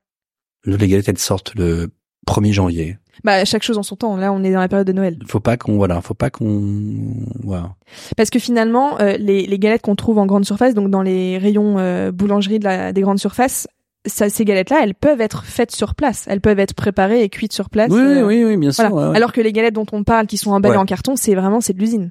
Les 0.64 0.88
galettes, 0.88 1.08
elles 1.08 1.18
sortent 1.18 1.54
le 1.54 1.92
1er 2.26 2.52
janvier. 2.52 2.98
Bah 3.22 3.44
chaque 3.44 3.62
chose 3.62 3.78
en 3.78 3.82
son 3.82 3.96
temps. 3.96 4.16
Là, 4.16 4.32
on 4.32 4.42
est 4.42 4.52
dans 4.52 4.60
la 4.60 4.68
période 4.68 4.86
de 4.86 4.92
Noël. 4.92 5.18
Faut 5.26 5.40
pas 5.40 5.56
qu'on, 5.56 5.76
voilà, 5.76 6.00
faut 6.00 6.14
pas 6.14 6.30
qu'on, 6.30 6.94
voilà. 7.42 7.74
Parce 8.16 8.30
que 8.30 8.38
finalement, 8.38 8.98
euh, 9.00 9.16
les, 9.18 9.46
les 9.46 9.58
galettes 9.58 9.82
qu'on 9.82 9.94
trouve 9.94 10.18
en 10.18 10.26
grande 10.26 10.44
surface, 10.44 10.74
donc 10.74 10.90
dans 10.90 11.02
les 11.02 11.38
rayons 11.38 11.76
euh, 11.78 12.10
boulangerie 12.10 12.58
de 12.58 12.64
la, 12.64 12.92
des 12.92 13.00
grandes 13.02 13.18
surfaces, 13.20 13.68
ça, 14.06 14.28
ces 14.28 14.44
galettes-là, 14.44 14.80
elles 14.82 14.94
peuvent 14.94 15.20
être 15.20 15.44
faites 15.44 15.70
sur 15.70 15.94
place. 15.94 16.26
Elles 16.28 16.40
peuvent 16.40 16.58
être 16.58 16.74
préparées 16.74 17.22
et 17.22 17.28
cuites 17.28 17.52
sur 17.54 17.70
place. 17.70 17.90
Oui, 17.90 18.00
euh, 18.00 18.26
oui, 18.26 18.44
oui, 18.44 18.56
bien 18.56 18.72
sûr. 18.72 18.88
Voilà. 18.88 19.06
ouais, 19.06 19.10
ouais. 19.12 19.16
Alors 19.16 19.32
que 19.32 19.40
les 19.40 19.52
galettes 19.52 19.74
dont 19.74 19.86
on 19.92 20.04
parle, 20.04 20.26
qui 20.26 20.36
sont 20.36 20.50
emballées 20.50 20.74
Ouais. 20.74 20.80
en 20.80 20.84
carton, 20.84 21.16
c'est 21.16 21.34
vraiment 21.34 21.60
c'est 21.60 21.72
de 21.72 21.78
l'usine. 21.78 22.10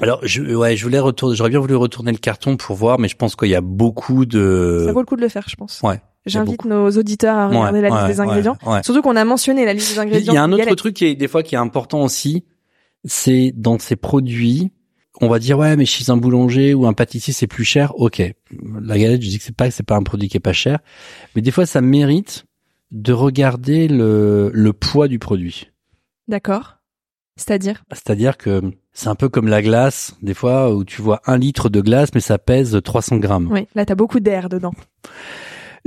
Alors, 0.00 0.20
je, 0.22 0.42
ouais, 0.54 0.76
je 0.76 0.84
voulais 0.84 0.98
retourner, 1.00 1.34
j'aurais 1.36 1.50
bien 1.50 1.58
voulu 1.58 1.74
retourner 1.74 2.12
le 2.12 2.18
carton 2.18 2.56
pour 2.56 2.76
voir, 2.76 2.98
mais 3.00 3.08
je 3.08 3.16
pense 3.16 3.34
qu'il 3.36 3.48
y 3.48 3.54
a 3.56 3.60
beaucoup 3.60 4.26
de. 4.26 4.84
Ça 4.86 4.92
vaut 4.92 5.00
le 5.00 5.06
coup 5.06 5.16
de 5.16 5.20
le 5.20 5.28
faire, 5.28 5.44
je 5.48 5.56
pense. 5.56 5.80
Ouais. 5.82 6.00
J'invite 6.28 6.64
nos 6.64 6.90
auditeurs 6.90 7.36
à 7.36 7.48
regarder 7.48 7.80
Ouais, 7.80 7.88
la 7.88 7.88
liste 7.88 8.02
ouais, 8.02 8.08
des 8.08 8.20
ingrédients. 8.20 8.56
ouais. 8.66 8.82
Surtout 8.82 9.02
qu'on 9.02 9.16
a 9.16 9.24
mentionné 9.24 9.64
la 9.64 9.72
liste 9.74 9.92
des 9.94 9.98
ingrédients. 9.98 10.32
Il 10.32 10.36
y 10.36 10.38
a 10.38 10.42
un 10.44 10.52
autre 10.52 10.74
truc 10.74 10.94
qui 10.94 11.06
est 11.06 11.14
des 11.14 11.28
fois 11.28 11.42
qui 11.42 11.54
est 11.54 11.58
important 11.58 12.02
aussi, 12.02 12.44
c'est 13.04 13.52
dans 13.56 13.78
ces 13.78 13.96
produits, 13.96 14.70
on 15.20 15.28
va 15.28 15.38
dire 15.38 15.58
ouais, 15.58 15.76
mais 15.76 15.84
chez 15.84 16.10
un 16.10 16.16
boulanger 16.16 16.74
ou 16.74 16.86
un 16.86 16.92
pâtissier 16.92 17.32
c'est 17.32 17.46
plus 17.46 17.64
cher. 17.64 17.92
Ok, 17.98 18.22
la 18.82 18.98
galette, 18.98 19.22
je 19.22 19.28
dis 19.28 19.38
que 19.38 19.44
c'est 19.44 19.54
pas 19.56 19.70
c'est 19.70 19.82
pas 19.86 19.96
un 19.96 20.02
produit 20.02 20.28
qui 20.28 20.36
est 20.36 20.40
pas 20.40 20.52
cher, 20.52 20.78
mais 21.34 21.42
des 21.42 21.50
fois 21.50 21.66
ça 21.66 21.80
mérite 21.80 22.44
de 22.90 23.12
regarder 23.12 23.88
le 23.88 24.50
le 24.52 24.72
poids 24.72 25.08
du 25.08 25.18
produit. 25.18 25.70
D'accord. 26.28 26.74
C'est-à-dire? 27.36 27.84
C'est-à-dire 27.92 28.36
que 28.36 28.60
c'est 28.92 29.06
un 29.08 29.14
peu 29.14 29.28
comme 29.28 29.46
la 29.46 29.62
glace, 29.62 30.16
des 30.22 30.34
fois 30.34 30.74
où 30.74 30.84
tu 30.84 31.00
vois 31.02 31.20
un 31.24 31.38
litre 31.38 31.68
de 31.68 31.80
glace, 31.80 32.08
mais 32.12 32.20
ça 32.20 32.36
pèse 32.36 32.80
300 32.82 33.18
grammes. 33.18 33.48
Oui. 33.52 33.68
Là, 33.76 33.84
t'as 33.86 33.94
beaucoup 33.94 34.18
d'air 34.18 34.48
dedans. 34.48 34.72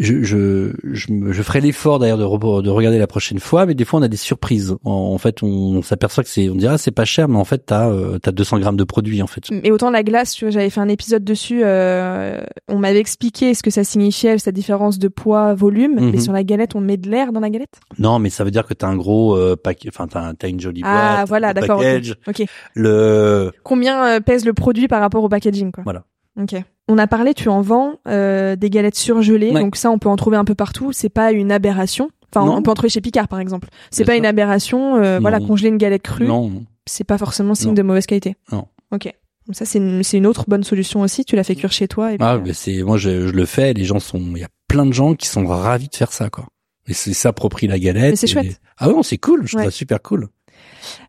Je, 0.01 0.23
je, 0.23 0.73
je, 0.91 1.07
je 1.31 1.43
ferai 1.43 1.61
l'effort 1.61 1.99
d'ailleurs 1.99 2.17
de, 2.17 2.23
re- 2.25 2.61
de 2.61 2.69
regarder 2.69 2.97
la 2.99 3.07
prochaine 3.07 3.39
fois, 3.39 3.65
mais 3.65 3.73
des 3.75 3.85
fois 3.85 3.99
on 3.99 4.03
a 4.03 4.07
des 4.07 4.17
surprises. 4.17 4.75
En, 4.83 4.91
en 4.91 5.17
fait, 5.17 5.43
on, 5.43 5.81
s'aperçoit 5.81 6.23
que 6.23 6.29
c'est, 6.29 6.49
on 6.49 6.55
dirait 6.55 6.73
ah, 6.73 6.77
c'est 6.77 6.91
pas 6.91 7.05
cher, 7.05 7.27
mais 7.27 7.37
en 7.37 7.45
fait 7.45 7.63
t'as 7.65 7.89
euh, 7.89 8.17
t'as 8.19 8.31
200 8.31 8.59
grammes 8.59 8.77
de 8.77 8.83
produit 8.83 9.21
en 9.21 9.27
fait. 9.27 9.43
Et 9.63 9.71
autant 9.71 9.89
la 9.91 10.03
glace, 10.03 10.33
tu 10.33 10.45
vois, 10.45 10.51
j'avais 10.51 10.69
fait 10.69 10.79
un 10.81 10.87
épisode 10.89 11.23
dessus. 11.23 11.61
euh, 11.63 12.41
on 12.67 12.77
m'avait 12.79 12.99
expliqué 12.99 13.53
ce 13.53 13.63
que 13.63 13.69
ça 13.69 13.83
signifiait, 13.83 14.37
sa 14.37 14.51
différence 14.51 14.99
de 14.99 15.07
poids, 15.07 15.53
volume. 15.53 15.95
Mhm. 15.99 16.11
Mais 16.11 16.19
sur 16.19 16.33
la 16.33 16.43
galette, 16.43 16.75
on 16.75 16.81
met 16.81 16.97
de 16.97 17.09
l'air 17.09 17.31
dans 17.31 17.39
la 17.39 17.49
galette? 17.49 17.79
Non, 17.99 18.19
mais 18.19 18.29
ça 18.29 18.43
veut 18.43 18.51
dire 18.51 18.65
que 18.65 18.73
t'as 18.73 18.87
un 18.87 18.95
gros 18.97 19.35
euh, 19.35 19.55
paquet, 19.55 19.89
enfin 19.89 20.07
t'as 20.07 20.33
t'as 20.33 20.49
une 20.49 20.59
jolie 20.59 20.81
Ah, 20.83 21.17
boîte, 21.17 21.27
voilà, 21.29 21.49
un 21.49 21.53
d'accord. 21.53 21.81
Ok. 22.27 22.43
le 22.75 23.51
Combien 23.63 24.05
euh, 24.05 24.19
pèse 24.19 24.45
le 24.45 24.53
produit 24.53 24.87
par 24.87 25.01
rapport 25.01 25.23
au 25.23 25.29
packaging, 25.29 25.71
quoi? 25.71 25.83
Voilà. 25.83 26.03
Ok. 26.39 26.55
On 26.87 26.97
a 26.97 27.07
parlé, 27.07 27.33
tu 27.33 27.47
en 27.49 27.61
vends 27.61 27.95
euh, 28.07 28.55
des 28.55 28.69
galettes 28.69 28.95
surgelées, 28.95 29.51
Ouais. 29.51 29.61
donc 29.61 29.75
ça, 29.75 29.89
on 29.91 29.97
peut 29.99 30.09
en 30.09 30.15
trouver 30.15 30.37
un 30.37 30.45
peu 30.45 30.55
partout. 30.55 30.91
C'est 30.91 31.09
pas 31.09 31.31
une 31.31 31.51
aberration. 31.51 32.09
Enfin, 32.33 32.45
Non. 32.45 32.55
on 32.57 32.61
peut 32.61 32.71
en 32.71 32.73
trouver 32.73 32.89
chez 32.89 33.01
Picard, 33.01 33.27
par 33.27 33.39
exemple. 33.39 33.67
C'est 33.91 34.05
pas 34.05 34.15
une 34.15 34.25
aberration. 34.25 34.95
euh, 34.97 35.19
voilà, 35.19 35.39
congeler 35.39 35.69
une 35.69 35.77
galette 35.77 36.01
crue, 36.03 36.25
non, 36.27 36.63
c'est 36.85 37.03
pas 37.03 37.17
forcément 37.17 37.55
signe 37.55 37.69
Non. 37.69 37.73
de 37.75 37.81
mauvaise 37.81 38.05
qualité. 38.05 38.35
Non. 38.51 38.67
Ok. 38.91 39.05
Donc 39.47 39.55
ça, 39.55 39.65
c'est 39.65 39.79
une, 39.79 40.01
une 40.13 40.25
autre 40.27 40.45
bonne 40.47 40.63
solution 40.63 41.01
aussi. 41.01 41.25
Tu 41.25 41.35
la 41.35 41.43
fais 41.43 41.55
cuire 41.55 41.71
chez 41.71 41.87
toi. 41.87 42.13
Et 42.13 42.17
ah, 42.19 42.39
mais 42.43 42.53
c'est 42.53 42.83
moi 42.83 42.97
je, 42.97 43.27
je 43.27 43.33
le 43.33 43.45
fais, 43.45 43.73
les 43.73 43.83
gens 43.85 43.99
sont, 43.99 44.19
il 44.35 44.37
y 44.39 44.43
a 44.43 44.49
plein 44.67 44.85
de 44.85 44.93
gens 44.93 45.15
qui 45.15 45.27
sont 45.27 45.45
ravis 45.45 45.87
de 45.89 45.95
faire 45.95 46.11
ça 46.13 46.29
quoi. 46.29 46.45
Et 46.87 46.93
c'est 46.93 47.13
s'approprient 47.13 47.67
la 47.67 47.79
galette. 47.79 48.11
Mais 48.11 48.15
c'est 48.15 48.27
et- 48.27 48.29
chouette. 48.29 48.61
Ah 48.77 48.87
non, 48.87 49.03
c'est 49.03 49.17
cool, 49.17 49.45
je 49.45 49.53
trouve 49.57 49.65
ça 49.65 49.71
super 49.71 50.01
cool. 50.01 50.27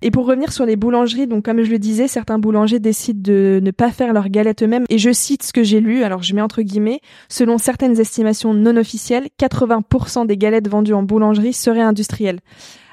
Et 0.02 0.10
pour 0.10 0.26
revenir 0.26 0.52
sur 0.52 0.66
les 0.66 0.76
boulangeries, 0.76 1.26
donc 1.26 1.44
comme 1.44 1.62
je 1.62 1.70
le 1.70 1.78
disais, 1.78 2.08
certains 2.08 2.38
boulangers 2.38 2.80
décident 2.80 3.20
de 3.22 3.60
ne 3.62 3.70
pas 3.70 3.90
faire 3.90 4.12
leurs 4.12 4.28
galettes 4.28 4.62
eux-mêmes. 4.62 4.84
Et 4.88 4.98
je 4.98 5.12
cite 5.12 5.42
ce 5.42 5.52
que 5.52 5.62
j'ai 5.62 5.80
lu, 5.80 6.02
alors 6.04 6.22
je 6.22 6.34
mets 6.34 6.42
entre 6.42 6.62
guillemets, 6.62 7.00
selon 7.28 7.58
certaines 7.58 7.98
estimations 7.98 8.54
non 8.54 8.76
officielles, 8.76 9.28
80% 9.40 10.26
des 10.26 10.36
galettes 10.36 10.68
vendues 10.68 10.94
en 10.94 11.02
boulangerie 11.02 11.52
seraient 11.52 11.80
industrielles. 11.80 12.40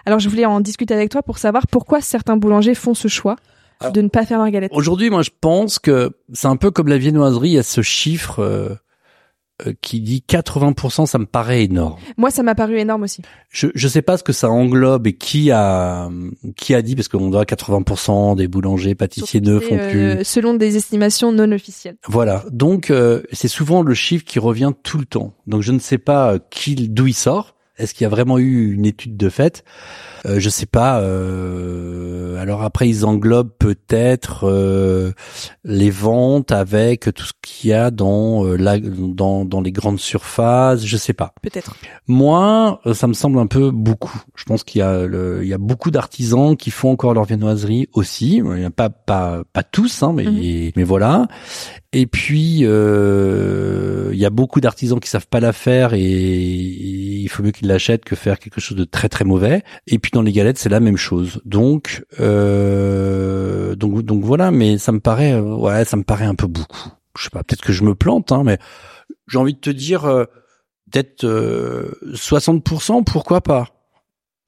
Alors 0.05 0.19
je 0.19 0.29
voulais 0.29 0.45
en 0.45 0.59
discuter 0.59 0.93
avec 0.93 1.09
toi 1.09 1.21
pour 1.21 1.37
savoir 1.37 1.67
pourquoi 1.67 2.01
certains 2.01 2.37
boulangers 2.37 2.75
font 2.75 2.93
ce 2.93 3.07
choix 3.07 3.35
Alors, 3.79 3.93
de 3.93 4.01
ne 4.01 4.07
pas 4.07 4.25
faire 4.25 4.39
leurs 4.39 4.49
galettes. 4.49 4.71
Aujourd'hui, 4.73 5.09
moi, 5.09 5.21
je 5.21 5.31
pense 5.39 5.79
que 5.79 6.11
c'est 6.33 6.47
un 6.47 6.55
peu 6.55 6.71
comme 6.71 6.87
la 6.87 6.97
viennoiserie. 6.97 7.49
Il 7.49 7.53
y 7.53 7.59
a 7.59 7.63
ce 7.63 7.81
chiffre 7.81 8.39
euh, 8.39 8.69
qui 9.81 10.01
dit 10.01 10.23
80%. 10.27 11.05
Ça 11.05 11.17
me 11.17 11.25
paraît 11.25 11.63
énorme. 11.63 11.97
Moi, 12.17 12.31
ça 12.31 12.43
m'a 12.43 12.55
paru 12.55 12.77
énorme 12.79 13.03
aussi. 13.03 13.21
Je 13.49 13.67
je 13.73 13.87
sais 13.87 14.01
pas 14.01 14.17
ce 14.17 14.23
que 14.23 14.33
ça 14.33 14.49
englobe 14.49 15.07
et 15.07 15.13
qui 15.13 15.51
a 15.51 16.09
qui 16.55 16.75
a 16.75 16.81
dit 16.81 16.95
parce 16.95 17.07
qu'on 17.07 17.29
doit 17.29 17.43
80% 17.45 18.35
des 18.35 18.47
boulangers 18.47 18.95
pâtissiers 18.95 19.41
ne 19.41 19.59
font 19.59 19.75
Et, 19.75 19.89
plus. 19.89 19.99
euh, 20.01 20.23
selon 20.23 20.53
des 20.53 20.77
estimations 20.77 21.31
non 21.31 21.51
officielles. 21.51 21.97
Voilà. 22.07 22.43
Donc 22.51 22.89
euh, 22.91 23.23
c'est 23.31 23.47
souvent 23.47 23.81
le 23.81 23.93
chiffre 23.93 24.23
qui 24.25 24.39
revient 24.39 24.71
tout 24.83 24.97
le 24.97 25.05
temps. 25.05 25.33
Donc 25.47 25.61
je 25.61 25.71
ne 25.71 25.79
sais 25.79 25.97
pas 25.97 26.33
euh, 26.33 26.39
qui 26.49 26.75
d'où 26.75 27.07
il 27.07 27.13
sort. 27.13 27.55
Est-ce 27.79 27.93
qu'il 27.93 28.03
y 28.03 28.07
a 28.07 28.09
vraiment 28.09 28.37
eu 28.37 28.73
une 28.73 28.85
étude 28.85 29.17
de 29.17 29.29
fait? 29.29 29.63
Euh, 30.25 30.39
Je 30.39 30.49
sais 30.49 30.65
pas. 30.65 30.99
euh, 31.01 32.37
alors 32.41 32.61
après 32.63 32.87
ils 32.87 33.05
englobent 33.05 33.51
peut-être 33.57 34.45
euh, 34.47 35.11
les 35.63 35.89
ventes 35.89 36.51
avec 36.51 37.13
tout 37.13 37.23
ce 37.25 37.33
qu'il 37.41 37.69
y 37.69 37.73
a 37.73 37.91
dans 37.91 38.45
euh, 38.45 38.55
la, 38.55 38.79
dans 38.79 39.45
dans 39.45 39.61
les 39.61 39.71
grandes 39.71 39.99
surfaces. 39.99 40.85
Je 40.85 40.97
sais 40.97 41.13
pas. 41.13 41.33
Peut-être. 41.41 41.75
Moi, 42.07 42.79
euh, 42.85 42.93
ça 42.93 43.07
me 43.07 43.13
semble 43.13 43.39
un 43.39 43.47
peu 43.47 43.71
beaucoup. 43.71 44.21
Je 44.35 44.43
pense 44.45 44.63
qu'il 44.63 44.79
y 44.79 44.81
a 44.81 45.05
le, 45.05 45.39
il 45.43 45.47
y 45.49 45.53
a 45.53 45.57
beaucoup 45.57 45.91
d'artisans 45.91 46.55
qui 46.57 46.71
font 46.71 46.91
encore 46.91 47.13
leur 47.13 47.25
viennoiserie 47.25 47.87
aussi. 47.93 48.37
Il 48.43 48.61
y 48.61 48.65
a 48.65 48.69
pas 48.71 48.89
pas 48.89 49.43
pas 49.53 49.63
tous, 49.63 50.03
hein, 50.03 50.13
mais 50.15 50.25
Mhm. 50.25 50.71
mais 50.75 50.83
voilà. 50.83 51.27
Et 51.91 52.05
puis 52.05 52.59
euh, 52.63 54.11
il 54.13 54.19
y 54.19 54.25
a 54.25 54.29
beaucoup 54.29 54.61
d'artisans 54.61 54.99
qui 54.99 55.09
savent 55.09 55.27
pas 55.27 55.39
la 55.39 55.53
faire 55.53 55.93
et, 55.93 55.99
il 56.01 57.27
faut 57.29 57.43
mieux 57.43 57.51
qu'ils 57.51 57.67
l'achètent 57.67 58.05
que 58.05 58.15
faire 58.15 58.39
quelque 58.39 58.59
chose 58.61 58.77
de 58.77 58.83
très 58.83 59.09
très 59.09 59.25
mauvais. 59.25 59.63
Et 59.87 59.99
puis 59.99 60.11
dans 60.11 60.21
les 60.21 60.31
galettes, 60.31 60.57
c'est 60.57 60.69
la 60.69 60.79
même 60.79 60.97
chose. 60.97 61.41
Donc 61.45 62.05
euh, 62.19 63.75
donc 63.75 64.01
donc 64.03 64.23
voilà. 64.23 64.51
Mais 64.51 64.77
ça 64.77 64.91
me 64.91 64.99
paraît 64.99 65.33
euh, 65.33 65.55
ouais, 65.55 65.85
ça 65.85 65.97
me 65.97 66.03
paraît 66.03 66.25
un 66.25 66.35
peu 66.35 66.47
beaucoup. 66.47 66.89
Je 67.17 67.23
sais 67.23 67.29
pas. 67.29 67.43
Peut-être 67.43 67.61
que 67.63 67.73
je 67.73 67.83
me 67.83 67.95
plante, 67.95 68.31
hein, 68.31 68.43
mais 68.43 68.59
j'ai 69.27 69.37
envie 69.37 69.53
de 69.53 69.59
te 69.59 69.69
dire. 69.69 70.05
euh, 70.05 70.25
peut-être 70.91 71.23
euh, 71.23 71.91
60%, 72.13 73.03
pourquoi 73.03 73.41
pas? 73.41 73.67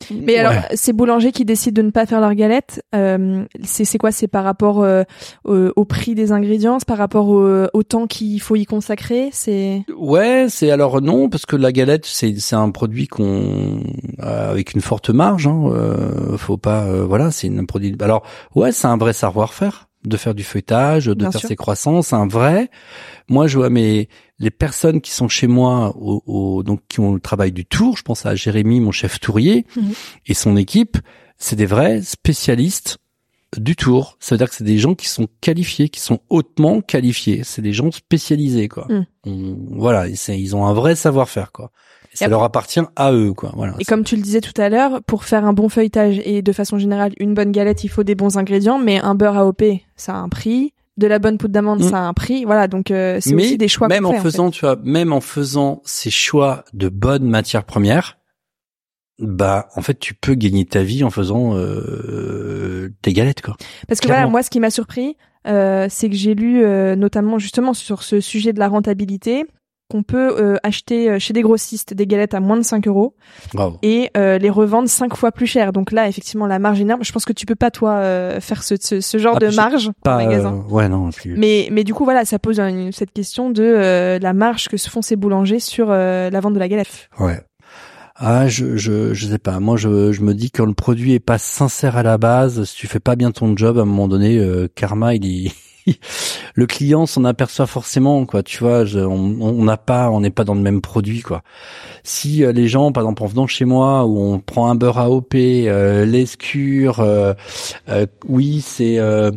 Mais 0.10 0.38
alors, 0.38 0.54
ces 0.74 0.94
boulangers 0.94 1.32
qui 1.32 1.46
décident 1.46 1.82
de 1.82 1.86
ne 1.86 1.92
pas 1.92 2.06
faire 2.06 2.22
leurs 2.22 2.36
galettes, 2.36 2.84
euh, 2.96 3.46
c'est 3.64 3.86
c'est 3.86 3.98
quoi? 3.98 4.12
C'est 4.12 4.28
par 4.28 4.44
rapport 4.44 4.84
euh, 4.84 5.04
au, 5.46 5.72
au 5.76 5.86
prix 5.86 6.16
des 6.16 6.32
ingrédients, 6.32 6.80
c'est 6.80 6.88
par 6.88 6.98
rapport 6.98 7.28
au, 7.30 7.68
au 7.74 7.84
temps 7.84 8.08
qu'il 8.08 8.42
faut 8.42 8.56
y 8.56 8.66
consacrer? 8.66 9.30
C'est 9.32 9.84
Ouais, 9.98 10.48
c'est 10.50 10.72
alors 10.72 11.02
non 11.02 11.30
parce 11.30 11.46
que 11.46 11.56
la 11.56 11.72
galette 11.72 12.06
c'est 12.06 12.40
c'est 12.40 12.56
un 12.56 12.72
produit 12.72 13.08
qu'on 13.08 13.84
euh, 14.20 14.52
avec 14.52 14.74
une 14.74 14.82
forte 14.82 15.10
marge. 15.10 15.48
Hein, 15.48 15.64
euh, 15.68 16.38
faut 16.38 16.58
pas 16.58 16.84
euh, 16.84 17.06
voilà, 17.06 17.32
c'est 17.32 17.50
un 17.50 17.66
produit. 17.66 17.96
Alors 18.00 18.24
ouais, 18.56 18.72
c'est 18.72 18.88
un 18.88 18.98
vrai 18.98 19.14
savoir-faire 19.14 19.88
de 20.04 20.18
faire 20.18 20.34
du 20.34 20.44
feuilletage, 20.44 21.06
de 21.06 21.14
Bien 21.14 21.32
faire 21.32 21.42
sûr. 21.42 21.50
ses 21.50 21.56
croissants, 21.56 22.02
c'est 22.02 22.16
un 22.16 22.28
vrai. 22.28 22.70
Moi, 23.30 23.48
je 23.48 23.58
vois 23.58 23.70
mes 23.70 24.10
les 24.40 24.50
personnes 24.52 25.02
qui 25.02 25.12
sont 25.12 25.28
chez 25.28 25.46
moi 25.48 25.96
au, 25.98 26.24
au- 26.26 26.64
donc 26.64 26.82
qui 26.90 27.00
ont 27.00 27.14
le 27.14 27.20
travail 27.20 27.52
du 27.52 27.66
tour. 27.66 27.96
Je 27.98 28.02
pense 28.02 28.26
à 28.26 28.34
Jérémy, 28.36 28.80
mon 28.80 28.92
chef 28.92 29.20
tourier, 29.20 29.66
Mhm. 29.76 29.94
et 30.26 30.34
son 30.34 30.58
équipe. 30.58 30.98
C'est 31.38 31.56
des 31.56 31.66
vrais 31.66 32.02
spécialistes 32.02 32.98
du 33.58 33.76
tour. 33.76 34.16
Ça 34.20 34.34
veut 34.36 34.38
dire 34.38 34.50
que 34.50 34.56
c'est 34.56 34.64
des 34.64 34.78
gens 34.78 34.96
qui 34.96 35.08
sont 35.08 35.28
qualifiés, 35.42 35.90
qui 35.90 36.00
sont 36.00 36.20
hautement 36.30 36.82
qualifiés. 36.82 37.42
C'est 37.44 37.62
des 37.62 37.74
gens 37.74 37.92
spécialisés, 37.92 38.68
quoi. 38.70 38.88
Mm. 38.90 39.06
On- 39.26 39.58
voilà, 39.78 40.08
ils 40.08 40.56
ont 40.56 40.66
un 40.66 40.74
vrai 40.74 40.96
savoir-faire, 40.96 41.52
quoi. 41.52 41.72
Ça 42.14 42.28
leur 42.28 42.44
appartient 42.44 42.82
à 42.96 43.12
eux, 43.14 43.34
quoi. 43.34 43.52
Voilà. 43.56 43.74
Et 43.80 43.86
comme 43.86 44.04
tu 44.04 44.16
le 44.16 44.22
disais 44.22 44.42
tout 44.42 44.60
à 44.60 44.68
l'heure, 44.70 45.02
pour 45.08 45.24
faire 45.24 45.46
un 45.46 45.54
bon 45.54 45.70
feuilletage 45.70 46.20
et 46.26 46.42
de 46.42 46.52
façon 46.52 46.78
générale 46.78 47.14
une 47.20 47.34
bonne 47.34 47.52
galette, 47.52 47.84
il 47.84 47.88
faut 47.90 48.04
des 48.04 48.16
bons 48.16 48.38
ingrédients, 48.38 48.80
mais 48.80 49.00
un 49.00 49.16
beurre 49.16 49.38
AOP, 49.38 49.64
ça 49.96 50.14
a 50.14 50.18
un 50.18 50.30
prix. 50.30 50.74
De 50.98 51.08
la 51.08 51.20
bonne 51.20 51.38
poudre 51.38 51.54
d'amande, 51.54 51.80
Mm. 51.80 51.90
ça 51.90 51.98
a 52.00 52.02
un 52.02 52.14
prix. 52.14 52.44
Voilà, 52.44 52.68
donc 52.68 52.92
euh, 52.92 53.18
c'est 53.22 53.34
aussi 53.34 53.58
des 53.58 53.70
choix. 53.70 53.88
même 53.88 54.06
en 54.06 54.12
fait, 54.12 54.18
fait. 54.18 54.24
faisant, 54.24 54.52
tu 54.52 54.60
vois, 54.62 54.76
même 54.84 55.14
en 55.14 55.22
faisant 55.22 55.82
ces 55.86 56.10
choix 56.12 56.66
de 56.74 56.90
bonnes 56.90 57.24
matières 57.30 57.64
premières, 57.64 58.18
bah 59.18 59.70
en 59.76 59.82
fait 59.82 59.98
tu 60.00 60.14
peux 60.14 60.34
gagner 60.34 60.66
ta 60.66 60.84
vie 60.84 61.04
en 61.04 61.10
faisant 61.10 61.56
euh, 61.56 62.90
tes 63.02 63.14
galettes 63.14 63.42
quoi. 63.42 63.56
Parce 63.88 64.00
que 64.02 64.08
voilà, 64.08 64.28
moi 64.28 64.44
ce 64.44 64.50
qui 64.50 64.60
m'a 64.60 64.70
surpris, 64.72 65.16
euh, 65.48 65.88
c'est 65.90 66.10
que 66.10 66.16
j'ai 66.16 66.34
lu 66.36 66.64
euh, 66.64 66.96
notamment 66.96 67.40
justement 67.40 67.74
sur 67.74 68.04
ce 68.04 68.20
sujet 68.20 68.52
de 68.54 68.60
la 68.60 68.68
rentabilité 68.68 69.46
qu'on 69.92 70.04
peut 70.04 70.38
euh, 70.40 70.56
acheter 70.64 71.10
euh, 71.10 71.20
chez 71.20 71.34
des 71.34 71.42
grossistes 71.42 71.94
des 71.94 72.08
galettes 72.08 72.34
à 72.34 72.40
moins 72.40 72.56
de 72.56 72.64
5 72.64 72.88
euros 72.88 73.14
et 73.82 74.10
euh, 74.16 74.38
les 74.38 74.50
revendre 74.50 74.88
5 74.88 75.16
fois 75.16 75.34
plus 75.34 75.48
cher. 75.48 75.74
Donc 75.74 75.92
là, 75.92 76.08
effectivement, 76.08 76.48
la 76.48 76.60
marge 76.60 76.80
énorme. 76.80 77.04
Je 77.04 77.12
pense 77.12 77.26
que 77.26 77.34
tu 77.34 77.46
peux 77.46 77.56
pas, 77.56 77.72
toi, 77.72 78.02
faire 78.40 78.64
ce, 78.64 78.76
ce, 78.80 79.02
ce 79.02 79.18
genre 79.18 79.36
ah, 79.36 79.46
de 79.46 79.54
marge 79.54 79.92
pas, 80.04 80.16
en 80.16 80.24
magasin. 80.24 80.64
ouais, 80.70 80.88
non. 80.88 81.10
Mais, 81.26 81.68
mais 81.72 81.84
du 81.84 81.94
coup, 81.94 82.06
voilà, 82.06 82.24
ça 82.24 82.40
pose 82.40 82.62
cette 82.92 83.12
question 83.12 83.50
de 83.50 84.18
la 84.22 84.34
marge 84.34 84.70
que 84.70 84.78
se 84.78 84.90
font 84.90 85.02
ces 85.02 85.18
boulangers 85.18 85.60
sur 85.60 85.88
la 85.88 86.40
vente 86.40 86.54
de 86.54 86.60
la 86.60 86.70
galette. 86.70 87.10
Ouais. 87.20 87.42
Ah, 88.16 88.48
je, 88.48 88.78
je, 88.78 89.14
je 89.14 89.28
sais 89.28 89.40
pas. 89.40 89.60
Moi, 89.60 89.78
je, 89.78 90.12
je 90.12 90.22
me 90.22 90.34
dis 90.34 90.52
que 90.52 90.60
quand 90.60 90.68
le 90.68 90.74
produit 90.74 91.14
est 91.14 91.20
pas 91.20 91.38
sincère 91.38 91.98
à 91.98 92.04
la 92.04 92.18
base, 92.18 92.64
si 92.64 92.76
tu 92.76 92.88
fais 92.88 93.00
pas 93.00 93.16
bien 93.16 93.32
ton 93.32 93.58
job, 93.58 93.78
à 93.78 93.82
un 93.82 93.86
moment 93.86 94.08
donné, 94.08 94.42
karma, 94.76 95.16
il 95.16 95.26
est 95.48 95.52
le 96.56 96.66
client 96.66 97.06
s'en 97.06 97.24
aperçoit 97.26 97.68
forcément 97.68 98.26
quoi 98.26 98.44
tu 98.44 98.60
vois 98.60 98.84
on 98.96 99.64
n'a 99.64 99.78
pas 99.78 100.10
on 100.10 100.22
n'est 100.22 100.30
pas 100.30 100.44
dans 100.44 100.56
le 100.56 100.62
même 100.62 100.82
produit 100.82 101.22
quoi. 101.22 101.42
Si 102.04 102.44
euh, 102.44 102.52
les 102.52 102.68
gens 102.68 102.92
par 102.92 103.04
exemple 103.04 103.24
en 103.24 103.28
venant 103.28 103.48
chez 103.48 103.66
moi 103.66 104.06
où 104.06 104.20
on 104.20 104.40
prend 104.40 104.70
un 104.70 104.76
beurre 104.76 105.00
AOP 105.00 105.36
euh, 105.36 106.06
l'escure 106.06 107.00
euh, 107.00 107.34
euh, 107.90 108.06
oui 108.28 108.62
c'est 108.66 109.00
euh, 109.00 109.32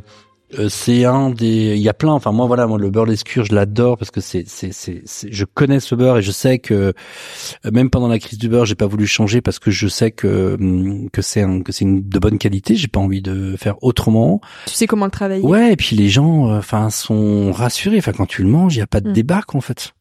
c'est 0.69 1.05
un 1.05 1.31
des 1.31 1.75
il 1.77 1.83
y 1.83 1.89
a 1.89 1.95
plein 1.95 2.13
enfin 2.13 2.33
moi 2.33 2.47
voilà 2.47 2.67
moi 2.67 2.79
le 2.79 2.91
beurre 2.91 3.07
l'escure 3.07 3.45
je 3.45 3.55
l'adore 3.55 3.97
parce 3.99 4.11
que 4.11 4.21
c'est 4.21 4.45
c'est 4.47 4.73
c'est 4.73 5.03
je 5.05 5.45
connais 5.45 5.81
ce 5.81 5.95
beurre 5.95 6.19
et 6.19 6.23
je 6.23 6.31
sais 6.31 6.59
que 6.59 6.75
euh, 6.75 7.71
même 7.73 7.91
pendant 7.91 8.09
la 8.09 8.19
crise 8.19 8.39
du 8.39 8.49
beurre 8.49 8.65
j'ai 8.65 8.75
pas 8.75 8.87
voulu 8.87 9.07
changer 9.07 9.41
parce 9.41 9.59
que 9.59 9.71
je 9.71 9.89
sais 9.89 10.11
que 10.11 10.57
hum, 10.61 11.11
que 11.11 11.23
c'est 11.23 11.45
que 11.63 11.73
c'est 11.73 11.85
une 11.85 12.09
de 12.09 12.19
bonne 12.19 12.39
qualité. 12.39 12.77
J'ai 12.77 12.89
pas 12.89 13.01
envie 13.01 13.23
de 13.23 13.57
faire 13.59 13.83
autrement. 13.83 14.41
Tu 14.67 14.75
sais 14.75 14.87
comment 14.87 15.07
le 15.07 15.11
travailler? 15.11 15.43
Ouais 15.43 15.73
et 15.73 15.77
puis 15.77 15.97
les 15.97 16.09
gens 16.09 16.51
euh, 16.51 16.59
enfin 16.59 16.91
sont 16.91 17.53
rassurés. 17.53 17.99
Enfin 17.99 18.13
quand 18.13 18.27
tu 18.27 18.43
le 18.43 18.49
manges 18.49 18.77
il 18.77 18.79
y 18.79 18.83
a 18.83 18.87
pas 18.87 19.01
de 19.01 19.11
mmh. 19.11 19.15
débarque 19.15 19.55
en 19.55 19.61
fait 19.61 19.95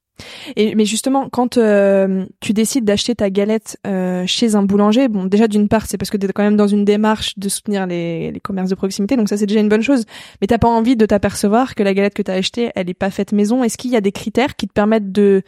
et, 0.56 0.76
mais 0.76 0.86
justement, 0.86 1.30
quand 1.30 1.58
euh, 1.58 2.26
tu 2.40 2.54
décides 2.54 2.86
d'acheter 2.86 3.16
ta 3.16 3.30
galette 3.30 3.78
euh, 3.88 4.26
chez 4.28 4.56
un 4.56 4.64
boulanger, 4.64 5.08
bon, 5.08 5.26
déjà 5.26 5.48
d'une 5.48 5.68
part, 5.68 5.86
c'est 5.88 5.98
parce 5.98 6.10
que 6.10 6.18
tu 6.18 6.26
es 6.26 6.30
quand 6.32 6.44
même 6.44 6.56
dans 6.56 6.68
une 6.68 6.86
démarche 6.86 7.38
de 7.38 7.50
soutenir 7.50 7.88
les, 7.88 8.32
les 8.32 8.40
commerces 8.40 8.70
de 8.70 8.76
proximité, 8.76 9.16
donc 9.16 9.30
ça 9.30 9.38
c'est 9.38 9.46
déjà 9.46 9.60
une 9.60 9.70
bonne 9.70 9.82
chose. 9.82 10.06
Mais 10.40 10.48
t'as 10.48 10.60
pas 10.60 10.70
envie 10.70 10.96
de 10.96 11.06
t'apercevoir 11.06 11.76
que 11.76 11.84
la 11.84 11.94
galette 11.94 12.14
que 12.14 12.22
tu 12.22 12.32
as 12.32 12.36
achetée, 12.36 12.72
elle 12.76 12.90
est 12.90 12.94
pas 12.94 13.10
faite 13.10 13.32
maison. 13.32 13.64
Est-ce 13.64 13.78
qu'il 13.78 13.92
y 13.92 13.96
a 13.96 14.02
des 14.02 14.12
critères 14.12 14.56
qui 14.56 14.68
te 14.68 14.74
permettent 14.74 15.12
de 15.12 15.42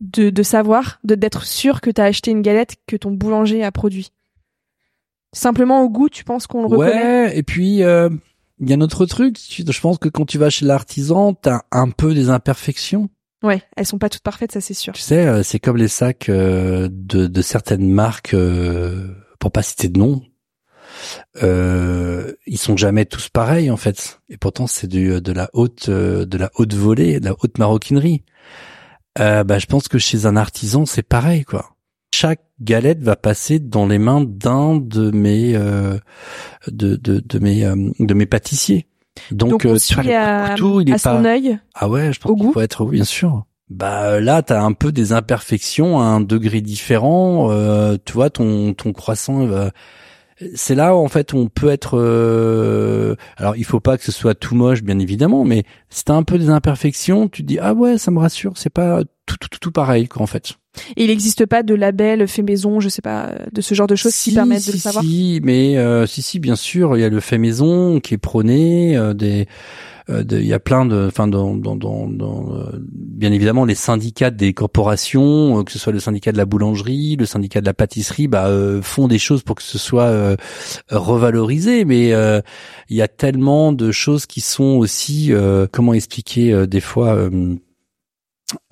de, 0.00 0.30
de 0.30 0.42
savoir, 0.42 0.98
de 1.04 1.14
d'être 1.14 1.44
sûr 1.44 1.80
que 1.80 1.90
tu 1.90 2.00
as 2.00 2.04
acheté 2.04 2.32
une 2.32 2.42
galette 2.42 2.74
que 2.86 2.96
ton 2.96 3.12
boulanger 3.12 3.62
a 3.62 3.70
produit? 3.70 4.10
Simplement 5.32 5.82
au 5.82 5.88
goût, 5.88 6.08
tu 6.08 6.24
penses 6.24 6.46
qu'on 6.46 6.62
le 6.62 6.66
reconnaît? 6.66 7.24
Ouais, 7.24 7.38
et 7.38 7.42
puis 7.42 7.82
euh, 7.82 8.10
il 8.60 8.68
y 8.68 8.72
a 8.72 8.76
un 8.76 8.80
autre 8.80 9.06
truc. 9.06 9.38
Je 9.38 9.80
pense 9.80 9.98
que 9.98 10.08
quand 10.08 10.26
tu 10.26 10.38
vas 10.38 10.50
chez 10.50 10.66
l'artisan, 10.66 11.34
t'as 11.34 11.62
un 11.70 11.90
peu 11.90 12.14
des 12.14 12.30
imperfections. 12.30 13.08
Ouais, 13.42 13.62
elles 13.76 13.86
sont 13.86 13.98
pas 13.98 14.08
toutes 14.08 14.22
parfaites, 14.22 14.52
ça 14.52 14.60
c'est 14.60 14.74
sûr. 14.74 14.92
Tu 14.92 15.02
sais, 15.02 15.26
euh, 15.26 15.42
c'est 15.42 15.58
comme 15.58 15.76
les 15.76 15.88
sacs 15.88 16.28
euh, 16.28 16.88
de, 16.90 17.26
de, 17.26 17.42
certaines 17.42 17.90
marques, 17.90 18.34
euh, 18.34 19.08
pour 19.40 19.50
pas 19.50 19.62
citer 19.62 19.88
de 19.88 19.98
nom. 19.98 20.22
Euh, 21.42 22.34
ils 22.46 22.58
sont 22.58 22.76
jamais 22.76 23.06
tous 23.06 23.28
pareils 23.28 23.70
en 23.70 23.76
fait, 23.76 24.20
et 24.28 24.36
pourtant 24.36 24.66
c'est 24.66 24.86
du 24.86 25.20
de 25.20 25.32
la 25.32 25.48
haute 25.54 25.88
de 25.88 26.38
la 26.38 26.50
haute 26.54 26.74
volée, 26.74 27.18
de 27.18 27.24
la 27.24 27.34
haute 27.42 27.58
maroquinerie. 27.58 28.22
bah, 29.16 29.58
je 29.58 29.66
pense 29.66 29.88
que 29.88 29.98
chez 29.98 30.26
un 30.26 30.36
artisan 30.36 30.84
c'est 30.84 31.02
pareil 31.02 31.44
quoi. 31.44 31.76
Chaque 32.14 32.42
galette 32.60 33.02
va 33.02 33.16
passer 33.16 33.58
dans 33.58 33.86
les 33.86 33.98
mains 33.98 34.20
d'un 34.22 34.76
de 34.76 35.10
mes 35.10 35.54
de, 35.54 36.00
de, 36.68 36.96
de 36.96 37.38
mes 37.38 37.62
de 37.98 38.14
mes 38.14 38.26
pâtissiers. 38.26 38.86
Donc, 39.30 39.66
euh, 39.66 39.76
tu 39.78 39.98
à, 40.14 40.54
tout, 40.56 40.80
il 40.80 40.90
est 40.90 40.94
à 40.94 40.98
son 40.98 41.24
œil. 41.24 41.58
Ah 41.74 41.88
ouais, 41.88 42.12
je 42.12 42.20
pense 42.20 42.38
qu'il 42.38 42.52
faut 42.52 42.60
être 42.60 42.86
bien 42.86 43.04
sûr. 43.04 43.44
Bah 43.68 44.20
là, 44.20 44.42
t'as 44.42 44.62
un 44.62 44.72
peu 44.72 44.92
des 44.92 45.12
imperfections 45.12 46.00
à 46.00 46.04
un 46.04 46.20
degré 46.20 46.60
différent. 46.60 47.50
Euh, 47.50 47.96
tu 48.04 48.12
vois, 48.12 48.30
ton 48.30 48.74
ton 48.74 48.92
croissant. 48.92 49.48
c'est 50.54 50.74
là 50.74 50.94
où, 50.96 50.98
en 50.98 51.08
fait 51.08 51.34
on 51.34 51.48
peut 51.48 51.70
être. 51.70 51.98
Euh... 51.98 53.16
Alors 53.36 53.56
il 53.56 53.64
faut 53.64 53.80
pas 53.80 53.96
que 53.96 54.04
ce 54.04 54.12
soit 54.12 54.34
tout 54.34 54.54
moche, 54.54 54.82
bien 54.82 54.98
évidemment, 54.98 55.44
mais 55.44 55.64
si 55.88 56.04
t'as 56.04 56.14
un 56.14 56.22
peu 56.22 56.38
des 56.38 56.50
imperfections, 56.50 57.28
tu 57.28 57.42
te 57.42 57.48
dis 57.48 57.58
ah 57.58 57.74
ouais, 57.74 57.98
ça 57.98 58.10
me 58.10 58.18
rassure. 58.18 58.52
C'est 58.56 58.70
pas 58.70 59.02
tout 59.38 59.48
tout, 59.48 59.48
tout, 59.48 59.58
tout 59.58 59.72
pareil 59.72 60.08
quoi 60.08 60.22
en 60.22 60.26
fait. 60.26 60.54
Et 60.96 61.04
il 61.04 61.08
n'existe 61.08 61.44
pas 61.44 61.62
de 61.62 61.74
label 61.74 62.26
fait 62.26 62.42
maison, 62.42 62.80
je 62.80 62.88
sais 62.88 63.02
pas, 63.02 63.34
de 63.52 63.60
ce 63.60 63.74
genre 63.74 63.86
de 63.86 63.94
choses 63.94 64.16
qui 64.16 64.32
permettent 64.32 64.66
de 64.66 64.72
le 64.72 64.78
savoir? 64.78 65.04
Si, 65.04 65.40
mais 65.42 65.76
euh, 65.76 66.06
si, 66.06 66.22
si, 66.22 66.38
bien 66.38 66.56
sûr, 66.56 66.96
il 66.96 67.00
y 67.00 67.04
a 67.04 67.10
le 67.10 67.20
fait 67.20 67.36
maison 67.38 68.00
qui 68.00 68.14
est 68.14 68.18
prôné. 68.18 68.96
Euh, 68.96 69.12
des, 69.12 69.46
euh, 70.08 70.24
il 70.30 70.46
y 70.46 70.54
a 70.54 70.58
plein 70.58 70.86
de, 70.86 71.08
enfin, 71.08 71.28
dans, 71.28 71.54
dans, 71.54 71.76
dans, 71.76 72.08
dans 72.08 72.68
bien 72.80 73.32
évidemment, 73.32 73.66
les 73.66 73.74
syndicats 73.74 74.30
des 74.30 74.54
corporations, 74.54 75.62
que 75.62 75.70
ce 75.70 75.78
soit 75.78 75.92
le 75.92 76.00
syndicat 76.00 76.32
de 76.32 76.38
la 76.38 76.46
boulangerie, 76.46 77.16
le 77.16 77.26
syndicat 77.26 77.60
de 77.60 77.66
la 77.66 77.74
pâtisserie, 77.74 78.26
bah, 78.26 78.50
font 78.80 79.08
des 79.08 79.18
choses 79.18 79.42
pour 79.42 79.56
que 79.56 79.62
ce 79.62 79.78
soit 79.78 80.36
revalorisé. 80.90 81.84
Mais 81.84 82.08
il 82.88 82.96
y 82.96 83.02
a 83.02 83.08
tellement 83.08 83.72
de 83.72 83.92
choses 83.92 84.24
qui 84.24 84.40
sont 84.40 84.76
aussi, 84.76 85.32
comment 85.70 85.92
expliquer, 85.92 86.66
des 86.66 86.80
fois 86.80 87.28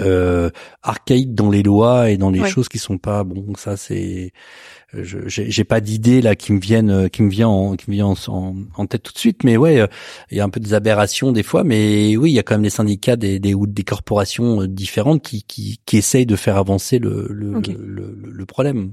euh, 0.01 0.51
archaïque 0.83 1.35
dans 1.35 1.51
les 1.51 1.63
lois 1.63 2.11
et 2.11 2.17
dans 2.17 2.31
les 2.31 2.47
choses 2.47 2.69
qui 2.69 2.79
sont 2.79 2.99
pas 2.99 3.25
bon 3.25 3.55
ça 3.57 3.77
c'est 3.77 4.33
j'ai 4.93 5.65
pas 5.65 5.81
d'idée 5.81 6.21
là 6.21 6.35
qui 6.35 6.53
me 6.53 6.59
viennent 6.59 6.91
euh, 6.91 7.09
qui 7.09 7.23
me 7.23 7.31
vient 7.31 7.49
en 7.49 7.77
qui 7.77 7.91
me 7.91 7.95
vient 7.95 8.07
en, 8.07 8.57
en, 8.77 8.87
tête 8.87 9.03
tout 9.03 9.13
de 9.13 9.19
suite 9.19 9.45
mais 9.45 9.57
ouais 9.57 9.87
il 10.31 10.37
y 10.37 10.41
a 10.41 10.45
un 10.45 10.49
peu 10.49 10.61
des 10.61 10.75
aberrations 10.75 11.33
des 11.33 11.43
fois 11.43 11.65
mais 11.65 12.17
oui 12.17 12.33
il 12.33 12.35
y 12.35 12.39
a 12.39 12.43
quand 12.43 12.55
même 12.55 12.63
des 12.63 12.71
syndicats 12.71 13.17
des 13.17 13.39
des 13.39 13.55
ou 13.55 13.67
des 13.67 13.85
corporations 13.85 14.63
euh, 14.63 14.69
différentes 14.69 15.23
qui 15.23 15.43
qui 15.43 15.81
qui 15.87 15.97
essayent 15.97 16.27
de 16.27 16.37
faire 16.37 16.57
avancer 16.57 16.99
le 16.99 17.27
le, 17.31 17.61
le, 17.61 18.19
le, 18.23 18.47
problème. 18.47 18.93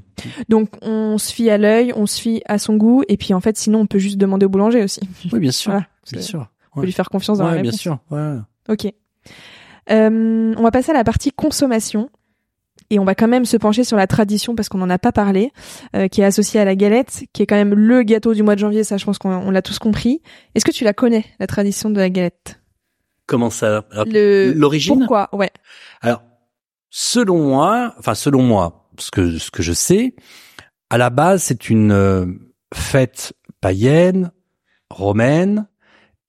Donc 0.50 0.70
on 0.82 1.18
se 1.18 1.34
fie 1.34 1.50
à 1.50 1.58
l'œil 1.58 1.94
on 1.96 2.06
se 2.06 2.20
fie 2.20 2.42
à 2.46 2.60
son 2.60 2.76
goût 2.76 3.04
et 3.08 3.18
puis 3.18 3.34
en 3.34 3.42
fait 3.42 3.58
sinon 3.58 3.80
on 3.80 3.88
peut 3.88 4.00
juste 4.00 4.18
demander 4.18 4.46
au 4.46 4.50
boulanger 4.50 4.84
aussi. 4.84 5.02
Oui 5.32 5.40
bien 5.40 5.52
sûr 5.52 5.82
bien 6.12 6.22
sûr. 6.22 6.48
on 6.76 6.82
peut 6.82 6.86
lui 6.86 6.94
faire 6.94 7.10
confiance 7.10 7.40
dans 7.40 7.46
la 7.46 7.52
réponse 7.52 7.70
bien 7.70 7.78
sûr 7.78 8.00
ouais. 8.12 8.38
Ok 8.70 8.94
euh, 9.92 10.54
on 10.58 10.64
va 10.64 10.72
passer 10.72 10.92
à 10.92 10.94
la 10.94 11.04
partie 11.04 11.32
consommation. 11.32 12.10
Et 12.90 13.00
on 13.00 13.04
va 13.04 13.16
quand 13.16 13.28
même 13.28 13.44
se 13.44 13.58
pencher 13.58 13.84
sur 13.84 13.98
la 13.98 14.08
tradition 14.08 14.56
parce 14.56 14.70
qu'on 14.70 14.78
n'en 14.78 14.90
a 14.90 14.98
pas 14.98 15.12
parlé, 15.12 15.52
euh, 15.94 16.08
qui 16.08 16.22
est 16.22 16.24
associée 16.24 16.62
à 16.62 16.66
la 16.66 16.76
galette, 16.76 17.26
qui 17.34 17.42
est 17.42 17.46
quand 17.46 17.58
même 17.58 17.74
le 17.74 18.04
gâteau 18.04 18.34
du 18.34 18.44
mois 18.44 18.56
de 18.56 18.60
janvier. 18.60 18.86
Ça, 18.86 18.96
je 18.96 19.04
pense 19.04 19.18
qu'on 19.18 19.52
l'a 19.52 19.62
tous 19.62 19.78
compris. 19.78 20.22
Est-ce 20.56 20.64
que 20.64 20.72
tu 20.72 20.86
la 20.86 20.94
connais, 20.94 21.26
la 21.40 21.48
tradition 21.48 21.90
de 21.90 22.00
la 22.00 22.10
galette? 22.10 22.62
Comment 23.26 23.50
ça? 23.50 23.86
L'origine? 24.06 25.00
Pourquoi 25.00 25.28
Ouais. 25.34 25.52
Alors, 26.00 26.24
selon 26.90 27.44
moi, 27.44 27.94
enfin 28.00 28.16
selon 28.16 28.42
moi, 28.42 28.90
ce 29.00 29.12
que 29.12 29.38
ce 29.38 29.52
que 29.52 29.62
je 29.62 29.74
sais, 29.74 30.16
à 30.90 30.98
la 30.98 31.10
base, 31.10 31.44
c'est 31.44 31.70
une 31.70 31.92
euh, 31.92 32.26
fête 32.74 33.34
païenne, 33.60 34.32
romaine, 34.90 35.68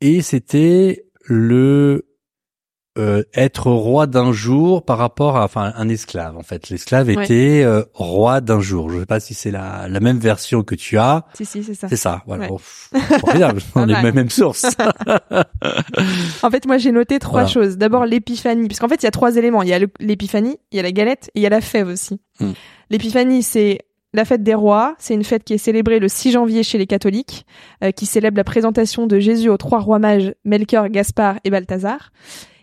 et 0.01 0.23
c'était 0.23 1.07
le 1.25 2.08
euh, 2.99 3.23
être 3.35 3.71
roi 3.71 4.07
d'un 4.07 4.33
jour 4.33 4.85
par 4.85 4.99
rapport 4.99 5.37
à 5.37 5.45
enfin 5.45 5.73
un 5.77 5.89
esclave 5.89 6.37
en 6.37 6.43
fait. 6.43 6.69
L'esclave 6.69 7.11
était 7.11 7.63
euh, 7.65 7.85
roi 7.95 8.41
d'un 8.41 8.61
jour. 8.61 8.91
Je 8.91 9.01
sais 9.01 9.07
pas 9.07 9.21
si 9.21 9.35
c'est 9.35 9.51
la, 9.51 9.87
la 9.89 10.01
même 10.01 10.19
version 10.19 10.63
que 10.63 10.75
tu 10.75 10.99
as. 10.99 11.25
Si 11.35 11.45
si 11.45 11.63
c'est 11.63 11.75
ça. 11.75 11.89
C'est 11.89 11.97
ça 11.97 12.23
voilà. 12.27 12.49
Formidable 13.21 13.61
on 13.75 13.89
est 13.89 14.03
même, 14.03 14.15
même 14.15 14.31
source. 14.31 14.67
En 16.43 16.51
fait 16.51 16.67
moi 16.67 16.79
j'ai 16.79 16.93
noté 16.93 17.19
trois 17.19 17.47
choses. 17.47 17.77
D'abord 17.77 18.07
l'épiphanie. 18.07 18.69
Parce 18.69 18.81
qu'en 18.81 18.89
fait 18.89 19.03
il 19.03 19.05
y 19.05 19.09
a 19.09 19.13
trois 19.13 19.37
éléments. 19.37 19.63
Il 19.63 19.69
y 19.69 19.75
a 19.75 19.81
l'épiphanie 20.01 20.59
il 20.73 20.77
y 20.77 20.81
a 20.81 20.83
la 20.83 20.93
galette 20.93 21.31
et 21.35 21.41
il 21.41 21.43
y 21.43 21.47
a 21.47 21.51
la 21.51 21.61
fève 21.61 21.89
aussi. 21.89 22.21
Hmm. 22.41 22.53
l'épiphanie 22.91 23.43
c'est 23.43 23.81
la 24.15 24.25
fête 24.25 24.43
des 24.43 24.55
rois, 24.55 24.97
c'est 24.99 25.15
une 25.15 25.25
fête 25.25 25.45
qui 25.45 25.55
est 25.55 25.59
célébrée 25.59 25.99
le 25.99 26.09
6 26.09 26.33
janvier 26.33 26.63
chez 26.63 26.79
les 26.79 26.87
catholiques, 26.87 27.45
euh, 27.85 27.91
qui 27.91 28.07
célèbre 28.07 28.37
la 28.37 28.45
présentation 28.45 29.07
de 29.07 29.19
Jésus 29.19 29.51
aux 29.51 29.59
trois 29.59 29.81
rois 29.81 29.99
mages, 29.99 30.35
Melchior, 30.45 30.89
Gaspard 30.89 31.37
et 31.45 31.51
Balthazar. 31.51 32.11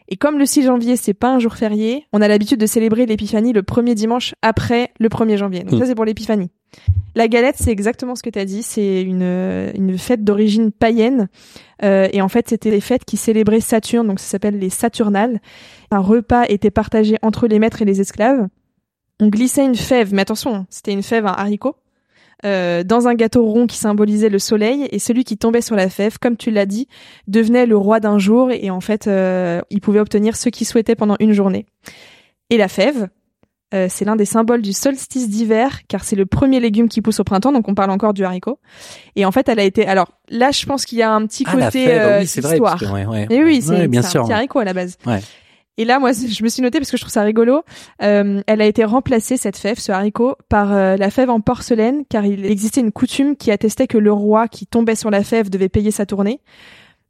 Et 0.07 0.17
comme 0.17 0.37
le 0.37 0.45
6 0.45 0.63
janvier, 0.63 0.97
c'est 0.97 1.13
pas 1.13 1.33
un 1.33 1.39
jour 1.39 1.55
férié, 1.55 2.05
on 2.13 2.21
a 2.21 2.27
l'habitude 2.27 2.59
de 2.59 2.65
célébrer 2.65 3.05
l'épiphanie 3.05 3.53
le 3.53 3.63
premier 3.63 3.95
dimanche 3.95 4.35
après 4.41 4.91
le 4.99 5.09
1er 5.09 5.37
janvier. 5.37 5.63
Donc 5.63 5.71
ça, 5.79 5.85
hmm. 5.85 5.87
c'est 5.87 5.95
pour 5.95 6.05
l'épiphanie. 6.05 6.51
La 7.15 7.27
galette, 7.27 7.55
c'est 7.57 7.71
exactement 7.71 8.15
ce 8.15 8.21
que 8.21 8.29
tu 8.29 8.37
as 8.37 8.45
dit. 8.45 8.61
C'est 8.61 9.01
une, 9.01 9.71
une 9.73 9.97
fête 9.97 10.23
d'origine 10.23 10.71
païenne. 10.71 11.29
Euh, 11.83 12.07
et 12.11 12.21
en 12.21 12.27
fait, 12.27 12.49
c'était 12.49 12.71
les 12.71 12.81
fêtes 12.81 13.05
qui 13.05 13.17
célébraient 13.17 13.61
Saturne, 13.61 14.07
donc 14.07 14.19
ça 14.19 14.27
s'appelle 14.27 14.59
les 14.59 14.69
Saturnales. 14.69 15.39
Un 15.91 15.99
repas 15.99 16.43
était 16.49 16.71
partagé 16.71 17.17
entre 17.21 17.47
les 17.47 17.57
maîtres 17.57 17.81
et 17.81 17.85
les 17.85 18.01
esclaves. 18.01 18.47
On 19.21 19.29
glissait 19.29 19.65
une 19.65 19.75
fève, 19.75 20.13
mais 20.13 20.23
attention, 20.23 20.65
c'était 20.69 20.91
une 20.91 21.03
fève, 21.03 21.25
un 21.25 21.31
haricot, 21.31 21.77
euh, 22.43 22.83
dans 22.83 23.07
un 23.07 23.13
gâteau 23.15 23.45
rond 23.45 23.67
qui 23.67 23.77
symbolisait 23.77 24.29
le 24.29 24.39
soleil 24.39 24.87
et 24.91 24.99
celui 24.99 25.23
qui 25.23 25.37
tombait 25.37 25.61
sur 25.61 25.75
la 25.75 25.89
fève, 25.89 26.17
comme 26.19 26.35
tu 26.37 26.51
l'as 26.51 26.65
dit, 26.65 26.87
devenait 27.27 27.65
le 27.65 27.77
roi 27.77 27.99
d'un 27.99 28.19
jour 28.19 28.51
et 28.51 28.69
en 28.69 28.81
fait, 28.81 29.07
euh, 29.07 29.61
il 29.69 29.79
pouvait 29.81 29.99
obtenir 29.99 30.35
ce 30.35 30.49
qu'il 30.49 30.67
souhaitait 30.67 30.95
pendant 30.95 31.15
une 31.19 31.33
journée. 31.33 31.65
Et 32.49 32.57
la 32.57 32.67
fève, 32.67 33.07
Euh, 33.73 33.87
c'est 33.89 34.05
l'un 34.05 34.15
des 34.15 34.25
symboles 34.25 34.61
du 34.61 34.73
solstice 34.73 35.27
d'hiver, 35.27 35.81
car 35.87 36.03
c'est 36.03 36.15
le 36.15 36.27
premier 36.27 36.59
légume 36.59 36.87
qui 36.87 37.01
pousse 37.01 37.19
au 37.19 37.23
printemps, 37.23 37.51
donc 37.51 37.67
on 37.67 37.73
parle 37.73 37.89
encore 37.89 38.13
du 38.13 38.23
haricot. 38.23 38.59
Et 39.15 39.25
en 39.25 39.31
fait, 39.31 39.49
elle 39.49 39.59
a 39.59 39.63
été. 39.63 39.87
Alors 39.87 40.11
là, 40.29 40.51
je 40.51 40.65
pense 40.67 40.85
qu'il 40.85 40.99
y 40.99 41.01
a 41.01 41.11
un 41.11 41.25
petit 41.25 41.43
Ah, 41.47 41.55
la 41.57 41.65
côté 41.65 41.85
fève, 41.87 42.01
euh, 42.01 42.19
oui, 42.19 42.27
c'est 42.27 42.41
vrai. 42.41 42.53
histoire. 42.53 42.77
parce 42.77 42.89
que, 42.91 42.95
ouais, 42.95 43.05
ouais. 43.07 43.27
Et 43.31 43.43
oui, 43.43 43.61
c'est 43.63 43.71
Ouais, 43.71 43.87
bien 43.87 44.03
c'est 44.03 44.11
sûr. 44.11 44.21
un 44.21 44.25
petit 44.25 44.33
haricot 44.33 44.59
à 44.59 44.65
la 44.65 44.73
base. 44.73 44.97
Et 45.77 45.85
là, 45.85 45.99
moi, 45.99 46.11
je 46.13 46.43
me 46.43 46.47
suis 46.49 46.61
notée 46.61 46.79
parce 46.79 46.89
que 46.89 46.97
je 46.97 47.01
trouve 47.01 47.11
ça 47.11 47.23
rigolo. 47.23 47.63
Euh, 48.01 48.41
elle 48.47 48.61
a 48.61 48.65
été 48.65 48.83
remplacée 48.85 49.35
cette 49.37 49.57
fève, 49.57 49.77
ce 49.77 49.91
haricot, 49.91 50.35
par 50.47 50.71
euh, 50.73 50.95
la 50.95 51.09
fève 51.09 51.29
en 51.29 51.41
porcelaine, 51.41 52.03
car 52.09 52.25
il 52.25 52.45
existait 52.45 52.79
une 52.81 52.91
coutume 52.93 53.35
qui 53.35 53.51
attestait 53.51 53.87
que 53.87 53.97
le 53.97 54.13
roi 54.13 54.47
qui 54.47 54.65
tombait 54.67 54.95
sur 54.95 55.09
la 55.11 55.23
fève 55.23 55.49
devait 55.49 55.67
payer 55.69 55.91
sa 55.91 56.05
tournée. 56.05 56.39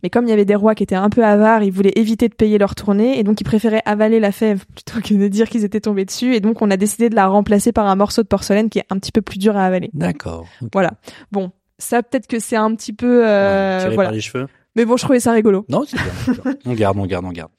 Mais 0.04 0.10
comme 0.10 0.26
il 0.26 0.30
y 0.30 0.34
avait 0.34 0.46
des 0.46 0.56
rois 0.56 0.76
qui 0.76 0.84
étaient 0.84 0.96
un 0.96 1.10
peu 1.10 1.24
avares, 1.24 1.64
ils 1.64 1.72
voulaient 1.72 1.94
éviter 1.96 2.28
de 2.28 2.34
payer 2.36 2.58
leur 2.58 2.76
tournée, 2.76 3.18
et 3.20 3.24
donc 3.24 3.40
ils 3.42 3.44
préféraient 3.44 3.82
avaler 3.86 4.20
la 4.20 4.32
fève 4.32 4.64
plutôt 4.68 5.00
que 5.02 5.14
de 5.14 5.28
dire 5.28 5.50
qu'ils 5.50 5.64
étaient 5.64 5.80
tombés 5.80 6.06
dessus. 6.06 6.36
Et 6.36 6.40
donc 6.42 6.62
on 6.62 6.70
a 6.70 6.78
décidé 6.78 7.10
de 7.10 7.16
la 7.16 7.28
remplacer 7.28 7.72
par 7.72 7.88
un 7.88 7.96
morceau 7.96 8.22
de 8.22 8.28
porcelaine 8.28 8.70
qui 8.70 8.80
est 8.80 8.86
un 8.90 8.98
petit 9.00 9.12
peu 9.12 9.22
plus 9.22 9.40
dur 9.40 9.56
à 9.58 9.66
avaler. 9.66 9.90
D'accord. 9.94 10.46
Voilà. 10.74 10.92
Bon, 11.32 11.52
ça 11.80 12.04
peut-être 12.04 12.28
que 12.28 12.40
c'est 12.40 12.56
un 12.56 12.74
petit 12.76 12.94
peu, 12.94 13.26
euh, 13.26 13.78
Ouais, 13.78 13.84
tiré 13.84 13.96
voilà. 13.96 14.10
par 14.10 14.16
les 14.16 14.22
cheveux. 14.22 14.48
Mais 14.76 14.86
bon, 14.86 14.98
je 14.98 15.04
trouvais 15.04 15.20
ça 15.20 15.32
rigolo. 15.32 15.66
Non, 15.70 15.84
c'est 15.88 15.98
bien. 15.98 16.54
on 16.66 16.74
garde, 16.74 16.98
on 17.00 17.06
garde, 17.06 17.26
on 17.26 17.32
garde. 17.32 17.52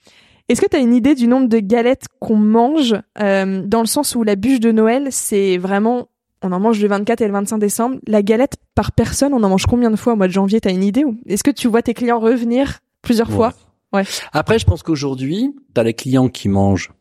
Est-ce 0.49 0.61
que 0.61 0.69
tu 0.69 0.77
as 0.77 0.81
une 0.81 0.95
idée 0.95 1.15
du 1.15 1.27
nombre 1.27 1.49
de 1.49 1.59
galettes 1.59 2.07
qu'on 2.21 2.37
mange 2.37 2.95
euh, 3.21 3.63
dans 3.67 3.81
le 3.81 3.87
sens 3.87 4.15
où 4.15 4.23
la 4.23 4.37
bûche 4.37 4.61
de 4.61 4.71
Noël, 4.71 5.09
c'est 5.11 5.59
vraiment 5.59 6.09
on 6.43 6.53
en 6.53 6.61
mange 6.61 6.81
le 6.81 6.89
24 6.89 7.23
et 7.23 7.27
le 7.27 7.33
25 7.33 7.59
décembre. 7.59 7.97
La 8.07 8.23
galette 8.23 8.57
par 8.75 8.93
personne, 8.93 9.33
on 9.35 9.43
en 9.43 9.49
mange 9.49 9.67
combien 9.67 9.91
de 9.91 9.97
fois 9.97 10.13
au 10.13 10.17
mois 10.17 10.29
de 10.29 10.33
janvier 10.33 10.61
T'as 10.61 10.71
une 10.71 10.85
idée 10.85 11.05
ou? 11.05 11.17
Est-ce 11.27 11.43
que 11.43 11.51
tu 11.51 11.67
vois 11.67 11.83
tes 11.83 11.95
clients 11.95 12.21
revenir 12.21 12.81
plusieurs 13.03 13.31
fois? 13.31 13.55
Ouais. 13.93 14.05
Après, 14.33 14.59
je 14.59 14.67
pense 14.67 14.83
qu'aujourd'hui, 14.83 15.55
t'as 15.75 15.83
les 15.83 15.95
clients 15.95 16.29
qui 16.29 16.49
mangent 16.49 16.93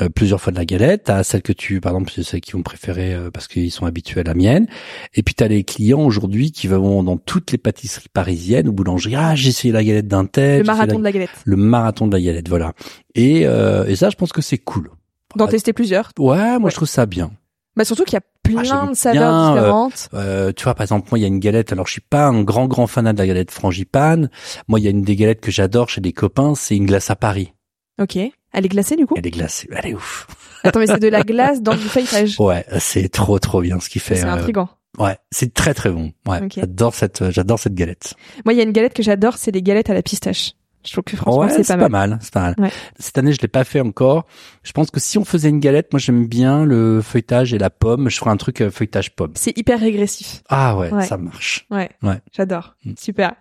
euh, 0.00 0.08
plusieurs 0.08 0.40
fois 0.40 0.52
de 0.52 0.58
la 0.58 0.64
galette, 0.64 1.04
t'as 1.04 1.22
celles 1.22 1.42
que 1.42 1.52
tu, 1.52 1.80
par 1.80 1.92
exemple, 1.92 2.10
celles 2.22 2.40
qui 2.40 2.52
vont 2.52 2.62
préférer 2.62 3.14
euh, 3.14 3.30
parce 3.30 3.48
qu'ils 3.48 3.70
sont 3.70 3.86
habitués 3.86 4.20
à 4.20 4.24
la 4.24 4.34
mienne, 4.34 4.66
et 5.14 5.22
puis 5.22 5.34
t'as 5.34 5.48
les 5.48 5.64
clients 5.64 6.00
aujourd'hui 6.02 6.52
qui 6.52 6.66
vont 6.68 7.02
dans 7.02 7.16
toutes 7.16 7.50
les 7.52 7.58
pâtisseries 7.58 8.08
parisiennes 8.12 8.68
ou 8.68 8.72
boulangeries, 8.72 9.16
ah 9.16 9.34
j'ai 9.34 9.48
essayé 9.50 9.72
la 9.72 9.82
galette 9.84 10.06
d'un 10.08 10.24
tel, 10.26 10.58
Le 10.60 10.64
marathon 10.64 10.92
la- 10.94 10.98
de 10.98 11.04
la 11.04 11.12
galette. 11.12 11.30
le 11.44 11.56
marathon 11.56 12.06
de 12.06 12.12
la 12.16 12.20
galette, 12.22 12.48
voilà. 12.48 12.72
Et, 13.14 13.42
euh, 13.46 13.84
et 13.86 13.96
ça, 13.96 14.10
je 14.10 14.16
pense 14.16 14.32
que 14.32 14.42
c'est 14.42 14.58
cool. 14.58 14.90
D'en 15.36 15.46
tester 15.46 15.72
plusieurs. 15.72 16.10
Ouais, 16.18 16.58
moi 16.58 16.64
Ouais. 16.64 16.70
je 16.70 16.76
trouve 16.76 16.88
ça 16.88 17.04
bien. 17.06 17.30
Bah 17.76 17.84
surtout 17.84 18.02
qu'il 18.04 18.14
y 18.14 18.16
a 18.16 18.22
plein 18.42 18.86
Ah, 18.88 18.90
de 18.90 18.94
saveurs 18.96 19.20
bien, 19.22 19.52
euh, 19.52 19.54
différentes. 19.60 20.08
Euh, 20.14 20.52
tu 20.52 20.64
vois, 20.64 20.74
par 20.74 20.82
exemple, 20.82 21.08
moi, 21.12 21.18
il 21.18 21.22
y 21.22 21.24
a 21.24 21.28
une 21.28 21.38
galette. 21.38 21.70
Alors, 21.72 21.86
je 21.86 21.92
suis 21.92 22.00
pas 22.00 22.26
un 22.26 22.42
grand, 22.42 22.66
grand 22.66 22.86
fanat 22.88 23.12
de 23.12 23.18
la 23.18 23.26
galette 23.26 23.52
frangipane. 23.52 24.30
Moi, 24.66 24.80
il 24.80 24.84
y 24.84 24.88
a 24.88 24.90
une 24.90 25.02
des 25.02 25.14
galettes 25.14 25.40
que 25.40 25.52
j'adore 25.52 25.88
chez 25.88 26.00
des 26.00 26.12
copains. 26.12 26.54
C'est 26.56 26.76
une 26.76 26.86
glace 26.86 27.08
à 27.10 27.14
Paris. 27.14 27.52
Ok. 28.00 28.18
Elle 28.52 28.66
est 28.66 28.70
glacée 28.70 28.96
du 28.96 29.06
coup? 29.06 29.14
Elle 29.16 29.26
est 29.26 29.30
glacée. 29.30 29.68
Elle 29.72 29.90
est 29.90 29.94
ouf. 29.94 30.26
Attends, 30.64 30.80
mais 30.80 30.86
c'est 30.86 30.98
de 30.98 31.08
la 31.08 31.22
glace 31.22 31.62
dans 31.62 31.74
du 31.74 31.82
feuilletage. 31.82 32.38
Ouais, 32.40 32.64
c'est 32.78 33.08
trop, 33.08 33.38
trop 33.38 33.60
bien 33.60 33.78
ce 33.80 33.88
qu'il 33.88 34.00
fait. 34.00 34.16
c'est 34.16 34.24
euh, 34.24 34.32
intriguant. 34.32 34.68
ouais, 34.98 35.16
c'est 35.30 35.54
très, 35.54 35.74
très 35.74 35.90
bon. 35.90 36.12
Ouais, 36.26 36.40
j'adore 36.54 36.94
cette, 36.94 37.30
j'adore 37.30 37.58
cette 37.58 37.74
galette. 37.74 38.14
Moi, 38.44 38.54
il 38.54 38.56
y 38.56 38.60
a 38.60 38.64
une 38.64 38.72
galette 38.72 38.94
que 38.94 39.02
j'adore, 39.02 39.36
c'est 39.36 39.50
les 39.50 39.62
galettes 39.62 39.90
à 39.90 39.94
la 39.94 40.02
pistache. 40.02 40.52
Je 40.88 40.92
trouve 40.94 41.04
que 41.04 41.16
franchement, 41.16 41.40
ouais, 41.42 41.62
c'est 41.62 41.76
pas 41.76 41.88
mal. 41.88 42.18
C'est 42.22 42.32
pas 42.32 42.40
mal. 42.40 42.54
Ouais. 42.58 42.70
Cette 42.98 43.18
année, 43.18 43.32
je 43.32 43.38
l'ai 43.42 43.48
pas 43.48 43.64
fait 43.64 43.80
encore. 43.80 44.24
Je 44.62 44.72
pense 44.72 44.90
que 44.90 44.98
si 45.00 45.18
on 45.18 45.24
faisait 45.24 45.50
une 45.50 45.60
galette, 45.60 45.92
moi, 45.92 46.00
j'aime 46.00 46.26
bien 46.26 46.64
le 46.64 47.02
feuilletage 47.02 47.52
et 47.52 47.58
la 47.58 47.68
pomme. 47.70 48.08
Je 48.08 48.16
ferais 48.18 48.30
un 48.30 48.36
truc 48.38 48.62
euh, 48.62 48.70
feuilletage 48.70 49.14
pomme. 49.14 49.32
C'est 49.34 49.56
hyper 49.58 49.78
régressif. 49.80 50.42
Ah 50.48 50.76
ouais, 50.78 50.90
Ouais. 50.92 51.04
ça 51.04 51.18
marche. 51.18 51.66
Ouais. 51.70 51.90
Ouais. 52.02 52.20
J'adore. 52.34 52.74
Mm. 52.84 52.92
Super. 52.98 53.34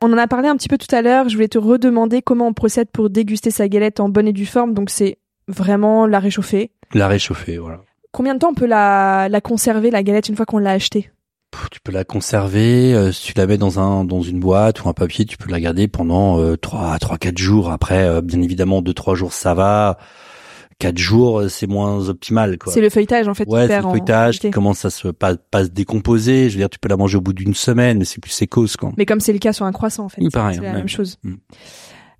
On 0.00 0.12
en 0.12 0.18
a 0.18 0.28
parlé 0.28 0.48
un 0.48 0.56
petit 0.56 0.68
peu 0.68 0.78
tout 0.78 0.94
à 0.94 1.02
l'heure. 1.02 1.28
Je 1.28 1.34
voulais 1.34 1.48
te 1.48 1.58
redemander 1.58 2.22
comment 2.22 2.46
on 2.46 2.52
procède 2.52 2.88
pour 2.90 3.10
déguster 3.10 3.50
sa 3.50 3.68
galette 3.68 3.98
en 4.00 4.08
bonne 4.08 4.28
et 4.28 4.32
due 4.32 4.46
forme. 4.46 4.72
Donc, 4.74 4.90
c'est 4.90 5.18
vraiment 5.48 6.06
la 6.06 6.20
réchauffer. 6.20 6.70
La 6.94 7.08
réchauffer, 7.08 7.58
voilà. 7.58 7.80
Combien 8.12 8.34
de 8.34 8.38
temps 8.38 8.50
on 8.50 8.54
peut 8.54 8.66
la, 8.66 9.28
la 9.28 9.40
conserver, 9.40 9.90
la 9.90 10.02
galette, 10.02 10.28
une 10.28 10.36
fois 10.36 10.46
qu'on 10.46 10.58
l'a 10.58 10.70
achetée? 10.72 11.10
Tu 11.72 11.80
peux 11.82 11.92
la 11.92 12.04
conserver, 12.04 12.94
euh, 12.94 13.10
si 13.10 13.24
tu 13.26 13.32
la 13.36 13.46
mets 13.46 13.56
dans 13.56 13.80
un 13.80 14.04
dans 14.04 14.20
une 14.20 14.38
boîte 14.38 14.84
ou 14.84 14.88
un 14.88 14.92
papier, 14.92 15.24
tu 15.24 15.36
peux 15.38 15.50
la 15.50 15.60
garder 15.60 15.88
pendant 15.88 16.38
euh, 16.38 16.56
trois 16.56 16.98
trois 16.98 17.16
quatre 17.16 17.38
jours. 17.38 17.70
Après, 17.70 18.06
euh, 18.06 18.20
bien 18.20 18.42
évidemment, 18.42 18.82
deux 18.82 18.92
trois 18.94 19.14
jours 19.14 19.32
ça 19.32 19.54
va. 19.54 19.98
Quatre 20.78 20.98
jours, 20.98 21.40
euh, 21.40 21.48
c'est 21.48 21.66
moins 21.66 22.08
optimal 22.08 22.58
quoi. 22.58 22.72
C'est 22.72 22.80
le 22.82 22.90
feuilletage, 22.90 23.26
en 23.28 23.34
fait, 23.34 23.48
Ouais, 23.48 23.66
c'est 23.66 23.80
le 23.80 23.88
feuilletage 23.88 24.38
qui 24.38 24.50
commence 24.50 24.84
à 24.84 24.90
se 24.90 25.08
pas, 25.08 25.36
pas 25.36 25.64
se 25.64 25.70
décomposer. 25.70 26.50
Je 26.50 26.54
veux 26.54 26.60
dire, 26.60 26.70
tu 26.70 26.78
peux 26.78 26.88
la 26.88 26.96
manger 26.96 27.16
au 27.16 27.20
bout 27.22 27.32
d'une 27.32 27.54
semaine, 27.54 27.98
mais 27.98 28.04
c'est 28.04 28.20
plus 28.20 28.30
sécose 28.30 28.76
quoi. 28.76 28.92
Mais 28.96 29.06
comme 29.06 29.20
c'est 29.20 29.32
le 29.32 29.38
cas 29.40 29.52
sur 29.52 29.64
un 29.64 29.72
croissant, 29.72 30.04
en 30.04 30.08
fait. 30.08 30.20
Oui, 30.22 30.28
pareil, 30.30 30.56
C'est 30.56 30.62
la 30.62 30.70
ouais. 30.72 30.76
même 30.76 30.88
chose. 30.88 31.16
Mm. 31.24 31.34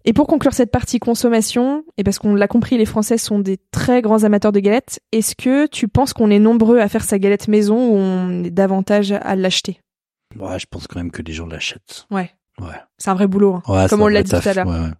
Et 0.09 0.15
pour 0.15 0.27
conclure 0.27 0.55
cette 0.55 0.71
partie 0.71 0.99
consommation, 1.01 1.85
et 1.99 2.03
parce 2.03 2.19
qu'on 2.19 2.35
l'a 2.35 2.49
compris, 2.49 2.79
les 2.79 2.87
Français 2.87 3.19
sont 3.19 3.39
des 3.41 3.59
très 3.73 4.01
grands 4.01 4.25
amateurs 4.25 4.53
de 4.53 4.61
galettes, 4.61 5.01
est-ce 5.13 5.37
que 5.37 5.67
tu 5.67 5.87
penses 5.87 6.15
qu'on 6.15 6.31
est 6.31 6.39
nombreux 6.39 6.79
à 6.79 6.89
faire 6.89 7.05
sa 7.05 7.19
galette 7.19 7.47
maison 7.47 7.77
ou 7.91 7.97
on 7.97 8.45
est 8.45 8.51
davantage 8.51 9.13
à 9.13 9.37
l'acheter? 9.37 9.81
Ouais, 10.39 10.59
je 10.59 10.65
pense 10.71 10.87
quand 10.87 10.99
même 10.99 11.11
que 11.11 11.21
les 11.21 11.35
gens 11.35 11.47
l'achètent. 11.47 12.07
Ouais. 12.11 12.31
Ouais. 12.59 12.69
C'est 12.97 13.11
un 13.11 13.15
vrai 13.15 13.27
boulot. 13.27 13.55
hein. 13.57 13.63
Ouais, 13.69 13.87
Comme 13.91 14.01
on 14.01 14.07
l'a 14.09 14.23
dit 14.23 14.31
tout 14.31 14.37
taf. 14.37 14.47
à 14.47 14.55
l'heure. 14.55 14.67
Ouais, 14.67 14.81
ouais. 14.81 14.93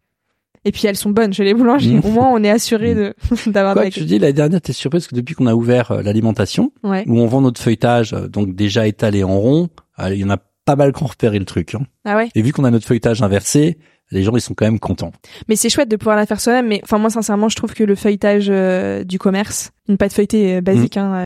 Et 0.67 0.73
puis 0.73 0.87
elles 0.87 0.97
sont 0.97 1.11
bonnes 1.11 1.33
chez 1.33 1.45
les 1.45 1.55
boulangers. 1.55 1.95
Mm. 1.95 2.01
Au 2.05 2.11
moins, 2.11 2.29
on 2.31 2.45
est 2.45 2.51
assuré 2.51 2.95
de 2.95 3.15
d'avoir 3.47 3.75
Quoi 3.75 3.89
je 3.89 4.05
dis, 4.05 4.19
la 4.19 4.33
dernière, 4.33 4.61
t'es 4.61 4.75
surprise 4.75 5.07
que 5.07 5.15
depuis 5.15 5.35
qu'on 5.35 5.47
a 5.47 5.55
ouvert 5.55 5.91
euh, 5.93 6.03
l'alimentation, 6.03 6.71
Ouais. 6.83 7.05
où 7.07 7.19
on 7.19 7.27
vend 7.27 7.41
notre 7.41 7.63
feuilletage, 7.63 8.13
euh, 8.13 8.29
donc 8.29 8.55
déjà 8.55 8.87
étalé 8.87 9.25
en 9.25 9.39
rond, 9.41 9.71
euh, 10.01 10.13
il 10.15 10.21
y 10.21 10.25
en 10.25 10.31
a 10.31 10.37
pas 10.67 10.77
mal 10.77 10.93
qui 10.93 11.03
ont 11.03 11.07
repéré 11.07 11.39
le 11.39 11.47
truc. 11.47 11.75
Hein. 11.75 11.81
Ah 12.05 12.17
ouais. 12.17 12.29
Et 12.35 12.43
vu 12.43 12.53
qu'on 12.53 12.65
a 12.65 12.71
notre 12.71 12.87
feuilletage 12.87 13.23
inversé, 13.23 13.79
les 14.11 14.23
gens 14.23 14.35
ils 14.37 14.41
sont 14.41 14.55
quand 14.55 14.65
même 14.67 14.79
contents. 14.79 15.13
Mais 15.49 15.57
c'est 15.57 15.69
chouette 15.69 15.89
de 15.89 15.97
pouvoir 15.97 16.17
la 16.17 16.27
faire 16.27 16.41
soi-même. 16.41 16.67
Mais 16.69 16.81
enfin, 16.85 16.99
moi, 16.99 17.11
sincèrement, 17.11 17.49
je 17.49 17.57
trouve 17.57 17.75
que 17.75 17.85
le 17.85 17.95
feuilletage 17.95 18.47
euh, 18.51 19.05
du 19.05 19.19
commerce, 19.19 19.71
une 19.89 19.97
pâte 19.99 20.13
feuilletée 20.13 20.57
euh, 20.57 20.61
basique, 20.61 20.97
hein, 20.97 21.15
euh, 21.21 21.25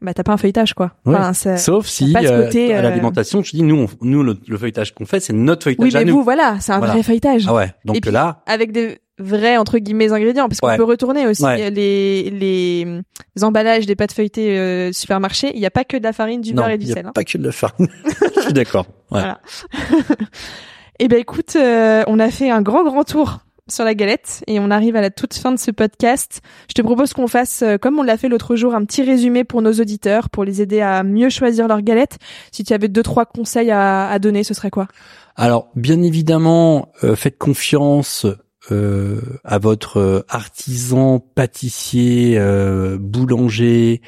bah 0.00 0.14
t'as 0.14 0.24
pas 0.24 0.32
un 0.32 0.36
feuilletage 0.36 0.74
quoi. 0.74 0.92
Mm. 1.04 1.10
Ouais. 1.10 1.16
Enfin, 1.16 1.32
ça- 1.32 1.56
Sauf 1.58 1.86
si 1.86 2.12
pas 2.12 2.22
ce 2.22 2.26
euh, 2.26 2.44
côté, 2.46 2.74
à 2.74 2.82
l'alimentation, 2.82 3.42
je 3.42 3.50
dis 3.52 3.62
nous, 3.62 3.76
on- 3.76 3.88
nous 4.06 4.22
le, 4.22 4.36
le 4.48 4.58
feuilletage 4.58 4.94
qu'on 4.94 5.06
fait, 5.06 5.20
c'est 5.20 5.32
notre 5.32 5.62
feuilletage 5.64 5.84
Oui, 5.92 5.96
à 5.96 6.00
mais 6.00 6.04
nous. 6.10 6.16
vous, 6.18 6.24
voilà, 6.24 6.56
c'est 6.60 6.72
un 6.72 6.78
Voilà. 6.78 6.94
vrai 6.94 7.02
feuilletage. 7.04 7.44
Ah 7.48 7.54
ouais. 7.54 7.72
Donc 7.84 7.96
Et 7.96 8.00
puis- 8.00 8.10
là, 8.10 8.42
avec 8.46 8.72
des 8.72 8.98
vrais 9.18 9.56
entre 9.58 9.78
guillemets 9.78 10.10
ingrédients 10.10 10.48
parce 10.48 10.58
qu'on 10.58 10.66
Ouais. 10.68 10.76
peut 10.76 10.82
retourner 10.82 11.26
aussi 11.28 11.44
Ouais. 11.44 11.70
les, 11.70 12.30
les 12.30 13.02
emballages 13.44 13.86
des 13.86 13.94
pâtes 13.94 14.10
feuilletées 14.12 14.58
euh, 14.58 14.90
supermarché 14.92 15.52
il 15.54 15.60
n'y 15.60 15.66
a 15.66 15.70
pas 15.70 15.84
que 15.84 15.96
de 15.96 16.02
la 16.02 16.12
farine 16.12 16.40
du 16.40 16.54
beurre 16.54 16.70
et 16.70 16.78
du 16.78 16.86
y 16.86 16.90
a 16.90 16.94
sel 16.94 17.06
hein. 17.06 17.12
pas 17.14 17.22
que 17.22 17.38
de 17.38 17.44
la 17.44 17.52
farine. 17.52 17.86
je 18.36 18.40
suis 18.40 18.52
d'accord. 18.52 18.86
Ouais. 19.12 19.20
Voilà. 19.20 19.40
et 21.02 21.08
ben 21.08 21.18
écoute 21.18 21.56
euh, 21.56 22.04
on 22.06 22.20
a 22.20 22.30
fait 22.30 22.48
un 22.48 22.62
grand 22.62 22.84
grand 22.84 23.02
tour 23.02 23.40
sur 23.68 23.84
la 23.84 23.94
galette 23.94 24.44
et 24.46 24.60
on 24.60 24.70
arrive 24.70 24.94
à 24.94 25.00
la 25.00 25.10
toute 25.10 25.34
fin 25.34 25.50
de 25.50 25.58
ce 25.58 25.72
podcast. 25.72 26.42
Je 26.68 26.74
te 26.74 26.82
propose 26.82 27.12
qu'on 27.12 27.26
fasse, 27.26 27.62
euh, 27.62 27.76
comme 27.76 27.98
on 27.98 28.04
l'a 28.04 28.16
fait 28.16 28.28
l'autre 28.28 28.54
jour, 28.54 28.72
un 28.74 28.84
petit 28.84 29.02
résumé 29.02 29.42
pour 29.42 29.62
nos 29.62 29.72
auditeurs, 29.72 30.30
pour 30.30 30.44
les 30.44 30.62
aider 30.62 30.80
à 30.80 31.02
mieux 31.02 31.28
choisir 31.28 31.66
leur 31.66 31.82
galette. 31.82 32.18
Si 32.52 32.62
tu 32.62 32.72
avais 32.72 32.86
deux, 32.86 33.02
trois 33.02 33.24
conseils 33.24 33.72
à, 33.72 34.08
à 34.08 34.18
donner, 34.20 34.44
ce 34.44 34.54
serait 34.54 34.70
quoi? 34.70 34.86
Alors, 35.34 35.70
bien 35.74 36.02
évidemment, 36.02 36.92
euh, 37.02 37.16
faites 37.16 37.38
confiance 37.38 38.26
euh, 38.70 39.20
à 39.42 39.58
votre 39.58 39.98
euh, 39.98 40.24
artisan, 40.28 41.18
pâtissier, 41.18 42.36
euh, 42.38 42.96
boulanger, 43.00 44.02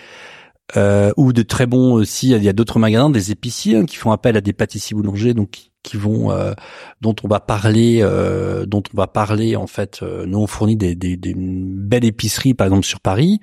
euh, 0.77 1.13
ou 1.17 1.33
de 1.33 1.43
très 1.43 1.67
bons 1.67 1.93
aussi. 1.93 2.31
Il 2.31 2.43
y 2.43 2.49
a 2.49 2.53
d'autres 2.53 2.79
magasins, 2.79 3.11
des 3.11 3.31
épiciers 3.31 3.77
hein, 3.77 3.85
qui 3.87 3.97
font 3.97 4.13
appel 4.13 4.37
à 4.37 4.41
des 4.41 4.53
pâtissiers 4.53 4.95
boulangers, 4.97 5.35
donc 5.35 5.51
qui- 5.51 5.71
qui 5.83 5.99
vont, 5.99 6.31
euh, 6.31 6.55
dont 7.03 7.15
on 7.23 7.29
va 7.29 7.41
parler, 7.41 7.99
euh, 8.01 8.65
dont 8.65 8.83
on 8.95 8.97
va 8.97 9.07
parler 9.07 9.55
en 9.55 9.67
fait. 9.67 10.01
euh, 10.03 10.25
nous, 10.25 10.39
on 10.39 10.47
fournit 10.47 10.77
des, 10.77 10.95
des, 10.95 11.19
des 11.19 11.31
une 11.33 11.75
belle 11.77 12.07
épicerie, 12.07 12.55
par 12.55 12.67
exemple 12.69 12.87
sur 12.87 13.01
Paris. 13.01 13.39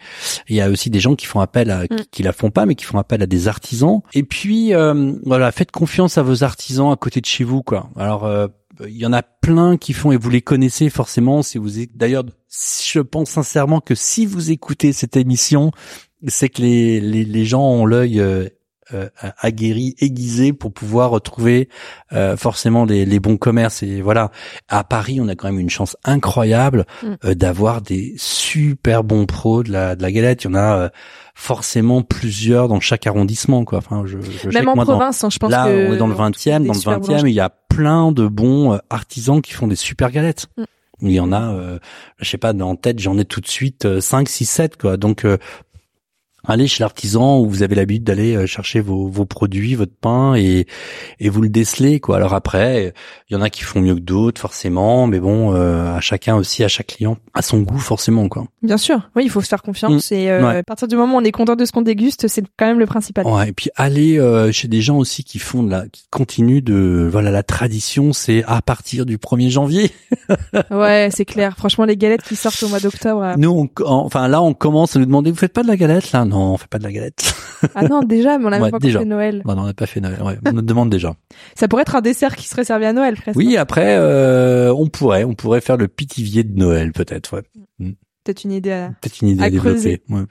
Il 0.50 0.56
y 0.56 0.62
a 0.62 0.70
aussi 0.72 0.90
des 0.90 1.00
gens 1.00 1.14
qui 1.16 1.28
font 1.28 1.40
appel 1.40 1.70
à, 1.70 1.88
qui, 1.88 1.94
Mm. 1.94 2.06
qui 2.10 2.24
la 2.24 2.34
font 2.34 2.50
pas, 2.50 2.66
mais 2.66 2.74
qui 2.74 2.86
font 2.86 2.98
appel 2.98 3.22
à 3.22 3.28
des 3.28 3.48
artisans. 3.48 4.02
Et 4.16 4.24
puis, 4.24 4.74
euh, 4.74 5.14
voilà, 5.24 5.52
faites 5.52 5.70
confiance 5.70 6.18
à 6.18 6.24
vos 6.24 6.44
artisans 6.44 6.92
à 6.92 6.96
côté 6.96 7.22
de 7.22 7.28
chez 7.28 7.44
vous, 7.44 7.62
quoi. 7.62 7.90
Alors. 7.96 8.26
euh, 8.26 8.48
il 8.88 8.98
y 8.98 9.06
en 9.06 9.14
a 9.14 9.22
plein 9.22 9.78
qui 9.78 9.94
font 9.94 10.12
et 10.12 10.18
vous 10.18 10.32
les 10.32 10.42
connaissez 10.42 10.90
forcément 10.90 11.44
si 11.44 11.60
vous 11.60 11.70
d'ailleurs 11.94 12.24
je 12.50 13.00
pense 13.00 13.30
sincèrement 13.30 13.80
que 13.80 13.94
si 13.94 14.26
vous 14.26 14.50
écoutez 14.50 14.92
cette 14.92 15.18
émission 15.18 15.72
c'est 16.28 16.50
que 16.50 16.62
les, 16.62 17.00
les, 17.02 17.24
les 17.26 17.46
gens 17.46 17.64
ont 17.64 17.86
l'œil 17.86 18.20
euh, 18.20 18.48
euh, 18.94 19.08
aguerri, 19.40 19.96
aiguisé 20.00 20.52
pour 20.52 20.74
pouvoir 20.74 21.12
retrouver 21.12 21.70
euh, 22.12 22.36
forcément 22.36 22.84
les, 22.84 23.06
les 23.06 23.20
bons 23.22 23.38
commerces 23.38 23.84
et 23.84 24.02
voilà 24.02 24.32
à 24.68 24.84
Paris 24.84 25.20
on 25.22 25.30
a 25.30 25.36
quand 25.36 25.48
même 25.48 25.60
une 25.60 25.70
chance 25.70 25.96
incroyable 26.04 26.86
Mm. 27.02 27.08
euh, 27.24 27.34
d'avoir 27.34 27.82
des 27.82 28.14
super 28.18 29.06
bons 29.06 29.26
pros 29.26 29.64
de 29.64 29.72
la 29.72 29.96
de 29.96 30.02
la 30.02 30.12
galette 30.12 30.44
il 30.44 30.48
y 30.48 30.50
en 30.50 30.56
a 30.56 30.76
euh, 30.78 30.90
forcément 31.36 32.02
plusieurs 32.02 32.68
dans 32.68 32.80
chaque 32.82 33.08
arrondissement 33.08 33.64
quoi 33.66 33.78
enfin 33.78 34.04
je, 34.06 34.18
je 34.22 34.50
Même 34.50 34.68
en 34.68 34.76
moi, 34.76 34.84
dans- 34.86 34.94
province, 34.98 35.24
hein, 35.24 35.30
je 35.32 35.38
pense 35.40 35.52
Là, 35.52 35.66
que 35.68 35.90
on 35.90 35.94
est 35.94 35.98
dans 35.98 36.08
le 36.08 36.14
20e. 36.16 36.60
des 36.62 36.68
Dans 36.68 36.74
le 36.74 36.80
super 36.80 36.98
20e, 37.00 37.02
boulangers. 37.02 37.30
il 37.30 37.34
y 37.36 37.40
a 37.40 37.50
plein 37.50 38.12
de 38.12 38.28
bons 38.28 38.74
euh, 38.74 38.78
artisans 38.90 39.42
qui 39.42 39.54
font 39.54 39.68
des 39.68 39.76
super 39.78 40.12
galettes. 40.12 40.48
Mm. 40.58 40.64
Il 41.04 41.12
y 41.12 41.20
en 41.20 41.32
a, 41.32 41.54
euh, 41.54 41.80
je 42.20 42.30
sais 42.30 42.38
pas, 42.38 42.54
en 42.54 42.76
tête, 42.76 43.00
j'en 43.00 43.18
ai 43.18 43.26
tout 43.26 43.42
de 43.42 43.48
suite 43.48 43.86
euh, 43.86 44.02
5, 44.02 44.30
6, 44.30 44.46
7, 44.46 44.78
quoi. 44.78 44.98
Donc, 44.98 45.26
euh, 45.26 45.38
allez 46.48 46.68
chez 46.68 46.84
l'artisan 46.84 47.40
où 47.40 47.50
vous 47.50 47.64
avez 47.64 47.76
l'habitude 47.76 48.04
d'aller 48.04 48.36
euh, 48.36 48.46
chercher 48.48 48.80
vos, 48.82 49.08
vos 49.08 49.26
produits, 49.26 49.76
votre 49.76 49.94
pain 50.00 50.36
et 50.36 50.66
et 51.20 51.30
vous 51.30 51.42
le 51.42 51.50
décelez 51.50 52.00
quoi. 52.00 52.18
Alors 52.18 52.34
après, 52.34 52.94
il 53.30 53.34
y 53.34 53.38
en 53.38 53.42
a 53.42 53.50
qui 53.50 53.64
font 53.64 53.82
mieux 53.82 53.96
que 53.96 54.00
d'autres 54.00 54.40
forcément, 54.42 55.08
mais 55.08 55.20
bon, 55.20 55.54
euh, 55.56 55.96
à 55.96 56.02
chacun 56.02 56.36
aussi, 56.36 56.64
à 56.64 56.68
chaque 56.68 56.88
client, 56.88 57.18
à 57.34 57.42
son 57.42 57.60
goût 57.60 57.78
forcément 57.80 58.28
quoi. 58.28 58.46
Bien 58.64 58.78
sûr, 58.78 59.10
oui, 59.16 59.24
il 59.26 59.30
faut 59.30 59.42
se 59.42 59.48
faire 59.48 59.62
confiance 59.62 60.12
Mm. 60.12 60.16
et 60.16 60.32
euh, 60.32 60.42
Ouais. 60.48 60.58
à 60.58 60.64
partir 60.64 60.88
du 60.88 60.96
moment 60.96 61.16
où 61.18 61.20
on 61.20 61.24
est 61.24 61.32
content 61.32 61.56
de 61.56 61.66
ce 61.66 61.72
qu'on 61.72 61.82
déguste, 61.82 62.28
c'est 62.28 62.44
quand 62.58 62.66
même 62.66 62.80
le 62.80 62.86
principal. 62.86 63.26
Ouais, 63.28 63.50
et 63.50 63.54
puis 63.54 63.70
aller 63.76 64.18
euh, 64.20 64.52
chez 64.52 64.68
des 64.68 64.82
gens 64.82 64.98
aussi 64.98 65.24
qui 65.24 65.40
font 65.40 65.64
de 65.64 65.70
la, 65.72 65.88
qui 65.88 66.04
continuent 66.10 66.62
de, 66.64 67.08
voilà, 67.12 67.32
la 67.32 67.44
tradition, 67.44 68.14
c'est 68.14 68.44
à 68.48 68.62
partir 68.62 69.06
du 69.06 69.18
1er 69.18 69.50
janvier. 69.50 69.92
Ouais, 70.72 71.10
c'est 71.12 71.26
clair. 71.26 71.56
Franchement, 71.58 71.86
les 71.86 71.98
galettes 71.98 72.22
qui 72.24 72.36
sortent 72.36 72.62
au 72.64 72.68
mois 72.70 72.80
d'octobre. 72.80 73.22
euh, 73.24 73.34
Nous, 73.38 73.50
on, 73.50 73.84
en- 73.86 74.06
enfin 74.06 74.28
là, 74.28 74.42
on 74.42 74.54
commence 74.54 74.96
à 74.96 75.00
nous 75.00 75.06
demander, 75.06 75.32
vous 75.32 75.38
faites 75.38 75.54
pas 75.54 75.64
de 75.64 75.68
la 75.68 75.78
galette 75.78 76.12
là? 76.12 76.26
Non, 76.32 76.54
on 76.54 76.58
fait 76.58 76.68
pas 76.68 76.80
de 76.80 76.84
la 76.84 76.92
galette. 76.92 77.34
Ah 77.76 77.84
non, 77.88 78.02
déjà, 78.02 78.38
mais 78.40 78.46
on 78.46 78.48
a 78.48 78.52
même 78.52 78.62
Ouais, 78.64 78.72
pas 78.72 78.80
déjà. 78.80 79.00
fait 79.00 79.06
Noël. 79.06 79.42
non, 79.46 79.56
non, 79.56 79.62
on 79.64 79.66
n'a 79.66 79.74
pas 79.74 79.86
fait 79.86 80.00
Noël. 80.02 80.22
Ouais, 80.24 80.38
on 80.46 80.52
nous 80.54 80.62
demande 80.62 80.90
déjà. 80.90 81.14
Ça 81.56 81.68
pourrait 81.68 81.84
être 81.84 81.96
un 81.96 82.02
dessert 82.02 82.36
qui 82.36 82.48
serait 82.48 82.64
servi 82.64 82.86
à 82.86 82.94
Noël, 82.94 83.16
presque. 83.16 83.38
Oui, 83.38 83.56
après, 83.58 83.98
euh, 83.98 84.74
on 84.74 84.88
pourrait, 84.88 85.24
on 85.24 85.34
pourrait 85.36 85.62
faire 85.62 85.78
le 85.78 85.88
pitivier 85.88 86.44
de 86.44 86.58
Noël, 86.58 86.92
peut-être. 86.92 87.36
Ouais. 87.36 87.94
Peut-être 88.24 88.44
une 88.44 88.52
idée. 88.52 88.72
À... 88.72 88.90
Peut-être 89.02 89.22
une 89.22 89.30
idée 89.30 89.44
À 89.44 89.46
à 89.46 89.50
développer. 89.50 90.02
ouais. 90.10 90.22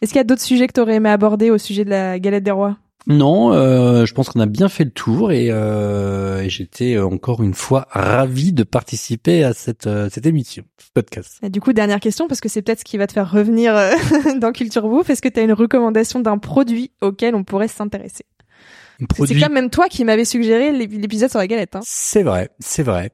Est-ce 0.00 0.12
qu'il 0.12 0.18
y 0.18 0.20
a 0.20 0.24
d'autres 0.24 0.42
sujets 0.42 0.66
que 0.68 0.72
tu 0.72 0.80
aurais 0.80 0.94
aimé 0.96 1.08
aborder 1.10 1.50
au 1.50 1.58
sujet 1.58 1.84
de 1.84 1.90
la 1.90 2.18
galette 2.20 2.44
des 2.44 2.50
rois? 2.52 2.76
Non, 3.10 3.52
euh, 3.52 4.06
je 4.06 4.14
pense 4.14 4.28
qu'on 4.30 4.40
a 4.40 4.46
bien 4.46 4.68
fait 4.68 4.84
le 4.84 4.90
tour 4.92 5.32
et, 5.32 5.48
euh, 5.50 6.40
et 6.42 6.48
j'étais 6.48 6.96
encore 6.98 7.42
une 7.42 7.54
fois 7.54 7.88
ravi 7.90 8.52
de 8.52 8.62
participer 8.62 9.44
à 9.44 9.52
cette 9.52 9.86
euh, 9.86 10.08
cette 10.10 10.26
émission, 10.26 10.62
ce 10.78 10.90
podcast. 10.94 11.38
Et 11.42 11.50
Du 11.50 11.60
coup, 11.60 11.72
dernière 11.72 12.00
question, 12.00 12.28
parce 12.28 12.40
que 12.40 12.48
c'est 12.48 12.62
peut-être 12.62 12.78
ce 12.80 12.84
qui 12.84 12.96
va 12.98 13.06
te 13.06 13.12
faire 13.12 13.30
revenir 13.30 13.74
dans 14.40 14.52
Culture 14.52 14.88
Bouffe. 14.88 15.10
Est-ce 15.10 15.22
que 15.22 15.28
tu 15.28 15.40
as 15.40 15.42
une 15.42 15.52
recommandation 15.52 16.20
d'un 16.20 16.38
produit 16.38 16.92
auquel 17.02 17.34
on 17.34 17.44
pourrait 17.44 17.68
s'intéresser? 17.68 18.24
C'est 19.16 19.38
quand 19.40 19.50
même 19.50 19.70
toi 19.70 19.88
qui 19.88 20.04
m'avais 20.04 20.24
suggéré 20.26 20.72
l'ép- 20.72 20.92
l'épisode 21.00 21.30
sur 21.30 21.38
la 21.38 21.46
galette. 21.46 21.74
Hein. 21.74 21.80
C'est 21.82 22.22
vrai, 22.22 22.50
c'est 22.60 22.82
vrai. 22.82 23.10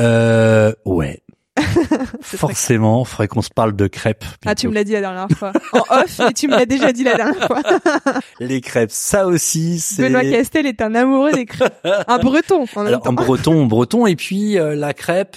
Euh, 0.00 0.72
ouais. 0.84 1.22
Forcément, 2.22 3.04
faudrait 3.04 3.28
qu'on 3.28 3.42
se 3.42 3.50
parle 3.50 3.74
de 3.76 3.86
crêpes. 3.86 4.24
Ah, 4.46 4.54
tu 4.54 4.68
me 4.68 4.74
l'as 4.74 4.84
dit 4.84 4.92
la 4.92 5.00
dernière 5.00 5.28
fois. 5.36 5.52
En 5.72 5.80
off, 6.02 6.20
et 6.28 6.32
tu 6.32 6.48
me 6.48 6.52
l'as 6.56 6.66
déjà 6.66 6.92
dit 6.92 7.04
la 7.04 7.14
dernière 7.14 7.46
fois. 7.46 7.60
Les 8.40 8.60
crêpes, 8.60 8.90
ça 8.90 9.26
aussi, 9.26 9.78
c'est. 9.80 10.02
Benoît 10.02 10.22
Castel 10.22 10.66
est 10.66 10.80
un 10.80 10.94
amoureux 10.94 11.32
des 11.32 11.46
crêpes. 11.46 11.74
Un 11.84 12.18
breton, 12.18 12.64
en 12.74 12.86
Alors, 12.86 13.06
en 13.06 13.12
breton, 13.12 13.66
breton, 13.66 14.06
et 14.06 14.16
puis 14.16 14.58
euh, 14.58 14.74
la 14.74 14.94
crêpe. 14.94 15.36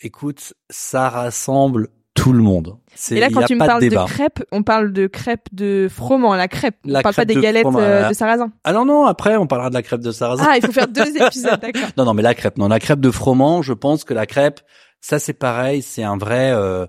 Écoute, 0.00 0.52
ça 0.68 1.08
rassemble 1.08 1.88
tout 2.12 2.32
le 2.34 2.42
monde. 2.42 2.76
C'est- 2.94 3.16
Et 3.16 3.20
là, 3.20 3.28
quand 3.32 3.44
tu 3.44 3.54
me 3.54 3.64
parles 3.66 3.82
de, 3.82 3.88
débat. 3.88 4.04
crêpes, 4.06 4.44
on 4.52 4.62
parle 4.62 4.92
de 4.92 5.06
crêpes 5.06 5.48
de 5.52 5.88
froment, 5.90 6.34
la 6.34 6.46
crêpe. 6.46 6.76
La 6.84 6.98
on 6.98 7.02
parle 7.02 7.14
pas 7.14 7.24
des 7.24 7.34
de 7.34 7.40
galettes 7.40 7.62
froment, 7.62 7.78
euh, 7.80 8.08
de 8.10 8.14
sarrasin. 8.14 8.52
Ah 8.64 8.72
non 8.72 8.84
non, 8.84 9.06
après 9.06 9.36
on 9.36 9.46
parlera 9.46 9.70
de 9.70 9.74
la 9.74 9.82
crêpe 9.82 10.00
de 10.02 10.12
sarrasin. 10.12 10.44
Ah, 10.48 10.56
il 10.58 10.64
faut 10.64 10.72
faire 10.72 10.88
deux 10.88 11.16
épisodes, 11.22 11.58
d'accord. 11.60 11.88
Non, 11.96 12.04
non, 12.04 12.12
mais 12.14 12.22
la 12.22 12.34
crêpe, 12.34 12.58
non, 12.58 12.68
la 12.68 12.78
crêpe 12.78 13.00
de 13.00 13.10
froment, 13.10 13.62
je 13.62 13.72
pense 13.72 14.04
que 14.04 14.12
la 14.14 14.26
crêpe, 14.26 14.60
ça 15.04 15.18
c'est 15.18 15.34
pareil, 15.34 15.82
c'est 15.82 16.02
un 16.02 16.16
vrai, 16.16 16.50
euh, 16.52 16.86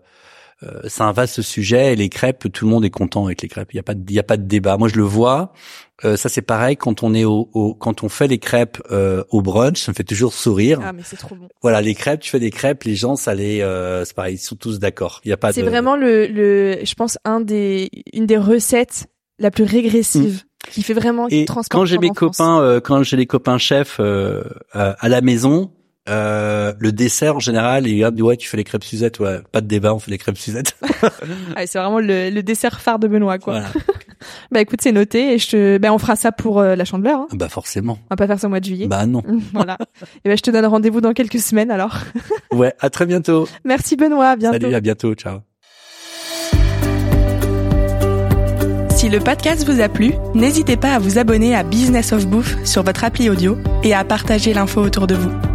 euh, 0.64 0.80
c'est 0.88 1.02
un 1.04 1.12
vaste 1.12 1.42
sujet. 1.42 1.92
Et 1.92 1.96
les 1.98 2.08
crêpes, 2.08 2.50
tout 2.52 2.64
le 2.66 2.72
monde 2.72 2.86
est 2.86 2.90
content 2.90 3.26
avec 3.26 3.42
les 3.42 3.50
crêpes. 3.50 3.74
Il 3.74 3.76
y 3.76 3.80
a 3.80 3.84
pas, 3.84 3.94
de, 3.94 4.04
il 4.10 4.16
y 4.16 4.20
a 4.20 4.24
pas 4.24 4.38
de 4.38 4.44
débat. 4.44 4.78
Moi, 4.78 4.88
je 4.88 4.96
le 4.96 5.04
vois. 5.04 5.52
Euh, 6.06 6.16
ça 6.16 6.30
c'est 6.30 6.42
pareil 6.42 6.78
quand 6.78 7.04
on 7.04 7.14
est 7.14 7.26
au, 7.26 7.50
au- 7.54 7.74
quand 7.74 8.04
on 8.04 8.10
fait 8.10 8.28
les 8.28 8.38
crêpes 8.40 8.82
euh, 8.92 9.24
au 9.32 9.42
brunch, 9.42 9.80
ça 9.82 9.92
me 9.92 9.96
fait 9.96 10.04
toujours 10.06 10.34
sourire. 10.34 10.80
Ah, 10.84 10.94
mais 10.94 11.02
c'est 11.04 11.18
trop 11.18 11.36
bon. 11.36 11.48
Voilà, 11.62 11.82
les 11.82 11.94
crêpes, 11.96 12.22
tu 12.22 12.30
fais 12.30 12.40
des 12.40 12.52
crêpes, 12.52 12.84
les 12.84 12.96
gens, 12.96 13.16
ça 13.18 13.34
les, 13.36 13.62
euh, 13.62 14.06
c'est 14.06 14.16
pareil, 14.16 14.36
ils 14.36 14.38
sont 14.40 14.56
tous 14.56 14.80
d'accord. 14.80 15.20
Il 15.26 15.30
y 15.30 15.34
a 15.34 15.38
pas 15.38 15.52
C'est 15.52 15.64
de. 15.64 15.70
vraiment 15.70 15.96
le, 15.98 16.28
le, 16.28 16.80
je 16.86 16.94
pense, 16.96 17.18
un 17.26 17.42
des, 17.42 17.90
une 18.14 18.26
des 18.26 18.38
recettes 18.38 19.08
la 19.40 19.52
plus 19.52 19.66
régressive 19.66 20.44
qui 20.72 20.84
fait 20.84 20.94
vraiment 20.94 21.28
qui 21.28 21.40
Mm. 21.40 21.44
Et 21.44 21.46
quand 21.70 21.86
j'ai 21.86 21.98
mes 21.98 22.10
enfance. 22.10 22.38
copains, 22.38 22.60
euh, 22.62 22.80
quand 22.80 23.04
j'ai 23.04 23.18
les 23.18 23.26
copains 23.28 23.58
chefs 23.58 23.98
euh, 24.00 24.44
euh, 24.76 24.94
à 25.00 25.10
la 25.10 25.22
maison, 25.22 25.72
euh, 26.08 26.74
le 26.78 26.92
dessert 26.92 27.36
en 27.38 27.40
général, 27.40 27.88
ils 27.88 28.06
disent 28.12 28.22
ouais, 28.22 28.38
tu 28.38 28.48
fais 28.48 28.58
les 28.58 28.64
crêpes 28.64 28.84
Suzette, 28.84 29.20
ouais, 29.20 29.40
pas 29.52 29.62
de 29.62 29.68
débat, 29.68 29.94
on 29.94 30.00
fait 30.00 30.12
les 30.12 30.18
crêpes 30.18 30.38
Suzette. 30.38 30.76
Ah, 31.56 31.66
c'est 31.66 31.80
vraiment 31.80 32.00
le, 32.00 32.30
le 32.30 32.44
dessert 32.44 32.80
phare 32.80 33.00
de 33.00 33.08
Benoît, 33.08 33.40
quoi. 33.40 33.54
voilà. 33.60 33.70
Bah 34.52 34.60
écoute, 34.62 34.80
c'est 34.82 34.92
noté 34.94 35.34
et 35.34 35.38
je 35.38 35.50
te, 35.50 35.78
ben 35.78 35.92
on 35.92 36.00
fera 36.00 36.16
ça 36.16 36.32
pour 36.32 36.60
euh, 36.60 36.76
la 36.76 36.86
chandeleur. 36.86 37.20
Hein. 37.20 37.28
Bah 37.34 37.50
forcément. 37.50 38.00
On 38.06 38.08
va 38.12 38.16
pas 38.16 38.26
faire 38.26 38.40
ça 38.40 38.48
au 38.48 38.50
mois 38.50 38.60
de 38.60 38.66
juillet. 38.66 38.88
Bah 38.88 39.06
non. 39.06 39.22
voilà. 39.54 39.78
Et 40.24 40.30
ben 40.30 40.38
je 40.38 40.42
te 40.42 40.50
donne 40.50 40.66
rendez-vous 40.66 41.00
dans 41.02 41.14
quelques 41.14 41.40
semaines 41.40 41.70
alors. 41.70 42.00
Ouais, 42.52 42.74
à 42.80 42.90
très 42.90 43.06
bientôt. 43.06 43.48
Merci 43.66 43.96
Benoît, 43.98 44.30
à 44.30 44.36
bientôt. 44.36 44.60
Salut, 44.62 44.74
à 44.74 44.80
bientôt, 44.80 45.14
ciao. 45.14 45.40
Si 48.96 49.10
le 49.10 49.20
podcast 49.20 49.66
vous 49.70 49.82
a 49.82 49.90
plu, 49.90 50.14
n'hésitez 50.34 50.78
pas 50.78 50.96
à 50.96 51.00
vous 51.00 51.18
abonner 51.20 51.54
à 51.56 51.64
Business 51.64 52.14
of 52.14 52.26
Bouffe 52.26 52.56
sur 52.64 52.82
votre 52.82 53.04
appli 53.04 53.30
audio 53.30 53.58
et 53.84 53.94
à 53.94 54.04
partager 54.04 54.54
l'info 54.54 54.82
autour 54.82 55.06
de 55.06 55.16
vous. 55.16 55.55